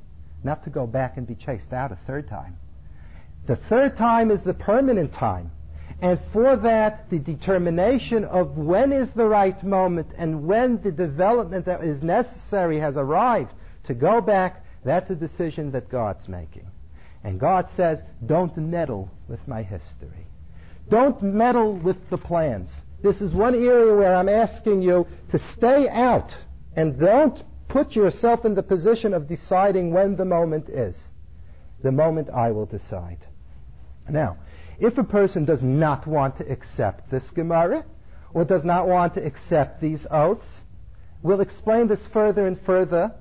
not 0.43 0.64
to 0.64 0.70
go 0.70 0.86
back 0.86 1.18
and 1.18 1.26
be 1.26 1.36
chased 1.36 1.74
out 1.74 1.91
a 1.91 1.97
third 2.08 2.28
time. 2.28 2.58
The 3.47 3.56
third 3.56 3.97
time 3.97 4.30
is 4.30 4.43
the 4.43 4.54
permanent 4.54 5.14
time. 5.14 5.52
And 6.02 6.20
for 6.34 6.56
that, 6.58 7.10
the 7.10 7.20
determination 7.20 8.26
of 8.26 8.58
when 8.58 8.91
is 8.91 9.12
the 9.14 9.28
right 9.28 9.62
moment 9.64 10.08
and 10.18 10.47
when 10.47 10.82
the 10.82 10.91
development 10.91 11.66
that 11.66 11.84
is 11.84 12.02
necessary 12.02 12.80
has 12.80 12.97
arrived 12.97 13.54
to 13.84 13.93
go 13.93 14.20
back, 14.20 14.66
that's 14.84 15.12
a 15.12 15.16
decision 15.16 15.72
that 15.72 15.89
God's 15.89 16.28
making. 16.28 16.68
And 17.24 17.39
God 17.39 17.70
says, 17.70 18.02
don't 18.26 18.56
meddle 18.58 19.12
with 19.28 19.47
my 19.47 19.62
history. 19.62 20.26
Don't 20.92 21.24
meddle 21.24 21.72
with 21.72 22.10
the 22.10 22.18
plans. 22.18 22.70
This 23.02 23.22
is 23.22 23.34
one 23.34 23.56
area 23.56 23.96
where 23.96 24.14
I'm 24.14 24.28
asking 24.28 24.82
you 24.82 25.08
to 25.30 25.39
stay 25.39 25.88
out 25.88 26.36
and 26.76 27.00
don't 27.00 27.42
put 27.70 27.96
yourself 27.96 28.44
in 28.44 28.56
the 28.56 28.62
position 28.62 29.14
of 29.14 29.30
deciding 29.30 29.94
when 29.94 30.18
the 30.18 30.26
moment 30.26 30.68
is. 30.68 31.10
The 31.82 31.94
moment 31.94 32.30
I 32.30 32.52
will 32.52 32.66
decide. 32.66 33.26
Now, 34.10 34.36
if 34.80 34.98
a 34.98 35.04
person 35.06 35.46
does 35.46 35.64
not 35.64 36.06
want 36.06 36.36
to 36.38 36.52
accept 36.52 37.10
this 37.10 37.30
Gemara, 37.30 37.86
or 38.34 38.44
does 38.44 38.66
not 38.66 38.86
want 38.86 39.14
to 39.14 39.26
accept 39.26 39.80
these 39.80 40.06
oaths, 40.12 40.62
we'll 41.22 41.39
explain 41.39 41.88
this 41.88 42.06
further 42.08 42.48
and 42.48 42.60
further. 42.60 43.14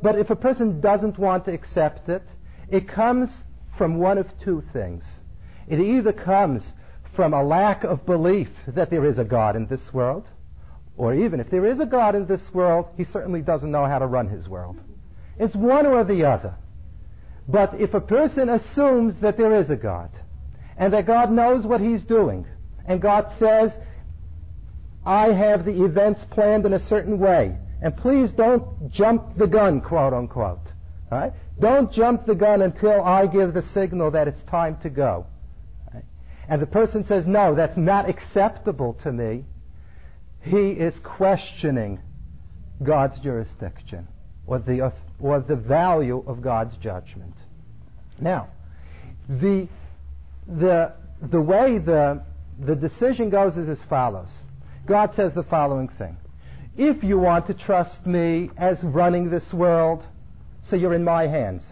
But 0.00 0.18
if 0.18 0.30
a 0.30 0.36
person 0.36 0.80
doesn't 0.80 1.18
want 1.18 1.44
to 1.44 1.52
accept 1.52 2.08
it, 2.08 2.22
it 2.70 2.88
comes 2.88 3.42
from 3.76 3.98
one 3.98 4.16
of 4.16 4.26
two 4.40 4.62
things. 4.72 5.06
It 5.68 5.80
either 5.80 6.12
comes 6.12 6.72
from 7.20 7.34
a 7.34 7.42
lack 7.44 7.84
of 7.84 8.06
belief 8.06 8.48
that 8.66 8.88
there 8.88 9.04
is 9.04 9.18
a 9.18 9.24
God 9.24 9.54
in 9.54 9.66
this 9.66 9.92
world, 9.92 10.26
or 10.96 11.12
even 11.12 11.38
if 11.38 11.50
there 11.50 11.66
is 11.66 11.78
a 11.78 11.84
God 11.84 12.14
in 12.14 12.24
this 12.24 12.54
world, 12.54 12.88
he 12.96 13.04
certainly 13.04 13.42
doesn't 13.42 13.70
know 13.70 13.84
how 13.84 13.98
to 13.98 14.06
run 14.06 14.26
his 14.26 14.48
world. 14.48 14.80
It's 15.38 15.54
one 15.54 15.84
or 15.84 16.02
the 16.02 16.24
other. 16.24 16.54
But 17.46 17.78
if 17.78 17.92
a 17.92 18.00
person 18.00 18.48
assumes 18.48 19.20
that 19.20 19.36
there 19.36 19.54
is 19.54 19.68
a 19.68 19.76
God, 19.76 20.08
and 20.78 20.94
that 20.94 21.04
God 21.04 21.30
knows 21.30 21.66
what 21.66 21.82
He's 21.82 22.02
doing. 22.02 22.46
And 22.86 23.02
God 23.02 23.30
says, 23.32 23.76
I 25.04 25.30
have 25.34 25.66
the 25.66 25.84
events 25.84 26.24
planned 26.24 26.64
in 26.64 26.72
a 26.72 26.78
certain 26.78 27.18
way. 27.18 27.54
And 27.82 27.94
please 27.94 28.32
don't 28.32 28.90
jump 28.90 29.36
the 29.36 29.46
gun, 29.46 29.82
quote 29.82 30.14
unquote. 30.14 30.72
Right? 31.12 31.34
Don't 31.58 31.92
jump 31.92 32.24
the 32.24 32.34
gun 32.34 32.62
until 32.62 33.02
I 33.02 33.26
give 33.26 33.52
the 33.52 33.60
signal 33.60 34.12
that 34.12 34.26
it's 34.26 34.42
time 34.44 34.78
to 34.78 34.88
go. 34.88 35.26
And 36.50 36.60
the 36.60 36.66
person 36.66 37.04
says, 37.04 37.26
no, 37.26 37.54
that's 37.54 37.76
not 37.76 38.08
acceptable 38.08 38.94
to 39.04 39.12
me. 39.12 39.44
He 40.42 40.70
is 40.72 40.98
questioning 40.98 42.00
God's 42.82 43.18
jurisdiction 43.20 44.08
or 44.46 44.58
the, 44.58 44.92
or 45.18 45.40
the 45.40 45.56
value 45.56 46.22
of 46.26 46.42
God's 46.42 46.76
judgment. 46.76 47.34
Now, 48.20 48.48
the 49.28 49.68
the, 50.58 50.92
the 51.22 51.40
way 51.40 51.78
the, 51.78 52.22
the 52.58 52.74
decision 52.74 53.30
goes 53.30 53.56
is 53.56 53.68
as 53.68 53.82
follows. 53.84 54.30
God 54.86 55.14
says 55.14 55.34
the 55.34 55.42
following 55.42 55.88
thing. 55.88 56.16
If 56.76 57.04
you 57.04 57.18
want 57.18 57.46
to 57.46 57.54
trust 57.54 58.06
me 58.06 58.50
as 58.56 58.82
running 58.82 59.30
this 59.30 59.52
world, 59.52 60.04
so 60.62 60.76
you're 60.76 60.94
in 60.94 61.04
my 61.04 61.26
hands. 61.26 61.64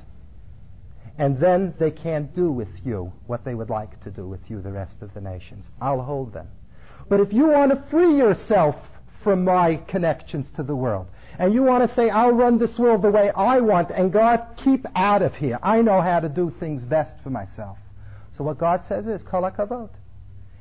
And 1.19 1.39
then 1.41 1.75
they 1.79 1.91
can't 1.91 2.33
do 2.35 2.51
with 2.51 2.69
you 2.85 3.13
what 3.27 3.45
they 3.45 3.55
would 3.55 3.71
like 3.71 4.01
to 4.05 4.11
do 4.11 4.27
with 4.27 4.49
you, 4.49 4.63
the 4.63 4.71
rest 4.71 5.03
of 5.03 5.13
the 5.15 5.21
nations. 5.21 5.71
I'll 5.81 6.01
hold 6.01 6.33
them. 6.33 6.49
But 7.09 7.21
if 7.21 7.33
you 7.33 7.49
want 7.49 7.73
to 7.73 7.91
free 7.91 8.17
yourself 8.17 8.77
from 9.25 9.45
my 9.45 9.77
connections 9.89 10.49
to 10.55 10.63
the 10.63 10.77
world, 10.77 11.09
and 11.39 11.53
you 11.53 11.65
want 11.65 11.87
to 11.87 11.93
say, 11.93 12.09
I'll 12.09 12.33
run 12.33 12.59
this 12.59 12.79
world 12.79 13.03
the 13.03 13.11
way 13.11 13.31
I 13.31 13.59
want, 13.59 13.91
and 13.91 14.13
God, 14.13 14.47
keep 14.57 14.87
out 14.95 15.23
of 15.23 15.35
here. 15.35 15.59
I 15.63 15.83
know 15.83 16.01
how 16.01 16.21
to 16.21 16.29
do 16.29 16.53
things 16.61 16.85
best 16.85 17.17
for 17.23 17.31
myself. 17.31 17.79
So 18.37 18.45
what 18.45 18.59
God 18.59 18.85
says 18.85 19.07
is, 19.09 19.23
kol 19.25 19.43
hakavod. 19.43 19.91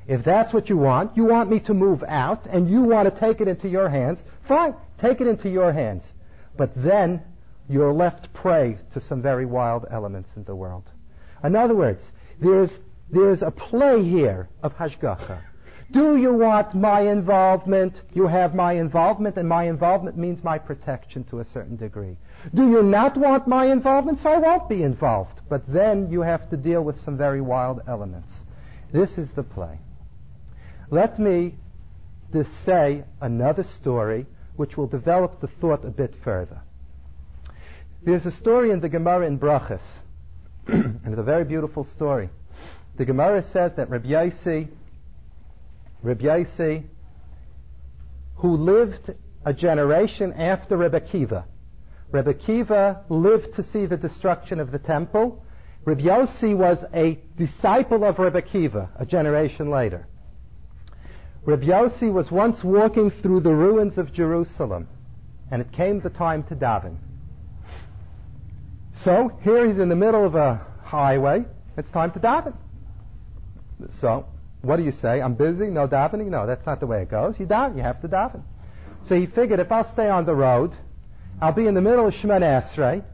If 0.08 0.24
that's 0.24 0.52
what 0.52 0.68
you 0.68 0.76
want, 0.76 1.16
you 1.16 1.24
want 1.24 1.50
me 1.50 1.60
to 1.60 1.74
move 1.74 2.02
out, 2.02 2.46
and 2.46 2.68
you 2.68 2.82
want 2.82 3.12
to 3.12 3.20
take 3.20 3.40
it 3.40 3.46
into 3.46 3.68
your 3.68 3.88
hands, 3.88 4.24
fine, 4.48 4.74
take 4.98 5.20
it 5.20 5.28
into 5.28 5.48
your 5.48 5.72
hands. 5.72 6.12
But 6.56 6.70
then 6.74 7.22
you're 7.68 7.92
left 7.92 8.32
prey 8.32 8.78
to 8.92 9.00
some 9.00 9.20
very 9.22 9.46
wild 9.46 9.86
elements 9.90 10.30
in 10.36 10.44
the 10.44 10.54
world. 10.54 10.90
In 11.44 11.54
other 11.54 11.74
words, 11.74 12.10
there's, 12.40 12.78
there's 13.10 13.42
a 13.42 13.50
play 13.50 14.02
here 14.02 14.48
of 14.62 14.74
hashgacha. 14.76 15.40
Do 15.90 16.16
you 16.16 16.34
want 16.34 16.74
my 16.74 17.00
involvement? 17.00 18.02
You 18.12 18.26
have 18.26 18.54
my 18.54 18.74
involvement, 18.74 19.38
and 19.38 19.48
my 19.48 19.64
involvement 19.64 20.18
means 20.18 20.44
my 20.44 20.58
protection 20.58 21.24
to 21.24 21.40
a 21.40 21.44
certain 21.44 21.76
degree. 21.76 22.18
Do 22.52 22.68
you 22.68 22.82
not 22.82 23.16
want 23.16 23.46
my 23.46 23.66
involvement? 23.66 24.18
So 24.18 24.30
I 24.30 24.38
won't 24.38 24.68
be 24.68 24.82
involved. 24.82 25.40
But 25.48 25.62
then 25.66 26.10
you 26.10 26.20
have 26.20 26.50
to 26.50 26.58
deal 26.58 26.82
with 26.84 27.00
some 27.00 27.16
very 27.16 27.40
wild 27.40 27.80
elements. 27.86 28.32
This 28.92 29.16
is 29.16 29.30
the 29.32 29.42
play. 29.42 29.78
Let 30.90 31.18
me 31.18 31.54
say 32.44 33.04
another 33.20 33.64
story 33.64 34.26
which 34.56 34.76
will 34.76 34.86
develop 34.86 35.40
the 35.40 35.48
thought 35.48 35.84
a 35.84 35.90
bit 35.90 36.14
further. 36.22 36.60
There's 38.00 38.26
a 38.26 38.30
story 38.30 38.70
in 38.70 38.78
the 38.80 38.88
Gemara 38.88 39.26
in 39.26 39.38
Brachas, 39.38 39.82
and 40.68 41.00
it's 41.04 41.18
a 41.18 41.22
very 41.22 41.44
beautiful 41.44 41.82
story. 41.82 42.30
The 42.96 43.04
Gemara 43.04 43.42
says 43.42 43.74
that 43.74 43.90
Rabbi 43.90 44.08
Yossi, 44.08 44.68
who 48.36 48.56
lived 48.56 49.14
a 49.44 49.52
generation 49.52 50.32
after 50.32 50.76
Rebbe 50.76 51.00
Kiva, 51.00 51.44
Rebbe 52.12 52.34
Kiva 52.34 53.04
lived 53.08 53.54
to 53.54 53.64
see 53.64 53.84
the 53.84 53.96
destruction 53.96 54.60
of 54.60 54.70
the 54.70 54.78
temple. 54.78 55.44
Rebbe 55.84 56.02
Yossi 56.02 56.56
was 56.56 56.84
a 56.94 57.18
disciple 57.36 58.04
of 58.04 58.20
Rebbe 58.20 58.42
Kiva 58.42 58.90
a 58.96 59.04
generation 59.04 59.70
later. 59.70 60.06
Rebbe 61.44 61.66
Yossi 61.66 62.12
was 62.12 62.30
once 62.30 62.62
walking 62.62 63.10
through 63.10 63.40
the 63.40 63.52
ruins 63.52 63.98
of 63.98 64.12
Jerusalem, 64.12 64.86
and 65.50 65.60
it 65.60 65.72
came 65.72 65.98
the 66.00 66.10
time 66.10 66.44
to 66.44 66.54
daven. 66.54 66.98
So 69.04 69.30
here 69.42 69.66
he's 69.66 69.78
in 69.78 69.88
the 69.88 69.96
middle 69.96 70.24
of 70.24 70.34
a 70.34 70.60
highway. 70.82 71.44
It's 71.76 71.90
time 71.90 72.10
to 72.12 72.18
daven. 72.18 72.54
So 73.90 74.26
what 74.62 74.76
do 74.76 74.82
you 74.82 74.90
say? 74.90 75.20
I'm 75.20 75.34
busy, 75.34 75.68
no 75.68 75.86
davening? 75.86 76.26
No, 76.26 76.46
that's 76.46 76.66
not 76.66 76.80
the 76.80 76.86
way 76.86 77.02
it 77.02 77.10
goes. 77.10 77.38
You 77.38 77.46
daven, 77.46 77.76
you 77.76 77.82
have 77.82 78.00
to 78.02 78.08
daven. 78.08 78.42
So 79.04 79.14
he 79.14 79.26
figured 79.26 79.60
if 79.60 79.70
I'll 79.70 79.84
stay 79.84 80.08
on 80.08 80.26
the 80.26 80.34
road, 80.34 80.76
I'll 81.40 81.52
be 81.52 81.68
in 81.68 81.74
the 81.74 81.80
middle 81.80 82.08
of 82.08 82.14
Shemoneh 82.14 82.62
Esrei, 82.62 83.04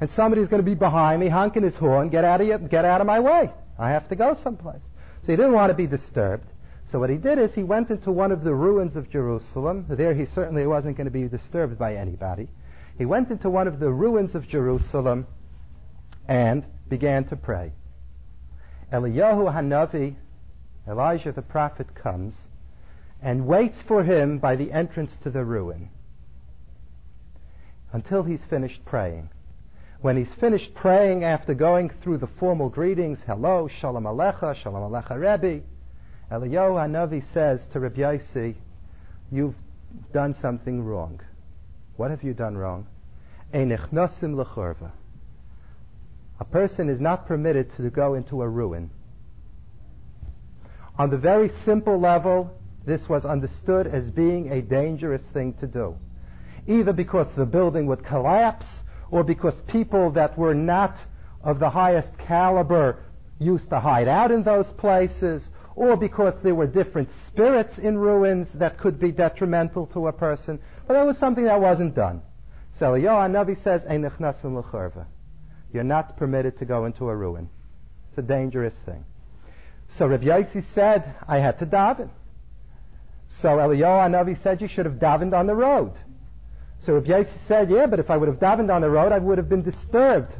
and 0.00 0.10
somebody's 0.10 0.48
going 0.48 0.62
to 0.62 0.68
be 0.68 0.74
behind 0.74 1.20
me 1.20 1.28
honking 1.28 1.62
his 1.62 1.76
horn, 1.76 2.08
get 2.08 2.24
out 2.24 2.40
of 2.40 2.48
your, 2.48 2.58
get 2.58 2.84
out 2.84 3.00
of 3.00 3.06
my 3.06 3.20
way. 3.20 3.52
I 3.78 3.90
have 3.90 4.08
to 4.08 4.16
go 4.16 4.34
someplace. 4.34 4.82
So 5.22 5.32
he 5.32 5.36
didn't 5.36 5.52
want 5.52 5.70
to 5.70 5.74
be 5.74 5.86
disturbed. 5.86 6.46
So 6.90 6.98
what 6.98 7.10
he 7.10 7.16
did 7.16 7.38
is 7.38 7.54
he 7.54 7.62
went 7.62 7.90
into 7.90 8.10
one 8.10 8.32
of 8.32 8.42
the 8.42 8.54
ruins 8.54 8.96
of 8.96 9.08
Jerusalem. 9.08 9.86
There 9.88 10.14
he 10.14 10.26
certainly 10.26 10.66
wasn't 10.66 10.96
going 10.96 11.04
to 11.04 11.12
be 11.12 11.28
disturbed 11.28 11.78
by 11.78 11.94
anybody. 11.94 12.48
He 12.98 13.06
went 13.06 13.30
into 13.30 13.48
one 13.48 13.68
of 13.68 13.78
the 13.78 13.92
ruins 13.92 14.34
of 14.34 14.48
Jerusalem 14.48 15.28
and 16.26 16.66
began 16.88 17.24
to 17.26 17.36
pray. 17.36 17.72
Eliyahu 18.92 19.52
Hanavi, 19.54 20.16
Elijah 20.88 21.30
the 21.30 21.42
prophet 21.42 21.94
comes 21.94 22.36
and 23.22 23.46
waits 23.46 23.80
for 23.80 24.02
him 24.02 24.38
by 24.38 24.56
the 24.56 24.72
entrance 24.72 25.16
to 25.18 25.30
the 25.30 25.44
ruin 25.44 25.90
until 27.92 28.24
he's 28.24 28.44
finished 28.44 28.84
praying. 28.84 29.30
When 30.00 30.16
he's 30.16 30.32
finished 30.34 30.74
praying 30.74 31.24
after 31.24 31.54
going 31.54 31.90
through 31.90 32.18
the 32.18 32.26
formal 32.26 32.68
greetings, 32.68 33.20
hello, 33.26 33.68
shalom 33.68 34.04
alecha, 34.04 34.54
shalom 34.54 34.90
alecha 34.90 35.16
Rebbe, 35.16 35.64
Eliyahu 36.32 36.74
Hanavi 36.76 37.24
says 37.32 37.66
to 37.68 37.80
Rabbi 37.80 38.00
Yossi, 38.00 38.56
you've 39.30 39.56
done 40.12 40.34
something 40.34 40.84
wrong. 40.84 41.20
What 41.98 42.12
have 42.12 42.22
you 42.22 42.32
done 42.32 42.56
wrong? 42.56 42.86
A 43.52 43.76
person 46.48 46.88
is 46.88 47.00
not 47.00 47.26
permitted 47.26 47.74
to 47.76 47.90
go 47.90 48.14
into 48.14 48.40
a 48.40 48.48
ruin. 48.48 48.90
On 50.96 51.10
the 51.10 51.18
very 51.18 51.48
simple 51.48 51.98
level, 51.98 52.56
this 52.86 53.08
was 53.08 53.24
understood 53.24 53.88
as 53.88 54.12
being 54.12 54.52
a 54.52 54.62
dangerous 54.62 55.22
thing 55.32 55.54
to 55.54 55.66
do. 55.66 55.96
Either 56.68 56.92
because 56.92 57.26
the 57.34 57.44
building 57.44 57.86
would 57.86 58.04
collapse, 58.04 58.84
or 59.10 59.24
because 59.24 59.60
people 59.62 60.12
that 60.12 60.38
were 60.38 60.54
not 60.54 61.02
of 61.42 61.58
the 61.58 61.70
highest 61.70 62.16
caliber 62.16 63.02
used 63.40 63.70
to 63.70 63.80
hide 63.80 64.06
out 64.06 64.30
in 64.30 64.44
those 64.44 64.70
places, 64.70 65.48
or 65.74 65.96
because 65.96 66.40
there 66.42 66.54
were 66.54 66.68
different 66.68 67.10
spirits 67.26 67.78
in 67.78 67.98
ruins 67.98 68.52
that 68.52 68.78
could 68.78 69.00
be 69.00 69.10
detrimental 69.10 69.86
to 69.86 70.06
a 70.06 70.12
person. 70.12 70.60
But 70.88 70.94
that 70.94 71.06
was 71.06 71.18
something 71.18 71.44
that 71.44 71.60
wasn't 71.60 71.94
done. 71.94 72.22
So 72.72 72.92
Eliyahu 72.92 73.30
Navi 73.30 73.58
says, 73.58 73.84
You're 75.72 75.84
not 75.84 76.16
permitted 76.16 76.56
to 76.56 76.64
go 76.64 76.86
into 76.86 77.10
a 77.10 77.14
ruin. 77.14 77.50
It's 78.08 78.16
a 78.16 78.22
dangerous 78.22 78.74
thing. 78.86 79.04
So 79.90 80.06
Rabbi 80.06 80.24
Yossi 80.24 80.64
said, 80.64 81.14
I 81.28 81.40
had 81.40 81.58
to 81.58 81.66
daven. 81.66 82.08
So 83.28 83.48
Eliyahu 83.48 84.10
Navi 84.10 84.38
said, 84.38 84.62
you 84.62 84.68
should 84.68 84.86
have 84.86 84.94
davened 84.94 85.38
on 85.38 85.46
the 85.46 85.54
road. 85.54 85.92
So 86.80 86.94
Rabbi 86.94 87.08
Yossi 87.08 87.38
said, 87.40 87.68
yeah, 87.68 87.84
but 87.84 88.00
if 88.00 88.08
I 88.08 88.16
would 88.16 88.28
have 88.28 88.38
davened 88.38 88.74
on 88.74 88.80
the 88.80 88.88
road, 88.88 89.12
I 89.12 89.18
would 89.18 89.36
have 89.36 89.50
been 89.50 89.62
disturbed 89.62 90.34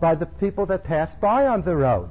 by 0.00 0.14
the 0.14 0.26
people 0.26 0.66
that 0.66 0.84
passed 0.84 1.20
by 1.20 1.48
on 1.48 1.62
the 1.62 1.74
road. 1.74 2.10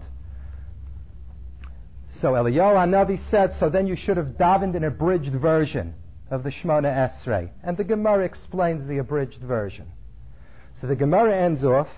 So 2.11 2.33
Eliyahu 2.33 2.89
Navi 2.89 3.19
said, 3.19 3.53
so 3.53 3.69
then 3.69 3.87
you 3.87 3.95
should 3.95 4.17
have 4.17 4.37
davened 4.37 4.75
an 4.75 4.83
abridged 4.83 5.33
version 5.33 5.93
of 6.29 6.43
the 6.43 6.49
Shemoneh 6.49 6.95
Esrei. 6.95 7.49
And 7.63 7.77
the 7.77 7.83
Gemara 7.83 8.25
explains 8.25 8.87
the 8.87 8.99
abridged 8.99 9.41
version. 9.41 9.91
So 10.75 10.87
the 10.87 10.95
Gemara 10.95 11.35
ends 11.35 11.63
off, 11.63 11.89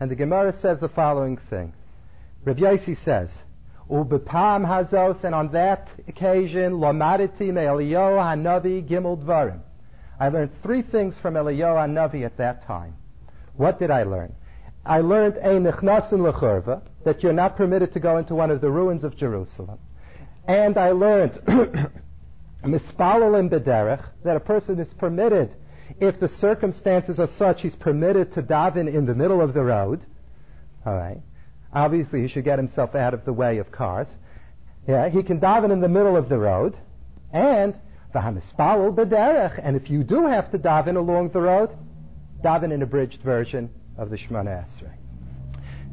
and 0.00 0.10
the 0.10 0.16
Gemara 0.16 0.52
says 0.52 0.80
the 0.80 0.88
following 0.88 1.36
thing. 1.36 1.72
Rabbi 2.44 2.60
Yossi 2.60 2.96
says, 2.96 3.34
Ubepam 3.90 4.66
hazos, 4.66 5.24
and 5.24 5.34
on 5.34 5.48
that 5.52 5.88
occasion, 6.08 6.74
lomaditi 6.74 7.52
me 7.52 7.62
hanavi 7.62 8.86
gimel 8.86 9.22
dvarim. 9.22 9.60
I 10.18 10.28
learned 10.28 10.50
three 10.62 10.82
things 10.82 11.18
from 11.18 11.34
Eliyahu 11.34 11.76
hanavi 11.76 12.24
at 12.24 12.36
that 12.38 12.66
time. 12.66 12.96
What 13.54 13.78
did 13.78 13.90
I 13.90 14.02
learn? 14.02 14.34
I 14.84 15.00
learned 15.00 15.36
a 15.36 15.60
nechnasin 15.60 16.20
lechurva, 16.20 16.82
that 17.04 17.22
you're 17.22 17.32
not 17.32 17.56
permitted 17.56 17.92
to 17.92 18.00
go 18.00 18.16
into 18.16 18.34
one 18.34 18.50
of 18.50 18.60
the 18.60 18.70
ruins 18.70 19.04
of 19.04 19.16
Jerusalem. 19.16 19.78
And 20.46 20.76
I 20.76 20.90
learned 20.90 21.40
mispalalim 22.66 23.48
bederech, 23.48 24.04
that 24.24 24.36
a 24.36 24.40
person 24.40 24.78
is 24.78 24.92
permitted, 24.94 25.54
if 26.00 26.20
the 26.20 26.28
circumstances 26.28 27.18
are 27.20 27.26
such, 27.26 27.62
he's 27.62 27.76
permitted 27.76 28.32
to 28.32 28.42
daven 28.42 28.92
in 28.92 29.06
the 29.06 29.14
middle 29.14 29.40
of 29.40 29.54
the 29.54 29.62
road. 29.62 30.00
All 30.84 30.94
right. 30.94 31.20
Obviously, 31.72 32.22
he 32.22 32.28
should 32.28 32.44
get 32.44 32.58
himself 32.58 32.94
out 32.94 33.14
of 33.14 33.24
the 33.24 33.32
way 33.32 33.58
of 33.58 33.70
cars. 33.70 34.08
Yeah, 34.86 35.08
he 35.08 35.22
can 35.22 35.40
daven 35.40 35.72
in 35.72 35.80
the 35.80 35.88
middle 35.88 36.16
of 36.16 36.28
the 36.28 36.38
road, 36.38 36.76
and 37.32 37.78
v'hamispalul 38.14 38.94
b'derech. 38.94 39.60
And 39.62 39.76
if 39.76 39.90
you 39.90 40.04
do 40.04 40.26
have 40.26 40.50
to 40.52 40.58
daven 40.58 40.96
along 40.96 41.30
the 41.30 41.40
road, 41.40 41.70
daven 42.42 42.72
in 42.72 42.82
abridged 42.82 43.22
version 43.22 43.70
of 43.96 44.10
the 44.10 44.16
Shemoneh 44.16 44.64
Esrei. 44.64 44.92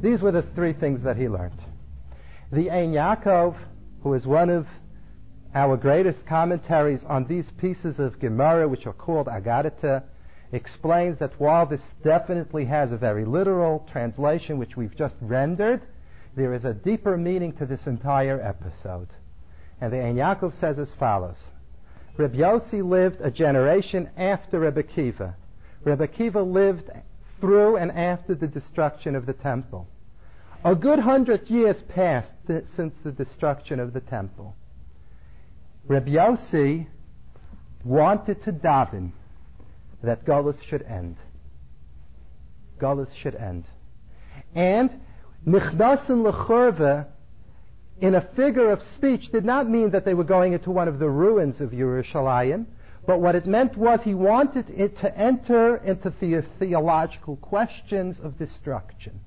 These 0.00 0.22
were 0.22 0.32
the 0.32 0.42
three 0.42 0.72
things 0.72 1.02
that 1.02 1.16
he 1.16 1.28
learned. 1.28 1.62
The 2.52 2.70
Ein 2.70 2.92
Yaakov, 2.92 3.56
who 4.02 4.14
is 4.14 4.26
one 4.26 4.50
of 4.50 4.66
our 5.54 5.76
greatest 5.76 6.26
commentaries 6.26 7.04
on 7.04 7.26
these 7.26 7.50
pieces 7.52 8.00
of 8.00 8.18
Gemara, 8.18 8.68
which 8.68 8.86
are 8.86 8.92
called 8.92 9.28
Agadata, 9.28 10.02
explains 10.50 11.18
that 11.20 11.38
while 11.38 11.64
this 11.64 11.92
definitely 12.02 12.64
has 12.64 12.90
a 12.90 12.96
very 12.96 13.24
literal 13.24 13.86
translation, 13.90 14.58
which 14.58 14.76
we've 14.76 14.96
just 14.96 15.16
rendered, 15.20 15.80
there 16.34 16.54
is 16.54 16.64
a 16.64 16.74
deeper 16.74 17.16
meaning 17.16 17.52
to 17.52 17.66
this 17.66 17.86
entire 17.86 18.40
episode. 18.40 19.08
And 19.80 19.92
the 19.92 20.02
Ein 20.02 20.16
Yaakov 20.16 20.54
says 20.54 20.78
as 20.78 20.92
follows. 20.92 21.44
Reb 22.16 22.34
Yossi 22.34 22.82
lived 22.82 23.20
a 23.20 23.30
generation 23.30 24.10
after 24.16 24.60
Rebbe 24.60 24.82
Kiva. 24.82 25.36
Rebbe 25.84 26.08
Kiva 26.08 26.42
lived 26.42 26.90
through 27.40 27.76
and 27.76 27.92
after 27.92 28.34
the 28.34 28.48
destruction 28.48 29.14
of 29.14 29.26
the 29.26 29.32
temple. 29.32 29.86
A 30.64 30.74
good 30.74 31.00
hundred 31.00 31.48
years 31.50 31.82
passed 31.82 32.32
th- 32.46 32.66
since 32.66 32.96
the 32.98 33.12
destruction 33.12 33.78
of 33.78 33.92
the 33.92 34.00
temple. 34.00 34.56
Reb 35.86 36.06
Yossi 36.06 36.86
wanted 37.84 38.42
to 38.44 38.52
daven 38.52 39.12
that 40.02 40.24
Gullus 40.24 40.62
should 40.62 40.82
end. 40.82 41.16
Gullus 42.78 43.14
should 43.14 43.34
end. 43.34 43.64
And 44.54 44.98
Nichnasin 45.46 46.24
Lechurva, 46.24 47.06
in 48.00 48.14
a 48.14 48.20
figure 48.20 48.70
of 48.70 48.82
speech, 48.82 49.30
did 49.30 49.44
not 49.44 49.68
mean 49.68 49.90
that 49.90 50.06
they 50.06 50.14
were 50.14 50.24
going 50.24 50.54
into 50.54 50.70
one 50.70 50.88
of 50.88 50.98
the 50.98 51.08
ruins 51.08 51.60
of 51.60 51.70
Yerushalayim, 51.70 52.64
but 53.06 53.20
what 53.20 53.34
it 53.34 53.46
meant 53.46 53.76
was 53.76 54.02
he 54.02 54.14
wanted 54.14 54.70
it 54.70 54.96
to 54.98 55.18
enter 55.18 55.76
into 55.76 56.10
the 56.18 56.42
theological 56.58 57.36
questions 57.36 58.18
of 58.20 58.38
destruction 58.38 59.20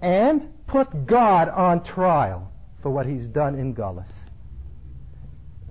and 0.00 0.52
put 0.66 1.06
God 1.06 1.48
on 1.48 1.84
trial 1.84 2.50
for 2.82 2.90
what 2.90 3.06
he's 3.06 3.26
done 3.28 3.54
in 3.54 3.74
Gullus. 3.74 4.25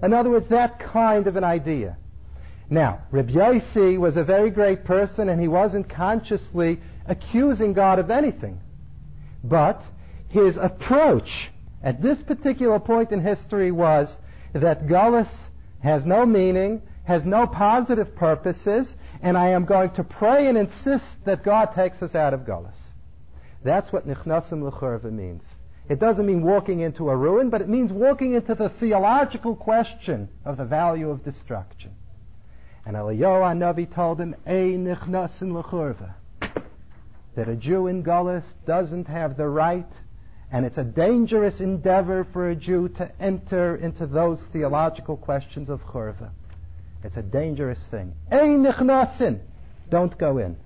In 0.01 0.13
other 0.13 0.29
words, 0.29 0.47
that 0.49 0.79
kind 0.79 1.27
of 1.27 1.35
an 1.35 1.43
idea. 1.43 1.97
Now, 2.69 3.01
Reb 3.11 3.29
Yossi 3.29 3.97
was 3.97 4.17
a 4.17 4.23
very 4.23 4.49
great 4.49 4.83
person 4.83 5.29
and 5.29 5.39
he 5.39 5.47
wasn't 5.47 5.89
consciously 5.89 6.79
accusing 7.05 7.73
God 7.73 7.99
of 7.99 8.09
anything. 8.09 8.59
But 9.43 9.85
his 10.29 10.57
approach 10.57 11.51
at 11.83 12.01
this 12.01 12.21
particular 12.21 12.79
point 12.79 13.11
in 13.11 13.21
history 13.21 13.71
was 13.71 14.17
that 14.53 14.87
Gullus 14.87 15.29
has 15.81 16.05
no 16.05 16.25
meaning, 16.25 16.81
has 17.03 17.23
no 17.23 17.45
positive 17.45 18.15
purposes, 18.15 18.95
and 19.21 19.37
I 19.37 19.49
am 19.49 19.65
going 19.65 19.91
to 19.91 20.03
pray 20.03 20.47
and 20.47 20.57
insist 20.57 21.23
that 21.25 21.43
God 21.43 21.75
takes 21.75 22.01
us 22.01 22.15
out 22.15 22.33
of 22.33 22.41
Gullus. 22.41 22.77
That's 23.63 23.93
what 23.93 24.07
Nichnasin 24.07 24.67
Lechurva 24.67 25.11
means. 25.11 25.43
It 25.87 25.99
doesn't 25.99 26.25
mean 26.25 26.41
walking 26.41 26.79
into 26.79 27.09
a 27.09 27.15
ruin, 27.15 27.49
but 27.49 27.61
it 27.61 27.69
means 27.69 27.91
walking 27.91 28.33
into 28.33 28.55
the 28.55 28.69
theological 28.69 29.55
question 29.55 30.29
of 30.43 30.57
the 30.57 30.65
value 30.65 31.11
of 31.11 31.23
destruction. 31.23 31.91
And 32.85 32.95
Eliyahu 32.95 33.57
Navi 33.57 33.93
told 33.93 34.19
him. 34.19 34.35
That 37.35 37.49
a 37.49 37.55
Jew 37.55 37.87
in 37.87 38.03
Gullus 38.03 38.45
doesn't 38.65 39.07
have 39.07 39.37
the 39.37 39.47
right, 39.47 39.91
and 40.51 40.65
it's 40.65 40.77
a 40.77 40.83
dangerous 40.83 41.59
endeavor 41.59 42.23
for 42.31 42.49
a 42.49 42.55
Jew 42.55 42.87
to 42.89 43.11
enter 43.19 43.75
into 43.75 44.07
those 44.07 44.41
theological 44.47 45.17
questions 45.17 45.69
of 45.69 45.83
churva. 45.85 46.31
It's 47.03 47.17
a 47.17 47.21
dangerous 47.21 47.79
thing. 47.91 48.13
Don't 49.89 50.17
go 50.17 50.37
in. 50.39 50.57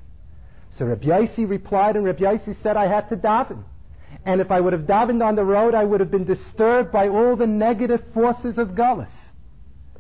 So 0.78 0.86
Rabbi 0.86 1.08
Yossi 1.08 1.50
replied, 1.50 1.96
and 1.98 2.06
Rabbi 2.06 2.24
Yossi 2.24 2.56
said 2.56 2.78
I 2.78 2.88
had 2.88 3.10
to 3.10 3.18
daven. 3.18 3.64
And 4.26 4.42
if 4.42 4.52
I 4.52 4.60
would 4.60 4.74
have 4.74 4.84
davened 4.84 5.26
on 5.26 5.36
the 5.36 5.44
road, 5.44 5.74
I 5.74 5.84
would 5.84 6.00
have 6.00 6.12
been 6.12 6.26
disturbed 6.26 6.92
by 6.92 7.08
all 7.08 7.36
the 7.36 7.48
negative 7.48 8.04
forces 8.14 8.58
of 8.58 8.70
Gullus. 8.70 9.14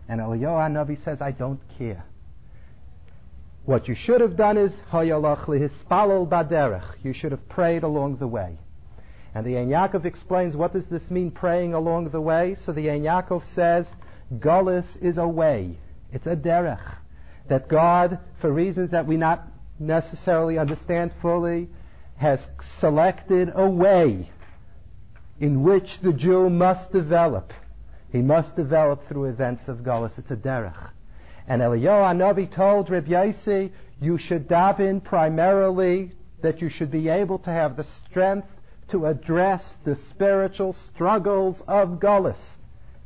And 0.07 0.19
Eliyahu 0.19 0.71
Navi 0.71 0.99
says, 0.99 1.21
I 1.21 1.31
don't 1.31 1.59
care. 1.77 2.03
What 3.65 3.87
you 3.87 3.95
should 3.95 4.21
have 4.21 4.35
done 4.35 4.57
is, 4.57 4.73
baderech. 4.91 6.83
You 7.03 7.13
should 7.13 7.31
have 7.31 7.47
prayed 7.47 7.83
along 7.83 8.17
the 8.17 8.27
way. 8.27 8.57
And 9.35 9.45
the 9.45 9.57
Ein 9.57 9.69
Yaakov 9.69 10.05
explains, 10.05 10.55
what 10.55 10.73
does 10.73 10.87
this 10.87 11.11
mean, 11.11 11.29
praying 11.29 11.75
along 11.75 12.09
the 12.09 12.19
way? 12.19 12.55
So 12.65 12.71
the 12.71 12.89
Ein 12.89 13.03
Yaakov 13.03 13.45
says, 13.45 13.93
Gullus 14.39 14.97
is 14.97 15.17
a 15.17 15.27
way. 15.27 15.77
It's 16.11 16.25
a 16.25 16.35
derech. 16.35 16.95
That 17.47 17.67
God, 17.67 18.19
for 18.39 18.51
reasons 18.51 18.91
that 18.91 19.05
we 19.05 19.17
not 19.17 19.47
necessarily 19.77 20.57
understand 20.57 21.11
fully, 21.21 21.69
has 22.19 22.49
selected 22.61 23.49
a 23.55 23.65
way 23.65 24.29
in 25.39 25.63
which 25.63 25.99
the 25.99 26.11
Jew 26.11 26.49
must 26.49 26.91
develop. 26.91 27.53
He 28.11 28.21
must 28.21 28.57
develop 28.57 29.07
through 29.07 29.25
events 29.25 29.69
of 29.69 29.83
Gullus. 29.83 30.19
It's 30.19 30.29
a 30.29 30.35
derech. 30.35 30.89
And 31.47 31.61
Eliyahu 31.61 32.11
Hanavi 32.11 32.51
told 32.51 32.89
Reb 32.89 33.07
Yossi, 33.07 33.71
you 34.01 34.17
should 34.17 34.49
daven 34.49 35.01
primarily 35.01 36.11
that 36.41 36.61
you 36.61 36.67
should 36.67 36.91
be 36.91 37.07
able 37.07 37.39
to 37.39 37.51
have 37.51 37.77
the 37.77 37.85
strength 37.85 38.49
to 38.89 39.05
address 39.05 39.77
the 39.85 39.95
spiritual 39.95 40.73
struggles 40.73 41.61
of 41.69 42.01
Gullus. 42.01 42.57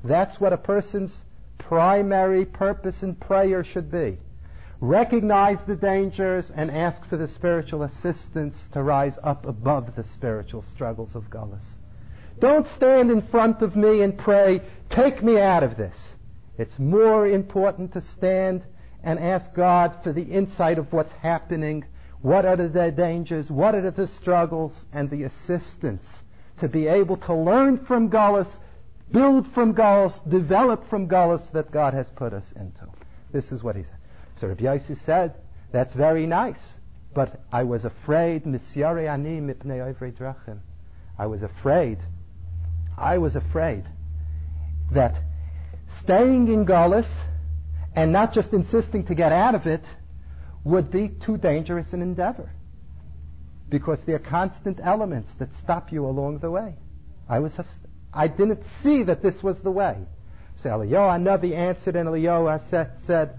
That's 0.04 0.40
what 0.40 0.54
a 0.54 0.58
person's 0.58 1.24
primary 1.60 2.46
purpose 2.46 3.04
in 3.04 3.14
prayer 3.14 3.64
should 3.64 3.92
be. 3.92 4.18
Recognize 4.84 5.64
the 5.64 5.78
dangers 5.78 6.52
and 6.52 6.70
ask 6.70 7.06
for 7.06 7.16
the 7.16 7.30
spiritual 7.30 7.84
assistance 7.84 8.68
to 8.74 8.84
rise 8.84 9.18
up 9.24 9.46
above 9.46 9.96
the 9.96 10.04
spiritual 10.04 10.62
struggles 10.62 11.16
of 11.16 11.30
Gullus. 11.30 11.64
Don't 12.40 12.68
stand 12.68 13.10
in 13.10 13.22
front 13.22 13.62
of 13.62 13.78
me 13.78 14.02
and 14.02 14.18
pray, 14.18 14.60
take 14.90 15.24
me 15.24 15.40
out 15.40 15.64
of 15.64 15.78
this. 15.78 16.16
It's 16.58 16.80
more 16.80 17.26
important 17.26 17.94
to 17.94 18.02
stand 18.02 18.66
and 19.06 19.20
ask 19.20 19.54
God 19.54 19.96
for 20.04 20.12
the 20.12 20.24
insight 20.24 20.78
of 20.78 20.92
what's 20.92 21.14
happening, 21.14 21.86
what 22.22 22.46
are 22.46 22.58
the 22.58 22.92
dangers, 22.92 23.50
what 23.50 23.76
are 23.76 23.90
the 23.90 24.06
struggles, 24.06 24.86
and 24.92 25.10
the 25.10 25.24
assistance 25.24 26.24
to 26.58 26.68
be 26.68 26.88
able 26.88 27.16
to 27.16 27.34
learn 27.34 27.78
from 27.78 28.10
Gullus, 28.10 28.60
build 29.12 29.48
from 29.54 29.74
Gullus, 29.74 30.20
develop 30.30 30.90
from 30.90 31.08
Gullus 31.08 31.50
that 31.54 31.72
God 31.72 31.94
has 31.94 32.12
put 32.12 32.34
us 32.34 32.52
into. 32.58 32.86
This 33.32 33.54
is 33.54 33.64
what 33.64 33.78
he 33.78 33.84
said. 33.84 34.03
So 34.40 34.48
Rabbi 34.48 34.64
Yossi 34.64 34.98
said, 34.98 35.36
that's 35.72 35.94
very 35.94 36.26
nice, 36.26 36.74
but 37.14 37.42
I 37.52 37.64
was 37.64 37.86
afraid, 37.86 38.46
ani 38.46 39.42
mipnei 39.42 39.82
I 41.18 41.28
was 41.28 41.44
afraid 41.44 42.00
I 42.98 43.18
was 43.18 43.36
afraid 43.36 43.86
that 44.92 45.20
staying 45.88 46.48
in 46.48 46.66
Gullus 46.66 47.12
and 47.96 48.12
not 48.12 48.34
just 48.34 48.54
insisting 48.54 49.06
to 49.06 49.16
get 49.16 49.32
out 49.32 49.56
of 49.56 49.68
it 49.68 49.86
would 50.64 50.92
be 50.92 51.10
too 51.10 51.38
dangerous 51.38 51.94
an 51.94 52.02
endeavor 52.02 52.50
because 53.70 54.02
there 54.02 54.16
are 54.16 54.20
constant 54.20 54.80
elements 54.82 55.34
that 55.36 55.54
stop 55.56 55.92
you 55.92 56.06
along 56.06 56.40
the 56.40 56.52
way. 56.52 56.76
I 57.28 57.40
was, 57.40 57.58
I 58.14 58.28
didn't 58.28 58.64
see 58.82 59.04
that 59.04 59.22
this 59.22 59.42
was 59.42 59.60
the 59.60 59.72
way. 59.72 59.98
So 60.56 60.70
Eliyahu 60.70 61.24
Navi 61.24 61.56
answered 61.56 61.96
and 61.96 62.08
Eliyahu 62.08 63.00
said 63.00 63.38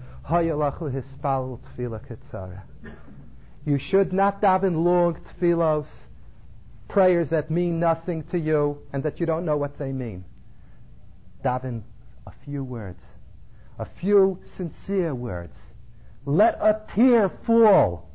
you 3.65 3.77
should 3.77 4.11
not 4.11 4.41
daven 4.41 4.83
long 4.83 5.15
tefillos 5.15 5.87
prayers 6.87 7.29
that 7.29 7.51
mean 7.51 7.79
nothing 7.79 8.23
to 8.23 8.39
you 8.39 8.79
and 8.91 9.03
that 9.03 9.19
you 9.19 9.25
don't 9.25 9.45
know 9.45 9.57
what 9.57 9.77
they 9.77 9.91
mean. 9.91 10.25
Daven 11.43 11.83
a 12.25 12.31
few 12.43 12.63
words, 12.63 13.03
a 13.77 13.85
few 13.85 14.39
sincere 14.43 15.13
words. 15.13 15.55
Let 16.25 16.55
a 16.55 16.81
tear 16.95 17.29
fall 17.45 18.09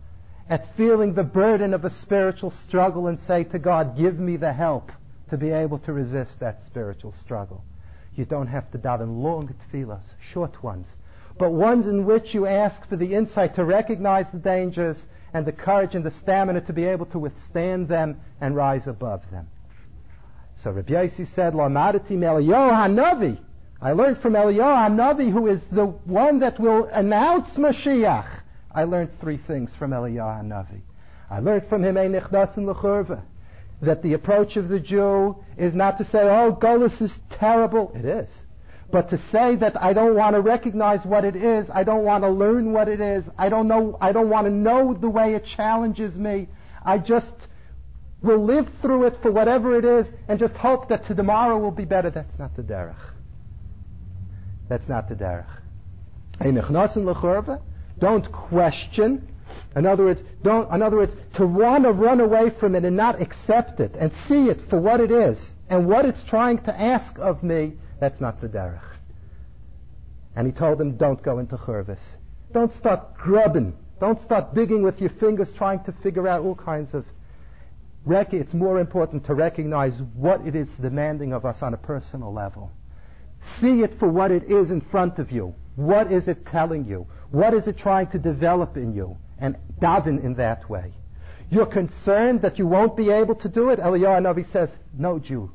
at 0.48 0.76
feeling 0.76 1.14
the 1.14 1.22
burden 1.22 1.74
of 1.74 1.84
a 1.84 1.90
spiritual 1.90 2.50
struggle 2.50 3.06
and 3.06 3.20
say 3.20 3.44
to 3.44 3.58
God, 3.58 3.96
give 3.96 4.18
me 4.18 4.36
the 4.36 4.52
help 4.52 4.90
to 5.30 5.36
be 5.36 5.50
able 5.50 5.78
to 5.78 5.92
resist 5.92 6.40
that 6.40 6.64
spiritual 6.64 7.12
struggle. 7.12 7.64
You 8.16 8.24
don't 8.24 8.48
have 8.48 8.68
to 8.72 8.78
daven 8.78 9.22
long 9.22 9.54
tefillas, 9.72 10.02
short 10.32 10.60
ones, 10.60 10.96
but 11.40 11.52
ones 11.52 11.86
in 11.86 12.04
which 12.04 12.34
you 12.34 12.46
ask 12.46 12.86
for 12.86 12.96
the 12.96 13.14
insight 13.14 13.54
to 13.54 13.64
recognize 13.64 14.30
the 14.30 14.38
dangers 14.38 15.06
and 15.32 15.46
the 15.46 15.52
courage 15.52 15.94
and 15.94 16.04
the 16.04 16.10
stamina 16.10 16.60
to 16.60 16.74
be 16.74 16.84
able 16.84 17.06
to 17.06 17.18
withstand 17.18 17.88
them 17.88 18.20
and 18.42 18.54
rise 18.54 18.86
above 18.86 19.22
them. 19.30 19.48
So 20.56 20.70
Rabbi 20.70 20.92
Yossi 20.92 21.26
said, 21.26 21.54
Lamadati 21.54 22.10
Eliyahu 22.10 22.72
Hanavi. 22.72 23.38
I 23.80 23.92
learned 23.92 24.20
from 24.20 24.34
Eliyahu 24.34 24.90
Hanavi, 24.90 25.32
who 25.32 25.46
is 25.46 25.64
the 25.72 25.86
one 25.86 26.40
that 26.40 26.60
will 26.60 26.84
announce 26.92 27.56
Mashiach. 27.56 28.28
I 28.70 28.84
learned 28.84 29.18
three 29.18 29.38
things 29.38 29.74
from 29.74 29.92
Eliyahu 29.92 30.42
Hanavi. 30.42 30.82
I 31.30 31.40
learned 31.40 31.70
from 31.70 31.82
him 31.82 31.94
that 33.80 34.02
the 34.02 34.12
approach 34.12 34.58
of 34.58 34.68
the 34.68 34.78
Jew 34.78 35.42
is 35.56 35.74
not 35.74 35.96
to 35.96 36.04
say, 36.04 36.20
oh, 36.20 36.52
Gullus 36.52 37.00
is 37.00 37.18
terrible. 37.30 37.92
It 37.94 38.04
is. 38.04 38.28
But 38.90 39.10
to 39.10 39.18
say 39.18 39.56
that 39.56 39.80
I 39.80 39.92
don't 39.92 40.16
want 40.16 40.34
to 40.34 40.40
recognize 40.40 41.04
what 41.04 41.24
it 41.24 41.36
is, 41.36 41.70
I 41.70 41.84
don't 41.84 42.04
want 42.04 42.24
to 42.24 42.30
learn 42.30 42.72
what 42.72 42.88
it 42.88 43.00
is, 43.00 43.30
I 43.38 43.48
don't 43.48 43.68
know, 43.68 43.96
I 44.00 44.12
don't 44.12 44.28
want 44.28 44.46
to 44.46 44.52
know 44.52 44.94
the 44.94 45.08
way 45.08 45.34
it 45.34 45.44
challenges 45.44 46.18
me, 46.18 46.48
I 46.84 46.98
just 46.98 47.32
will 48.22 48.44
live 48.44 48.68
through 48.82 49.06
it 49.06 49.22
for 49.22 49.30
whatever 49.30 49.76
it 49.76 49.84
is 49.84 50.10
and 50.28 50.38
just 50.38 50.54
hope 50.56 50.88
that 50.88 51.04
tomorrow 51.04 51.58
will 51.58 51.70
be 51.70 51.84
better. 51.84 52.10
That's 52.10 52.38
not 52.38 52.54
the 52.56 52.62
derech. 52.62 52.94
That's 54.68 54.88
not 54.88 55.08
the 55.08 55.14
derech. 55.14 55.46
Don't 57.98 58.32
question. 58.32 59.28
In 59.76 59.86
other 59.86 60.04
words, 60.04 60.22
don't, 60.42 60.72
in 60.72 60.82
other 60.82 60.96
words, 60.96 61.14
to 61.34 61.46
want 61.46 61.84
to 61.84 61.92
run 61.92 62.20
away 62.20 62.50
from 62.50 62.74
it 62.74 62.84
and 62.84 62.96
not 62.96 63.20
accept 63.20 63.80
it 63.80 63.94
and 63.98 64.12
see 64.12 64.48
it 64.48 64.68
for 64.68 64.78
what 64.78 65.00
it 65.00 65.10
is 65.10 65.52
and 65.68 65.86
what 65.86 66.04
it's 66.04 66.22
trying 66.22 66.58
to 66.58 66.80
ask 66.80 67.18
of 67.18 67.42
me 67.42 67.74
that's 68.00 68.20
not 68.20 68.40
the 68.40 68.48
derech. 68.48 68.80
And 70.34 70.46
he 70.46 70.52
told 70.52 70.78
them, 70.78 70.96
don't 70.96 71.22
go 71.22 71.38
into 71.38 71.56
churvis. 71.56 72.00
Don't 72.52 72.72
start 72.72 73.14
grubbing. 73.16 73.76
Don't 74.00 74.20
start 74.20 74.54
digging 74.54 74.82
with 74.82 75.00
your 75.00 75.10
fingers 75.10 75.52
trying 75.52 75.84
to 75.84 75.92
figure 75.92 76.26
out 76.26 76.42
all 76.42 76.54
kinds 76.54 76.94
of 76.94 77.04
rec- 78.04 78.32
It's 78.32 78.54
more 78.54 78.80
important 78.80 79.24
to 79.26 79.34
recognize 79.34 80.00
what 80.14 80.46
it 80.46 80.56
is 80.56 80.70
demanding 80.76 81.32
of 81.32 81.44
us 81.44 81.62
on 81.62 81.74
a 81.74 81.76
personal 81.76 82.32
level. 82.32 82.72
See 83.40 83.82
it 83.82 83.98
for 83.98 84.08
what 84.08 84.30
it 84.30 84.44
is 84.50 84.70
in 84.70 84.80
front 84.80 85.18
of 85.18 85.30
you. 85.30 85.54
What 85.76 86.10
is 86.12 86.28
it 86.28 86.46
telling 86.46 86.86
you? 86.86 87.06
What 87.30 87.54
is 87.54 87.66
it 87.68 87.76
trying 87.76 88.08
to 88.08 88.18
develop 88.18 88.76
in 88.76 88.94
you? 88.94 89.16
And 89.38 89.56
daven 89.80 90.22
in 90.22 90.34
that 90.34 90.68
way. 90.68 90.92
You're 91.50 91.66
concerned 91.66 92.42
that 92.42 92.58
you 92.58 92.66
won't 92.66 92.96
be 92.96 93.10
able 93.10 93.34
to 93.36 93.48
do 93.48 93.70
it? 93.70 93.78
Eliyahu 93.80 94.22
Navi 94.22 94.46
says, 94.46 94.74
no 94.96 95.18
Jew 95.18 95.50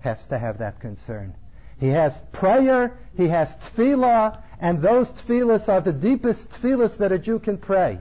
has 0.00 0.24
to 0.26 0.38
have 0.38 0.58
that 0.58 0.80
concern. 0.80 1.34
He 1.78 1.88
has 1.88 2.20
prayer, 2.32 2.98
he 3.16 3.28
has 3.28 3.54
tefillah, 3.56 4.38
and 4.60 4.82
those 4.82 5.10
tefillahs 5.12 5.68
are 5.68 5.80
the 5.80 5.92
deepest 5.92 6.50
tefillahs 6.50 6.96
that 6.98 7.12
a 7.12 7.18
Jew 7.18 7.38
can 7.38 7.58
pray. 7.58 8.00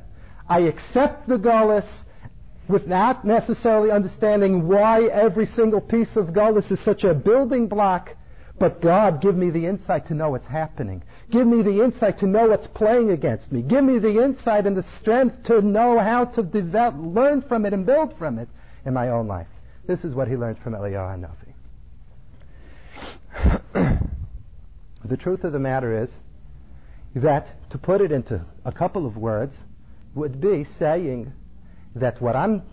I 0.49 0.61
accept 0.61 1.27
the 1.27 1.37
Gullus 1.37 2.03
without 2.67 3.23
necessarily 3.23 3.91
understanding 3.91 4.67
why 4.67 5.03
every 5.05 5.45
single 5.45 5.81
piece 5.81 6.15
of 6.17 6.33
Gullus 6.33 6.71
is 6.71 6.79
such 6.79 7.03
a 7.03 7.13
building 7.13 7.67
block, 7.67 8.15
but 8.59 8.81
God, 8.81 9.21
give 9.21 9.35
me 9.35 9.51
the 9.51 9.67
insight 9.67 10.07
to 10.07 10.15
know 10.15 10.31
what's 10.31 10.47
happening. 10.47 11.03
Give 11.29 11.45
me 11.45 11.61
the 11.61 11.83
insight 11.83 12.17
to 12.19 12.25
know 12.25 12.47
what's 12.47 12.65
playing 12.65 13.11
against 13.11 13.51
me. 13.51 13.61
Give 13.61 13.83
me 13.83 13.99
the 13.99 14.23
insight 14.23 14.65
and 14.65 14.75
the 14.75 14.83
strength 14.83 15.43
to 15.43 15.61
know 15.61 15.99
how 15.99 16.25
to 16.25 16.41
develop, 16.41 16.95
learn 16.97 17.41
from 17.43 17.65
it 17.67 17.73
and 17.73 17.85
build 17.85 18.17
from 18.17 18.39
it 18.39 18.49
in 18.85 18.93
my 18.93 19.09
own 19.09 19.27
life. 19.27 19.47
This 19.85 20.03
is 20.03 20.15
what 20.15 20.27
he 20.27 20.35
learned 20.35 20.57
from 20.59 20.73
Eliyahu 20.73 21.19
Hanavi. 21.19 21.46
the 23.73 25.17
truth 25.17 25.43
of 25.43 25.53
the 25.53 25.59
matter 25.59 26.03
is 26.03 26.11
that, 27.15 27.69
to 27.71 27.77
put 27.77 28.01
it 28.01 28.11
into 28.11 28.41
a 28.65 28.71
couple 28.71 29.05
of 29.05 29.17
words, 29.17 29.57
would 30.15 30.41
be 30.41 30.63
saying 30.63 31.31
that 31.95 32.21
what 32.21 32.35
I'm 32.35 32.63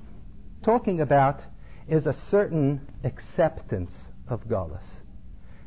talking 0.63 1.01
about 1.01 1.41
is 1.89 2.07
a 2.07 2.15
certain 2.15 2.81
acceptance 3.05 3.93
of 4.29 4.49
Gullus. 4.49 4.85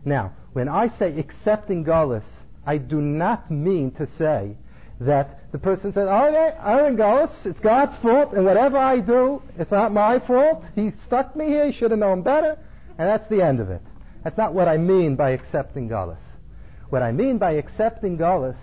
Now, 0.03 0.33
when 0.53 0.67
I 0.67 0.87
say 0.87 1.17
accepting 1.19 1.83
Gullus, 1.83 2.25
I 2.65 2.77
do 2.77 3.01
not 3.01 3.51
mean 3.51 3.91
to 3.91 4.07
say 4.07 4.57
that 4.99 5.51
the 5.51 5.59
person 5.59 5.93
says, 5.93 6.07
oh 6.09 6.29
yeah, 6.29 6.59
I'm 6.61 6.85
in 6.85 6.95
Gullus, 6.97 7.45
it's 7.45 7.59
God's 7.59 7.95
fault, 7.97 8.33
and 8.33 8.45
whatever 8.45 8.77
I 8.77 8.99
do, 8.99 9.41
it's 9.57 9.71
not 9.71 9.91
my 9.91 10.19
fault. 10.19 10.65
He 10.75 10.91
stuck 10.91 11.35
me 11.35 11.47
here, 11.47 11.67
he 11.67 11.71
should 11.71 11.91
have 11.91 11.99
known 11.99 12.23
better, 12.23 12.57
and 12.97 13.07
that's 13.07 13.27
the 13.27 13.43
end 13.43 13.59
of 13.59 13.69
it. 13.69 13.81
That's 14.27 14.37
not 14.37 14.53
what 14.53 14.67
I 14.67 14.75
mean 14.75 15.15
by 15.15 15.29
accepting 15.29 15.87
Gullus. 15.87 16.19
What 16.89 17.01
I 17.01 17.13
mean 17.13 17.37
by 17.37 17.51
accepting 17.51 18.17
Gullus 18.17 18.57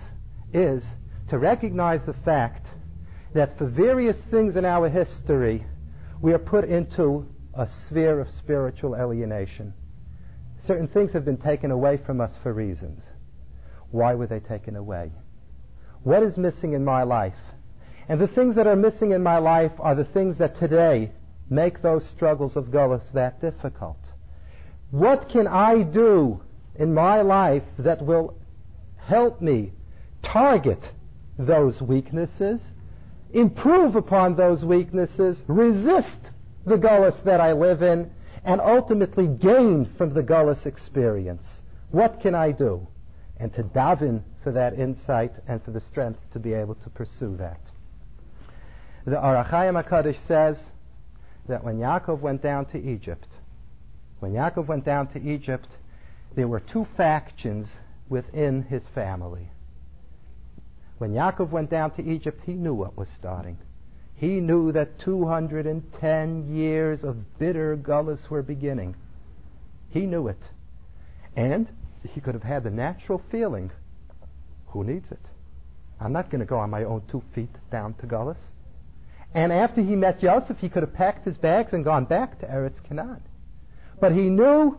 is 0.53 0.85
to 1.29 1.39
recognize 1.39 2.05
the 2.05 2.12
fact 2.12 2.67
that 3.33 3.57
for 3.57 3.65
various 3.65 4.21
things 4.25 4.57
in 4.57 4.67
our 4.67 4.91
history, 4.91 5.65
we 6.21 6.35
are 6.35 6.39
put 6.39 6.69
into 6.69 7.27
a 7.55 7.67
sphere 7.67 8.21
of 8.21 8.31
spiritual 8.31 8.95
alienation. 8.95 9.73
Certain 10.59 10.87
things 10.87 11.15
have 11.15 11.25
been 11.25 11.39
taken 11.39 11.71
away 11.71 11.97
from 11.97 12.21
us 12.21 12.37
for 12.43 12.53
reasons. 12.53 13.03
Why 13.91 14.12
were 14.12 14.27
they 14.27 14.41
taken 14.41 14.77
away? 14.77 15.12
What 16.03 16.23
is 16.23 16.37
missing 16.37 16.75
in 16.75 16.85
my 16.85 17.05
life? 17.05 17.41
And 18.07 18.21
the 18.21 18.29
things 18.29 18.55
that 18.57 18.67
are 18.67 18.77
missing 18.77 19.12
in 19.12 19.23
my 19.23 19.39
life 19.39 19.73
are 19.79 19.95
the 19.95 20.05
things 20.05 20.37
that 20.37 20.57
today 20.57 21.12
make 21.49 21.81
those 21.81 22.05
struggles 22.07 22.55
of 22.55 22.67
Gullus 22.67 23.11
that 23.15 23.41
difficult. 23.41 23.97
What 24.95 25.28
can 25.28 25.49
I 25.49 25.82
do 25.82 26.40
in 26.76 26.95
my 26.95 27.20
life 27.20 27.64
that 27.80 28.01
will 28.01 28.38
help 28.97 29.40
me 29.40 29.72
target 30.22 30.88
those 31.36 31.82
weaknesses, 31.82 32.61
improve 33.32 33.97
upon 33.97 34.36
those 34.36 34.64
weaknesses, 34.64 35.42
resist 35.49 36.30
the 36.64 36.76
Gullus 36.76 37.24
that 37.24 37.40
I 37.40 37.55
live 37.55 37.82
in, 37.82 38.09
and 38.45 38.61
ultimately 38.61 39.26
gain 39.26 39.84
from 39.84 40.14
the 40.14 40.22
Gullus 40.22 40.64
experience? 40.64 41.61
What 41.90 42.20
can 42.20 42.36
I 42.36 42.53
do? 42.53 42.86
And 43.38 43.53
to 43.55 43.64
daven 43.64 44.22
for 44.45 44.53
that 44.53 44.78
insight 44.78 45.32
and 45.49 45.61
for 45.64 45.72
the 45.72 45.80
strength 45.80 46.20
to 46.34 46.38
be 46.38 46.53
able 46.53 46.76
to 46.76 46.90
pursue 46.90 47.36
that. 47.38 47.59
The 49.07 49.20
Ohr 49.20 49.45
HaChaim 49.45 49.82
HaKadosh 49.82 50.24
says 50.28 50.62
that 51.49 51.64
when 51.64 51.80
Yaakov 51.80 52.20
went 52.20 52.42
down 52.42 52.66
to 52.66 52.78
Egypt, 52.80 53.26
when 54.25 54.33
Yaakov 54.33 54.68
went 54.68 54.87
down 54.87 55.09
to 55.09 55.20
Egypt, 55.20 55.68
there 56.35 56.49
were 56.49 56.61
two 56.61 56.87
factions 56.97 57.68
within 58.09 58.62
his 58.62 58.83
family. 58.95 59.51
When 60.97 61.12
Yaakov 61.12 61.51
went 61.51 61.68
down 61.68 61.91
to 61.97 62.03
Egypt, 62.03 62.41
he 62.47 62.55
knew 62.55 62.72
what 62.72 62.97
was 62.97 63.09
starting. 63.11 63.59
He 64.14 64.41
knew 64.41 64.72
that 64.72 64.99
210 64.99 66.57
years 66.57 67.05
of 67.05 67.39
bitter 67.39 67.77
gullus 67.77 68.31
were 68.31 68.43
beginning. 68.43 68.97
He 69.91 70.07
knew 70.07 70.29
it. 70.29 70.43
And 71.37 71.68
he 72.03 72.22
could 72.22 72.33
have 72.33 72.45
had 72.45 72.64
the 72.64 72.70
natural 72.70 73.20
feeling, 73.31 73.72
who 74.68 74.85
needs 74.85 75.11
it? 75.11 75.20
I'm 76.01 76.14
not 76.14 76.31
going 76.31 76.41
to 76.41 76.47
go 76.47 76.61
on 76.61 76.70
my 76.70 76.85
own 76.85 77.03
two 77.11 77.22
feet 77.35 77.55
down 77.70 77.93
to 78.01 78.07
Gullus. 78.07 78.41
And 79.35 79.53
after 79.53 79.83
he 79.83 79.95
met 79.95 80.18
Joseph, 80.18 80.61
he 80.61 80.70
could 80.70 80.83
have 80.83 80.95
packed 80.95 81.27
his 81.27 81.37
bags 81.37 81.75
and 81.75 81.85
gone 81.85 82.07
back 82.07 82.39
to 82.39 82.47
Eretz 82.47 82.83
Canaan. 82.83 83.20
But 84.05 84.13
he 84.13 84.29
knew 84.29 84.79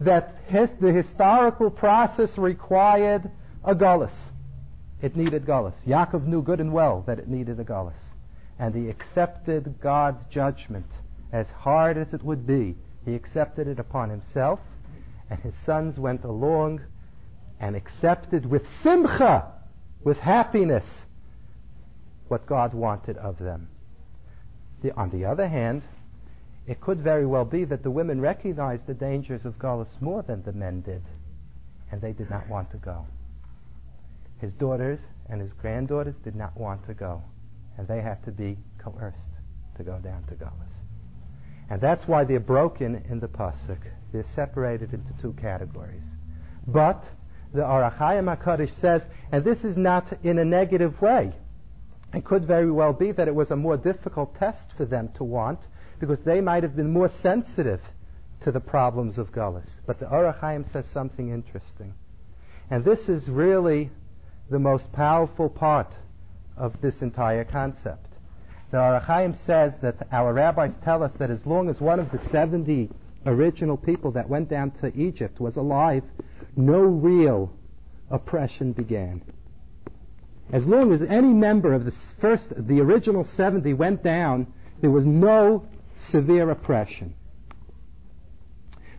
that 0.00 0.36
his, 0.46 0.68
the 0.78 0.92
historical 0.92 1.70
process 1.70 2.36
required 2.36 3.30
a 3.64 3.74
gullus. 3.74 4.14
It 5.00 5.16
needed 5.16 5.46
gullus. 5.46 5.72
Yaakov 5.86 6.26
knew 6.26 6.42
good 6.42 6.60
and 6.60 6.70
well 6.70 7.02
that 7.06 7.18
it 7.18 7.28
needed 7.28 7.58
a 7.60 7.64
gullus. 7.64 7.96
And 8.58 8.74
he 8.74 8.90
accepted 8.90 9.76
God's 9.80 10.26
judgment. 10.26 10.84
As 11.32 11.48
hard 11.48 11.96
as 11.96 12.12
it 12.12 12.22
would 12.22 12.46
be, 12.46 12.76
he 13.06 13.14
accepted 13.14 13.68
it 13.68 13.78
upon 13.78 14.10
himself, 14.10 14.60
and 15.30 15.40
his 15.40 15.54
sons 15.54 15.98
went 15.98 16.22
along 16.22 16.82
and 17.58 17.74
accepted 17.74 18.44
with 18.44 18.68
simcha, 18.82 19.50
with 20.04 20.18
happiness, 20.18 21.06
what 22.28 22.44
God 22.44 22.74
wanted 22.74 23.16
of 23.16 23.38
them. 23.38 23.70
The, 24.82 24.94
on 24.94 25.08
the 25.08 25.24
other 25.24 25.48
hand, 25.48 25.84
it 26.66 26.80
could 26.80 27.00
very 27.00 27.26
well 27.26 27.44
be 27.44 27.64
that 27.64 27.82
the 27.82 27.90
women 27.90 28.20
recognized 28.20 28.86
the 28.86 28.94
dangers 28.94 29.44
of 29.44 29.58
Gullus 29.58 30.00
more 30.00 30.22
than 30.22 30.42
the 30.42 30.52
men 30.52 30.80
did, 30.80 31.02
and 31.90 32.00
they 32.00 32.12
did 32.12 32.30
not 32.30 32.48
want 32.48 32.70
to 32.70 32.76
go. 32.76 33.06
His 34.38 34.52
daughters 34.52 35.00
and 35.28 35.40
his 35.40 35.52
granddaughters 35.52 36.14
did 36.24 36.36
not 36.36 36.56
want 36.56 36.86
to 36.86 36.94
go, 36.94 37.22
and 37.78 37.86
they 37.88 38.00
had 38.00 38.22
to 38.24 38.30
be 38.30 38.58
coerced 38.78 39.18
to 39.76 39.82
go 39.82 39.98
down 39.98 40.24
to 40.24 40.34
Gullus. 40.34 40.74
And 41.70 41.80
that's 41.80 42.06
why 42.06 42.24
they're 42.24 42.40
broken 42.40 43.04
in 43.08 43.18
the 43.18 43.28
Pasuk. 43.28 43.78
They're 44.12 44.24
separated 44.24 44.92
into 44.92 45.12
two 45.20 45.32
categories. 45.34 46.04
But 46.66 47.08
the 47.54 47.64
Ohr 47.64 47.90
HaChaim 47.90 48.36
HaKadosh 48.36 48.78
says, 48.80 49.06
and 49.30 49.44
this 49.44 49.64
is 49.64 49.76
not 49.76 50.12
in 50.22 50.38
a 50.38 50.44
negative 50.44 51.00
way. 51.00 51.32
It 52.14 52.24
could 52.24 52.44
very 52.44 52.70
well 52.70 52.92
be 52.92 53.12
that 53.12 53.28
it 53.28 53.34
was 53.34 53.50
a 53.50 53.56
more 53.56 53.76
difficult 53.76 54.36
test 54.36 54.72
for 54.76 54.84
them 54.84 55.08
to 55.14 55.24
want 55.24 55.66
because 56.02 56.18
they 56.24 56.40
might 56.40 56.64
have 56.64 56.74
been 56.74 56.92
more 56.92 57.08
sensitive 57.08 57.80
to 58.40 58.50
the 58.50 58.58
problems 58.58 59.18
of 59.18 59.30
Gullus. 59.30 59.70
But 59.86 60.00
the 60.00 60.10
Ohr 60.10 60.32
HaChaim 60.32 60.68
says 60.72 60.84
something 60.92 61.30
interesting. 61.30 61.94
And 62.70 62.84
this 62.84 63.08
is 63.08 63.28
really 63.28 63.88
the 64.50 64.58
most 64.58 64.90
powerful 64.92 65.48
part 65.48 65.94
of 66.56 66.80
this 66.80 67.02
entire 67.02 67.44
concept. 67.44 68.08
The 68.72 68.78
Ohr 68.78 69.00
HaChaim 69.00 69.36
says 69.46 69.78
that 69.82 70.08
our 70.10 70.32
rabbis 70.32 70.76
tell 70.78 71.04
us 71.04 71.14
that 71.20 71.30
as 71.30 71.46
long 71.46 71.68
as 71.68 71.80
one 71.80 72.00
of 72.00 72.10
the 72.10 72.18
70 72.18 72.90
original 73.24 73.76
people 73.76 74.10
that 74.10 74.28
went 74.28 74.48
down 74.48 74.72
to 74.80 74.92
Egypt 74.96 75.38
was 75.38 75.56
alive, 75.56 76.02
no 76.56 76.80
real 76.80 77.52
oppression 78.10 78.72
began. 78.72 79.22
As 80.52 80.66
long 80.66 80.92
as 80.92 81.00
any 81.02 81.32
member 81.32 81.72
of 81.72 81.84
the 81.84 81.94
first, 82.20 82.48
the 82.56 82.80
original 82.80 83.22
70 83.22 83.72
went 83.74 84.02
down, 84.02 84.52
there 84.80 84.90
was 84.90 85.06
no 85.06 85.64
severe 86.02 86.50
oppression. 86.50 87.14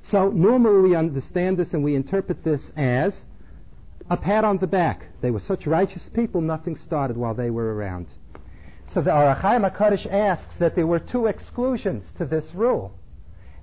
So 0.04 0.30
normally 0.30 0.90
we 0.90 0.96
understand 0.96 1.58
this 1.58 1.74
and 1.74 1.84
we 1.84 1.96
interpret 1.96 2.44
this 2.44 2.72
as 2.76 3.24
a 4.10 4.18
pat 4.18 4.44
on 4.44 4.58
the 4.58 4.68
back. 4.68 5.08
They 5.22 5.32
were 5.32 5.40
such 5.40 5.66
righteous 5.66 6.10
people, 6.10 6.42
nothing 6.42 6.76
started 6.76 7.16
while 7.16 7.34
they 7.34 7.50
were 7.50 7.74
around. 7.74 8.08
So 8.88 9.02
the 9.02 9.12
Ohr 9.12 9.34
HaChaim 9.34 9.70
HaKadosh 9.70 10.12
asks 10.12 10.58
that 10.58 10.76
there 10.76 10.86
were 10.86 11.00
two 11.00 11.28
exclusions 11.28 12.12
to 12.18 12.26
this 12.26 12.54
rule. 12.54 12.94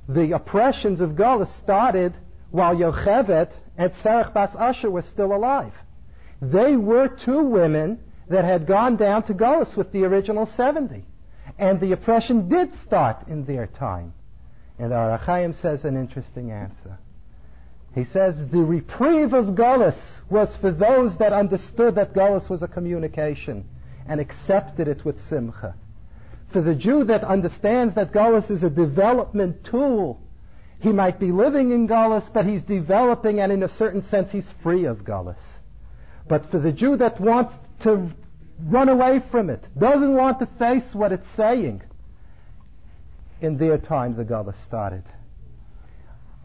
The 0.08 0.32
oppressions 0.32 1.00
of 1.00 1.10
Gullus 1.10 1.50
started 1.50 2.16
while 2.50 2.74
Yocheved 2.74 3.52
and 3.76 3.92
Serach 3.92 4.32
Bas 4.32 4.56
Asher 4.56 4.90
were 4.90 5.02
still 5.02 5.34
alive. 5.34 5.74
They 6.40 6.76
were 6.76 7.06
two 7.06 7.42
women 7.42 8.00
that 8.28 8.44
had 8.44 8.66
gone 8.66 8.96
down 8.96 9.24
to 9.24 9.34
Gullus 9.34 9.76
with 9.76 9.92
the 9.92 10.04
original 10.04 10.46
70. 10.46 11.04
And 11.58 11.80
the 11.80 11.92
oppression 11.92 12.48
did 12.48 12.74
start 12.74 13.28
in 13.28 13.44
their 13.44 13.66
time. 13.66 14.14
And 14.78 14.92
the 14.92 14.96
Ohr 14.96 15.18
HaChaim 15.18 15.54
says 15.54 15.84
an 15.84 15.96
interesting 15.96 16.50
answer. 16.50 16.98
He 17.94 18.04
says 18.04 18.46
the 18.48 18.62
reprieve 18.62 19.32
of 19.32 19.54
Gullus 19.54 20.14
was 20.30 20.54
for 20.56 20.70
those 20.70 21.16
that 21.16 21.32
understood 21.32 21.96
that 21.96 22.14
Gullus 22.14 22.48
was 22.48 22.62
a 22.62 22.68
communication 22.68 23.68
and 24.06 24.20
accepted 24.20 24.88
it 24.88 25.04
with 25.04 25.20
simcha. 25.20 25.74
For 26.52 26.60
the 26.60 26.74
Jew 26.74 27.04
that 27.04 27.24
understands 27.24 27.94
that 27.94 28.12
Gullus 28.12 28.50
is 28.50 28.62
a 28.62 28.70
development 28.70 29.64
tool, 29.64 30.20
he 30.80 30.92
might 30.92 31.18
be 31.18 31.30
living 31.30 31.72
in 31.72 31.86
Gullus, 31.86 32.32
but 32.32 32.46
he's 32.46 32.62
developing 32.62 33.40
and 33.40 33.52
in 33.52 33.62
a 33.62 33.68
certain 33.68 34.02
sense 34.02 34.30
he's 34.30 34.50
free 34.62 34.84
of 34.84 35.04
Gullus. 35.04 35.58
But 36.26 36.50
for 36.50 36.58
the 36.58 36.72
Jew 36.72 36.96
that 36.96 37.20
wants 37.20 37.54
to 37.80 38.10
run 38.64 38.88
away 38.88 39.22
from 39.30 39.50
it, 39.50 39.64
doesn't 39.78 40.14
want 40.14 40.38
to 40.40 40.46
face 40.46 40.94
what 40.94 41.12
it's 41.12 41.28
saying, 41.28 41.82
in 43.40 43.56
their 43.56 43.78
time 43.78 44.16
the 44.16 44.24
Gullus 44.24 44.58
started. 44.64 45.04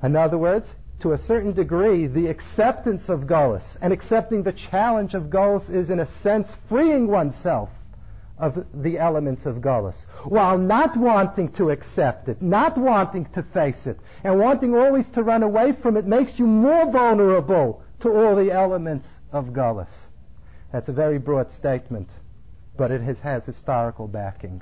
In 0.02 0.16
other 0.16 0.38
words, 0.38 0.74
to 1.00 1.14
a 1.14 1.18
certain 1.18 1.52
degree, 1.52 2.08
the 2.08 2.28
acceptance 2.28 3.10
of 3.10 3.28
Gullus 3.28 3.78
and 3.82 3.92
accepting 3.92 4.44
the 4.44 4.54
challenge 4.54 5.14
of 5.14 5.30
Gullus 5.30 5.70
is 5.70 5.90
in 5.90 6.00
a 6.00 6.08
sense 6.08 6.56
freeing 6.70 7.08
oneself 7.08 7.70
of 8.38 8.66
the 8.74 8.98
elements 8.98 9.46
of 9.46 9.62
Gullus, 9.62 10.06
while 10.26 10.58
not 10.58 10.96
wanting 10.98 11.52
to 11.54 11.70
accept 11.70 12.28
it, 12.28 12.42
not 12.42 12.78
wanting 12.78 13.26
to 13.28 13.44
face 13.44 13.88
it, 13.88 14.00
and 14.24 14.40
wanting 14.40 14.76
always 14.76 15.08
to 15.10 15.24
run 15.24 15.44
away 15.44 15.72
from 15.72 15.96
it 15.96 16.06
makes 16.06 16.38
you 16.38 16.46
more 16.46 16.92
vulnerable 16.92 17.82
to 18.00 18.10
all 18.10 18.36
the 18.36 18.52
elements 18.52 19.08
of 19.32 19.54
Gullus. 19.54 19.92
That's 20.76 20.90
a 20.90 20.92
very 20.92 21.20
broad 21.20 21.54
statement, 21.54 22.10
but 22.76 22.92
it 22.92 23.00
has, 23.00 23.22
has 23.22 23.46
historical 23.46 24.10
backing. 24.10 24.62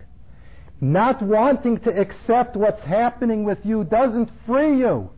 Not 0.79 1.23
wanting 1.23 1.79
to 1.79 1.89
accept 1.99 2.55
what's 2.55 2.83
happening 2.83 3.45
with 3.45 3.65
you 3.65 3.83
doesn't 3.83 4.29
free 4.45 4.77
you. 4.77 5.09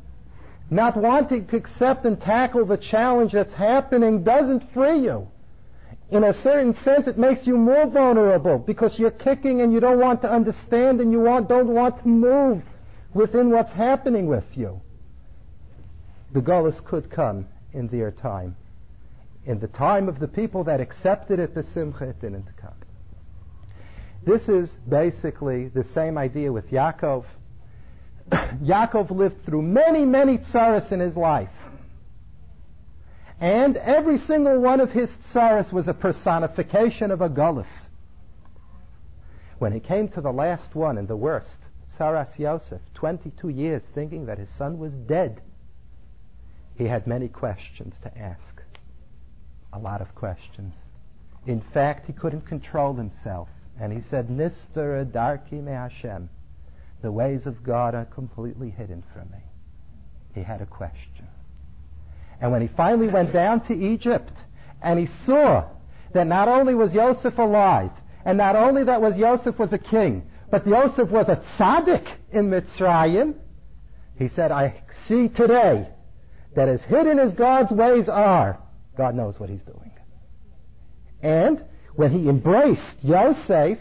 Not 0.70 0.96
wanting 0.96 1.48
to 1.48 1.58
accept 1.58 2.06
and 2.06 2.18
tackle 2.18 2.64
the 2.64 2.78
challenge 2.78 3.34
that's 3.34 3.52
happening 3.52 4.24
doesn't 4.24 4.72
free 4.72 5.00
you. 5.00 5.28
In 6.12 6.24
a 6.24 6.32
certain 6.32 6.74
sense, 6.74 7.08
it 7.08 7.18
makes 7.18 7.46
you 7.46 7.58
more 7.58 7.88
vulnerable 7.88 8.58
because 8.58 8.98
you're 8.98 9.12
kicking 9.12 9.60
and 9.60 9.74
you 9.74 9.82
don't 9.82 10.00
want 10.00 10.22
to 10.22 10.32
understand 10.32 11.02
and 11.02 11.12
you 11.12 11.20
want, 11.20 11.50
don't 11.50 11.68
want 11.68 12.00
to 12.04 12.08
move 12.08 12.64
within 13.14 13.50
what's 13.50 13.74
happening 13.74 14.28
with 14.28 14.46
you. 14.54 14.80
The 16.32 16.40
Gullus 16.40 16.80
could 16.86 17.10
come 17.12 17.48
in 17.74 17.90
their 17.90 18.12
time. 18.12 18.56
In 19.46 19.60
the 19.60 19.68
time 19.68 20.10
of 20.10 20.20
the 20.20 20.28
people 20.28 20.64
that 20.64 20.82
accepted 20.82 21.40
it, 21.40 21.54
the 21.54 21.64
Simcha, 21.64 22.10
it 22.10 22.20
didn't 22.20 22.56
come. 22.58 22.74
This 24.24 24.50
is 24.50 24.72
basically 24.90 25.68
the 25.68 25.84
same 25.84 26.18
idea 26.18 26.52
with 26.52 26.72
Yaakov. 26.72 27.26
Yaakov 28.32 29.12
lived 29.12 29.46
through 29.46 29.62
many, 29.62 30.04
many 30.04 30.40
tsaras 30.40 30.92
in 30.92 31.00
his 31.00 31.16
life. 31.16 31.50
And 33.40 33.78
every 33.78 34.18
single 34.18 34.60
one 34.60 34.80
of 34.80 34.92
his 34.92 35.16
tsaras 35.32 35.72
was 35.72 35.88
a 35.88 35.94
personification 35.94 37.12
of 37.12 37.22
a 37.22 37.30
gullus. 37.30 37.70
When 39.60 39.72
he 39.72 39.80
came 39.80 40.08
to 40.10 40.22
the 40.22 40.32
last 40.32 40.74
one 40.74 40.98
and 40.98 41.08
the 41.08 41.16
worst, 41.16 41.60
Tsaras 41.98 42.38
Yosef, 42.38 42.82
22 42.94 43.50
years 43.50 43.84
thinking 43.94 44.26
that 44.26 44.38
his 44.38 44.50
son 44.50 44.80
was 44.80 44.94
dead, 44.94 45.42
he 46.76 46.86
had 46.86 47.08
many 47.08 47.30
questions 47.30 47.96
to 48.04 48.18
ask. 48.18 48.55
A 49.76 49.80
lot 49.80 50.00
of 50.00 50.16
questions. 50.16 50.74
In 51.46 51.60
fact, 51.60 52.08
he 52.08 52.14
couldn't 52.14 52.48
control 52.48 52.94
himself. 52.94 53.50
And 53.80 53.92
he 53.92 54.00
said, 54.00 54.30
Nister 54.30 55.06
Darki 55.06 55.62
Me 55.62 55.74
Hashem. 55.74 56.30
The 57.02 57.12
ways 57.12 57.46
of 57.46 57.62
God 57.62 57.94
are 57.94 58.06
completely 58.06 58.70
hidden 58.70 59.04
from 59.14 59.30
me. 59.32 59.44
He 60.34 60.42
had 60.42 60.62
a 60.62 60.66
question. 60.66 61.28
And 62.40 62.54
when 62.54 62.62
he 62.62 62.70
finally 62.70 63.10
went 63.10 63.34
down 63.34 63.62
to 63.62 63.74
Egypt 63.74 64.32
and 64.82 64.98
he 64.98 65.08
saw 65.08 65.66
that 66.14 66.26
not 66.26 66.48
only 66.48 66.74
was 66.74 66.94
Yosef 66.94 67.38
alive, 67.38 67.92
and 68.24 68.38
not 68.38 68.56
only 68.56 68.86
that 68.86 69.02
was 69.02 69.18
Yosef 69.18 69.60
was 69.60 69.74
a 69.74 69.78
king, 69.78 70.24
but 70.50 70.66
Yosef 70.66 71.10
was 71.10 71.28
a 71.28 71.36
tzaddik 71.36 72.08
in 72.32 72.50
Mitzrayim, 72.50 73.36
he 74.18 74.30
said, 74.30 74.52
I 74.52 74.82
see 74.92 75.28
today 75.28 75.90
that 76.56 76.70
as 76.70 76.82
hidden 76.82 77.20
as 77.20 77.34
God's 77.34 77.72
ways 77.72 78.08
are, 78.08 78.58
God 78.96 79.16
knows 79.16 79.40
what 79.40 79.50
he's 79.50 79.64
doing. 79.64 79.92
And 81.22 81.64
when 81.96 82.12
he 82.12 82.30
embraced 82.30 82.98
Yosef, 83.04 83.80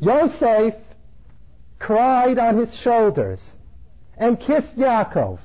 Yosef 0.00 0.74
cried 1.78 2.38
on 2.38 2.58
his 2.58 2.74
shoulders 2.74 3.52
and 4.16 4.38
kissed 4.38 4.76
Yaakov. 4.76 5.38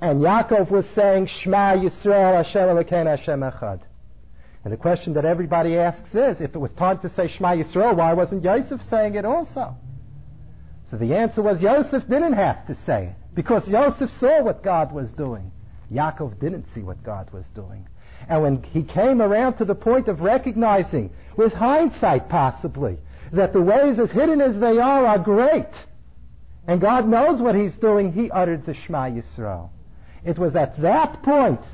And 0.00 0.20
Yaakov 0.20 0.70
was 0.70 0.86
saying, 0.88 1.26
Shema 1.26 1.76
Yisrael 1.76 2.36
Hashem 2.36 2.62
Elokeinu 2.62 3.06
Hashem 3.06 3.40
Echad. 3.40 3.80
And 4.64 4.72
the 4.72 4.76
question 4.76 5.14
that 5.14 5.24
everybody 5.24 5.78
asks 5.78 6.14
is, 6.14 6.40
if 6.40 6.54
it 6.54 6.58
was 6.58 6.72
time 6.72 6.98
to 7.00 7.08
say 7.08 7.28
Shema 7.28 7.52
Yisrael, 7.52 7.96
why 7.96 8.12
wasn't 8.12 8.44
Yosef 8.44 8.82
saying 8.82 9.14
it 9.14 9.24
also? 9.24 9.76
So 10.90 10.96
the 10.96 11.14
answer 11.14 11.42
was 11.42 11.62
Yosef 11.62 12.06
didn't 12.08 12.32
have 12.34 12.66
to 12.66 12.74
say 12.74 13.06
it, 13.06 13.14
because 13.34 13.68
Yosef 13.68 14.10
saw 14.10 14.42
what 14.42 14.62
God 14.62 14.92
was 14.92 15.12
doing. 15.12 15.52
Yaakov 15.92 16.38
didn't 16.38 16.66
see 16.66 16.80
what 16.80 17.02
God 17.02 17.30
was 17.32 17.48
doing. 17.50 17.86
And 18.28 18.42
when 18.42 18.62
he 18.62 18.82
came 18.82 19.22
around 19.22 19.54
to 19.54 19.64
the 19.64 19.74
point 19.74 20.08
of 20.08 20.20
recognizing, 20.20 21.10
with 21.36 21.52
hindsight 21.52 22.28
possibly, 22.28 22.98
that 23.32 23.52
the 23.52 23.60
ways 23.60 23.98
as 23.98 24.10
hidden 24.10 24.40
as 24.40 24.58
they 24.58 24.78
are 24.78 25.06
are 25.06 25.18
great, 25.18 25.86
and 26.66 26.80
God 26.80 27.08
knows 27.08 27.40
what 27.40 27.54
he's 27.54 27.76
doing, 27.76 28.12
he 28.12 28.30
uttered 28.30 28.66
the 28.66 28.74
Shema 28.74 29.10
Yisrael. 29.10 29.70
It 30.24 30.38
was 30.38 30.56
at 30.56 30.80
that 30.82 31.22
point 31.22 31.64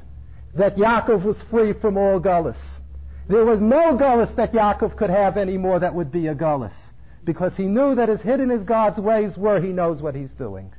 that 0.55 0.77
Yaakov 0.77 1.25
was 1.25 1.43
free 1.43 1.73
from 1.73 1.97
all 1.97 2.21
gullus. 2.21 2.79
There 3.27 3.45
was 3.45 3.61
no 3.61 3.97
gullus 3.97 4.35
that 4.37 4.53
Yaakov 4.53 4.97
could 4.97 5.11
have 5.11 5.37
anymore 5.37 5.81
that 5.81 5.95
would 5.95 6.13
be 6.13 6.29
a 6.29 6.35
gullus. 6.35 6.77
Because 7.25 7.57
he 7.57 7.65
knew 7.65 7.95
that 7.95 8.11
as 8.11 8.21
hidden 8.21 8.51
as 8.51 8.65
God's 8.65 9.01
ways 9.01 9.37
were, 9.37 9.61
he 9.61 9.73
knows 9.73 10.03
what 10.03 10.15
he's 10.15 10.33
doing. 10.33 10.73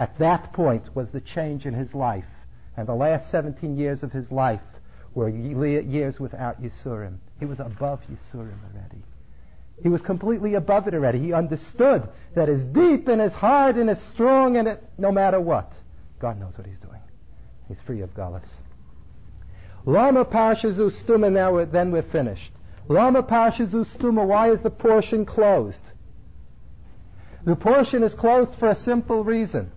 At 0.00 0.18
that 0.18 0.54
point 0.54 0.96
was 0.96 1.10
the 1.10 1.20
change 1.20 1.66
in 1.66 1.74
his 1.74 1.94
life. 1.94 2.24
And 2.74 2.88
the 2.88 2.94
last 2.94 3.30
17 3.30 3.76
years 3.76 4.02
of 4.02 4.10
his 4.10 4.32
life 4.32 4.62
were 5.14 5.28
years 5.28 6.18
without 6.18 6.62
Yisurim. 6.62 7.18
He 7.38 7.44
was 7.44 7.60
above 7.60 8.00
Yisurim 8.10 8.56
already. 8.72 9.02
He 9.82 9.90
was 9.90 10.00
completely 10.00 10.54
above 10.54 10.88
it 10.88 10.94
already. 10.94 11.18
He 11.18 11.34
understood 11.34 12.08
that 12.34 12.48
as 12.48 12.64
deep 12.64 13.08
and 13.08 13.20
as 13.20 13.34
hard 13.34 13.76
and 13.76 13.90
as 13.90 14.02
strong 14.02 14.56
and 14.56 14.68
it, 14.68 14.82
no 14.96 15.12
matter 15.12 15.38
what, 15.38 15.70
God 16.18 16.40
knows 16.40 16.56
what 16.56 16.66
he's 16.66 16.78
doing. 16.78 17.00
He's 17.68 17.80
free 17.80 18.00
of 18.00 18.14
Galus. 18.14 18.48
Lama 19.84 20.24
Parshazu 20.24 20.90
Stuma, 20.90 21.30
now 21.30 21.52
we're, 21.52 21.66
then 21.66 21.90
we're 21.90 22.02
finished. 22.02 22.52
Lama 22.88 23.22
Parshazu 23.22 23.84
Stuma, 23.84 24.26
why 24.26 24.50
is 24.50 24.62
the 24.62 24.70
portion 24.70 25.26
closed? 25.26 25.82
The 27.44 27.56
portion 27.56 28.02
is 28.02 28.14
closed 28.14 28.54
for 28.54 28.68
a 28.68 28.74
simple 28.74 29.24
reason. 29.24 29.72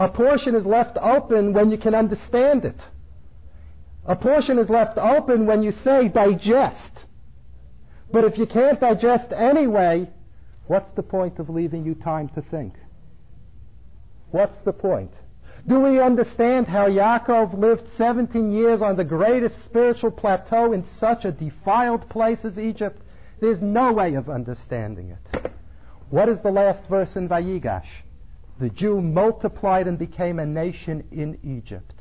A 0.00 0.08
portion 0.08 0.54
is 0.54 0.66
left 0.66 0.96
open 0.96 1.52
when 1.52 1.70
you 1.70 1.76
can 1.76 1.94
understand 1.94 2.64
it. 2.64 2.88
A 4.06 4.16
portion 4.16 4.58
is 4.58 4.70
left 4.70 4.96
open 4.96 5.44
when 5.44 5.62
you 5.62 5.72
say 5.72 6.08
digest. 6.08 7.04
But 8.10 8.24
if 8.24 8.38
you 8.38 8.46
can't 8.46 8.80
digest 8.80 9.30
anyway, 9.30 10.08
what's 10.68 10.90
the 10.92 11.02
point 11.02 11.38
of 11.38 11.50
leaving 11.50 11.84
you 11.84 11.94
time 11.94 12.30
to 12.30 12.40
think? 12.40 12.76
What's 14.30 14.56
the 14.60 14.72
point? 14.72 15.12
Do 15.66 15.78
we 15.80 16.00
understand 16.00 16.66
how 16.66 16.88
Yaakov 16.88 17.58
lived 17.58 17.90
17 17.90 18.52
years 18.52 18.80
on 18.80 18.96
the 18.96 19.04
greatest 19.04 19.62
spiritual 19.62 20.12
plateau 20.12 20.72
in 20.72 20.82
such 20.86 21.26
a 21.26 21.30
defiled 21.30 22.08
place 22.08 22.46
as 22.46 22.58
Egypt? 22.58 23.02
There's 23.40 23.60
no 23.60 23.92
way 23.92 24.14
of 24.14 24.30
understanding 24.30 25.10
it. 25.10 25.52
What 26.08 26.30
is 26.30 26.40
the 26.40 26.50
last 26.50 26.86
verse 26.86 27.16
in 27.16 27.28
Vayigash? 27.28 28.02
The 28.60 28.70
Jew 28.70 29.00
multiplied 29.00 29.88
and 29.88 29.98
became 29.98 30.38
a 30.38 30.46
nation 30.46 31.04
in 31.10 31.38
Egypt. 31.42 31.94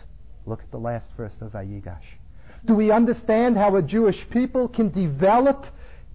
Look 0.45 0.61
at 0.61 0.71
the 0.71 0.77
last 0.77 1.11
verse 1.15 1.35
of 1.41 1.53
Vayigash. 1.53 2.17
Do 2.65 2.75
we 2.75 2.91
understand 2.91 3.57
how 3.57 3.75
a 3.77 3.81
Jewish 3.81 4.29
people 4.29 4.67
can 4.67 4.89
develop 4.89 5.65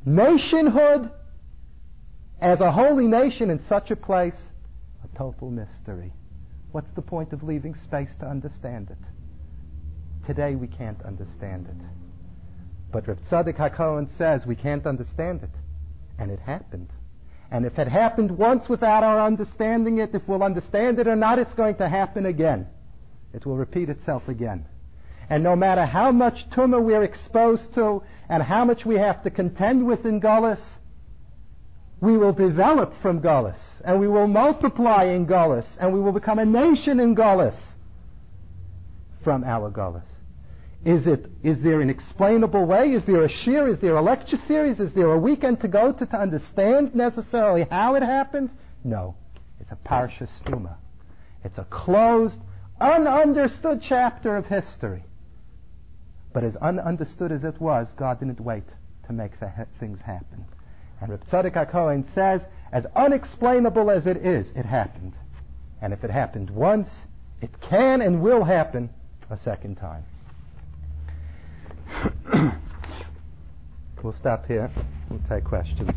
nationhood 0.05 1.11
as 2.41 2.61
a 2.61 2.71
holy 2.71 3.07
nation 3.07 3.51
in 3.51 3.59
such 3.61 3.91
a 3.91 3.97
place, 3.97 4.39
a 5.03 5.17
total 5.17 5.51
mystery. 5.51 6.13
What's 6.73 6.91
the 6.95 7.03
point 7.03 7.33
of 7.33 7.43
leaving 7.43 7.75
space 7.75 8.11
to 8.21 8.27
understand 8.27 8.91
it? 8.91 10.27
Today 10.27 10.55
we 10.55 10.67
can't 10.67 11.01
understand 11.03 11.69
it. 11.69 11.87
But 12.93 13.09
Reb 13.09 13.21
Tzadok 13.23 13.57
HaKohen 13.57 14.11
says 14.11 14.47
we 14.47 14.57
can't 14.57 14.87
understand 14.87 15.43
it. 15.43 15.51
And 16.19 16.31
it 16.31 16.41
happened. 16.41 16.91
And 17.55 17.65
if 17.65 17.79
it 17.79 17.87
happened 17.87 18.33
once 18.33 18.69
without 18.69 19.05
our 19.05 19.21
understanding 19.21 19.99
it, 19.99 20.13
if 20.13 20.27
we'll 20.27 20.43
understand 20.43 20.99
it 20.99 21.07
or 21.07 21.15
not, 21.15 21.39
it's 21.39 21.55
going 21.55 21.77
to 21.77 21.89
happen 21.89 22.27
again. 22.27 22.67
It 23.33 23.47
will 23.47 23.57
repeat 23.57 23.89
itself 23.89 24.27
again. 24.27 24.67
And 25.31 25.45
no 25.45 25.55
matter 25.55 25.87
how 25.87 26.11
much 26.11 26.51
tumah 26.51 26.83
we're 26.83 27.05
exposed 27.05 27.73
to 27.75 28.03
and 28.29 28.43
how 28.43 28.65
much 28.65 28.85
we 28.85 28.97
have 28.97 29.23
to 29.23 29.31
contend 29.31 29.87
with 29.87 30.05
in 30.05 30.21
Gullus, 30.21 30.69
we 32.01 32.19
will 32.19 32.33
develop 32.33 32.93
from 33.01 33.21
Gullus 33.21 33.63
and 33.85 34.01
we 34.01 34.09
will 34.09 34.27
multiply 34.27 35.05
in 35.05 35.25
Gullus 35.25 35.77
and 35.79 35.95
we 35.95 36.01
will 36.01 36.11
become 36.11 36.41
a 36.41 36.45
nation 36.45 36.99
in 36.99 37.15
Gullus 37.15 37.57
from 39.23 39.45
our 39.45 39.71
Gullus. 39.71 40.14
Is 40.85 41.07
it, 41.07 41.31
is 41.43 41.61
there 41.61 41.81
an 41.81 41.89
explainable 41.89 42.67
way? 42.67 42.93
Is 42.93 43.05
there 43.07 43.23
a 43.23 43.29
shiur? 43.29 43.71
Is 43.71 43.81
there 43.81 43.97
a 43.97 44.03
lecture 44.03 44.37
series? 44.37 44.81
Is 44.81 44.93
there 44.93 45.11
a 45.13 45.19
weekend 45.19 45.61
to 45.63 45.69
go 45.69 45.93
to 45.93 46.07
to 46.07 46.17
understand 46.19 46.95
necessarily 46.95 47.67
how 47.71 47.95
it 47.95 48.03
happens? 48.03 48.51
No. 48.83 49.15
It's 49.61 49.73
a 49.73 49.77
parsha 49.77 50.29
stuma. 50.41 50.77
It's 51.43 51.57
a 51.57 51.65
closed, 51.65 52.39
ununderstood 52.81 53.81
chapter 53.83 54.37
of 54.37 54.47
history. 54.47 55.05
But 56.35 56.45
as 56.45 56.57
ununderstood 56.57 57.33
as 57.33 57.45
it 57.45 57.59
was, 57.61 57.93
God 57.93 58.21
didn't 58.21 58.41
wait 58.41 58.65
to 59.07 59.13
make 59.15 59.41
the 59.41 59.51
things 59.81 60.03
happen. 60.03 60.45
And 61.01 61.11
Reb 61.11 61.27
Tzadok 61.27 61.71
HaKohen 61.71 62.07
says, 62.13 62.45
as 62.73 62.87
unexplainable 62.95 63.91
as 63.91 64.07
it 64.07 64.19
is, 64.19 64.51
it 64.55 64.67
happened. 64.67 65.15
And 65.81 65.95
if 65.95 66.05
it 66.05 66.11
happened 66.11 66.51
once, 66.51 66.91
it 67.41 67.59
can 67.61 68.03
and 68.03 68.21
will 68.21 68.45
happen 68.45 68.91
a 69.31 69.39
second 69.39 69.77
time. 69.77 70.05
we'll 74.03 74.13
stop 74.13 74.47
here. 74.47 74.71
We'll 75.11 75.21
take 75.29 75.45
questions. 75.45 75.91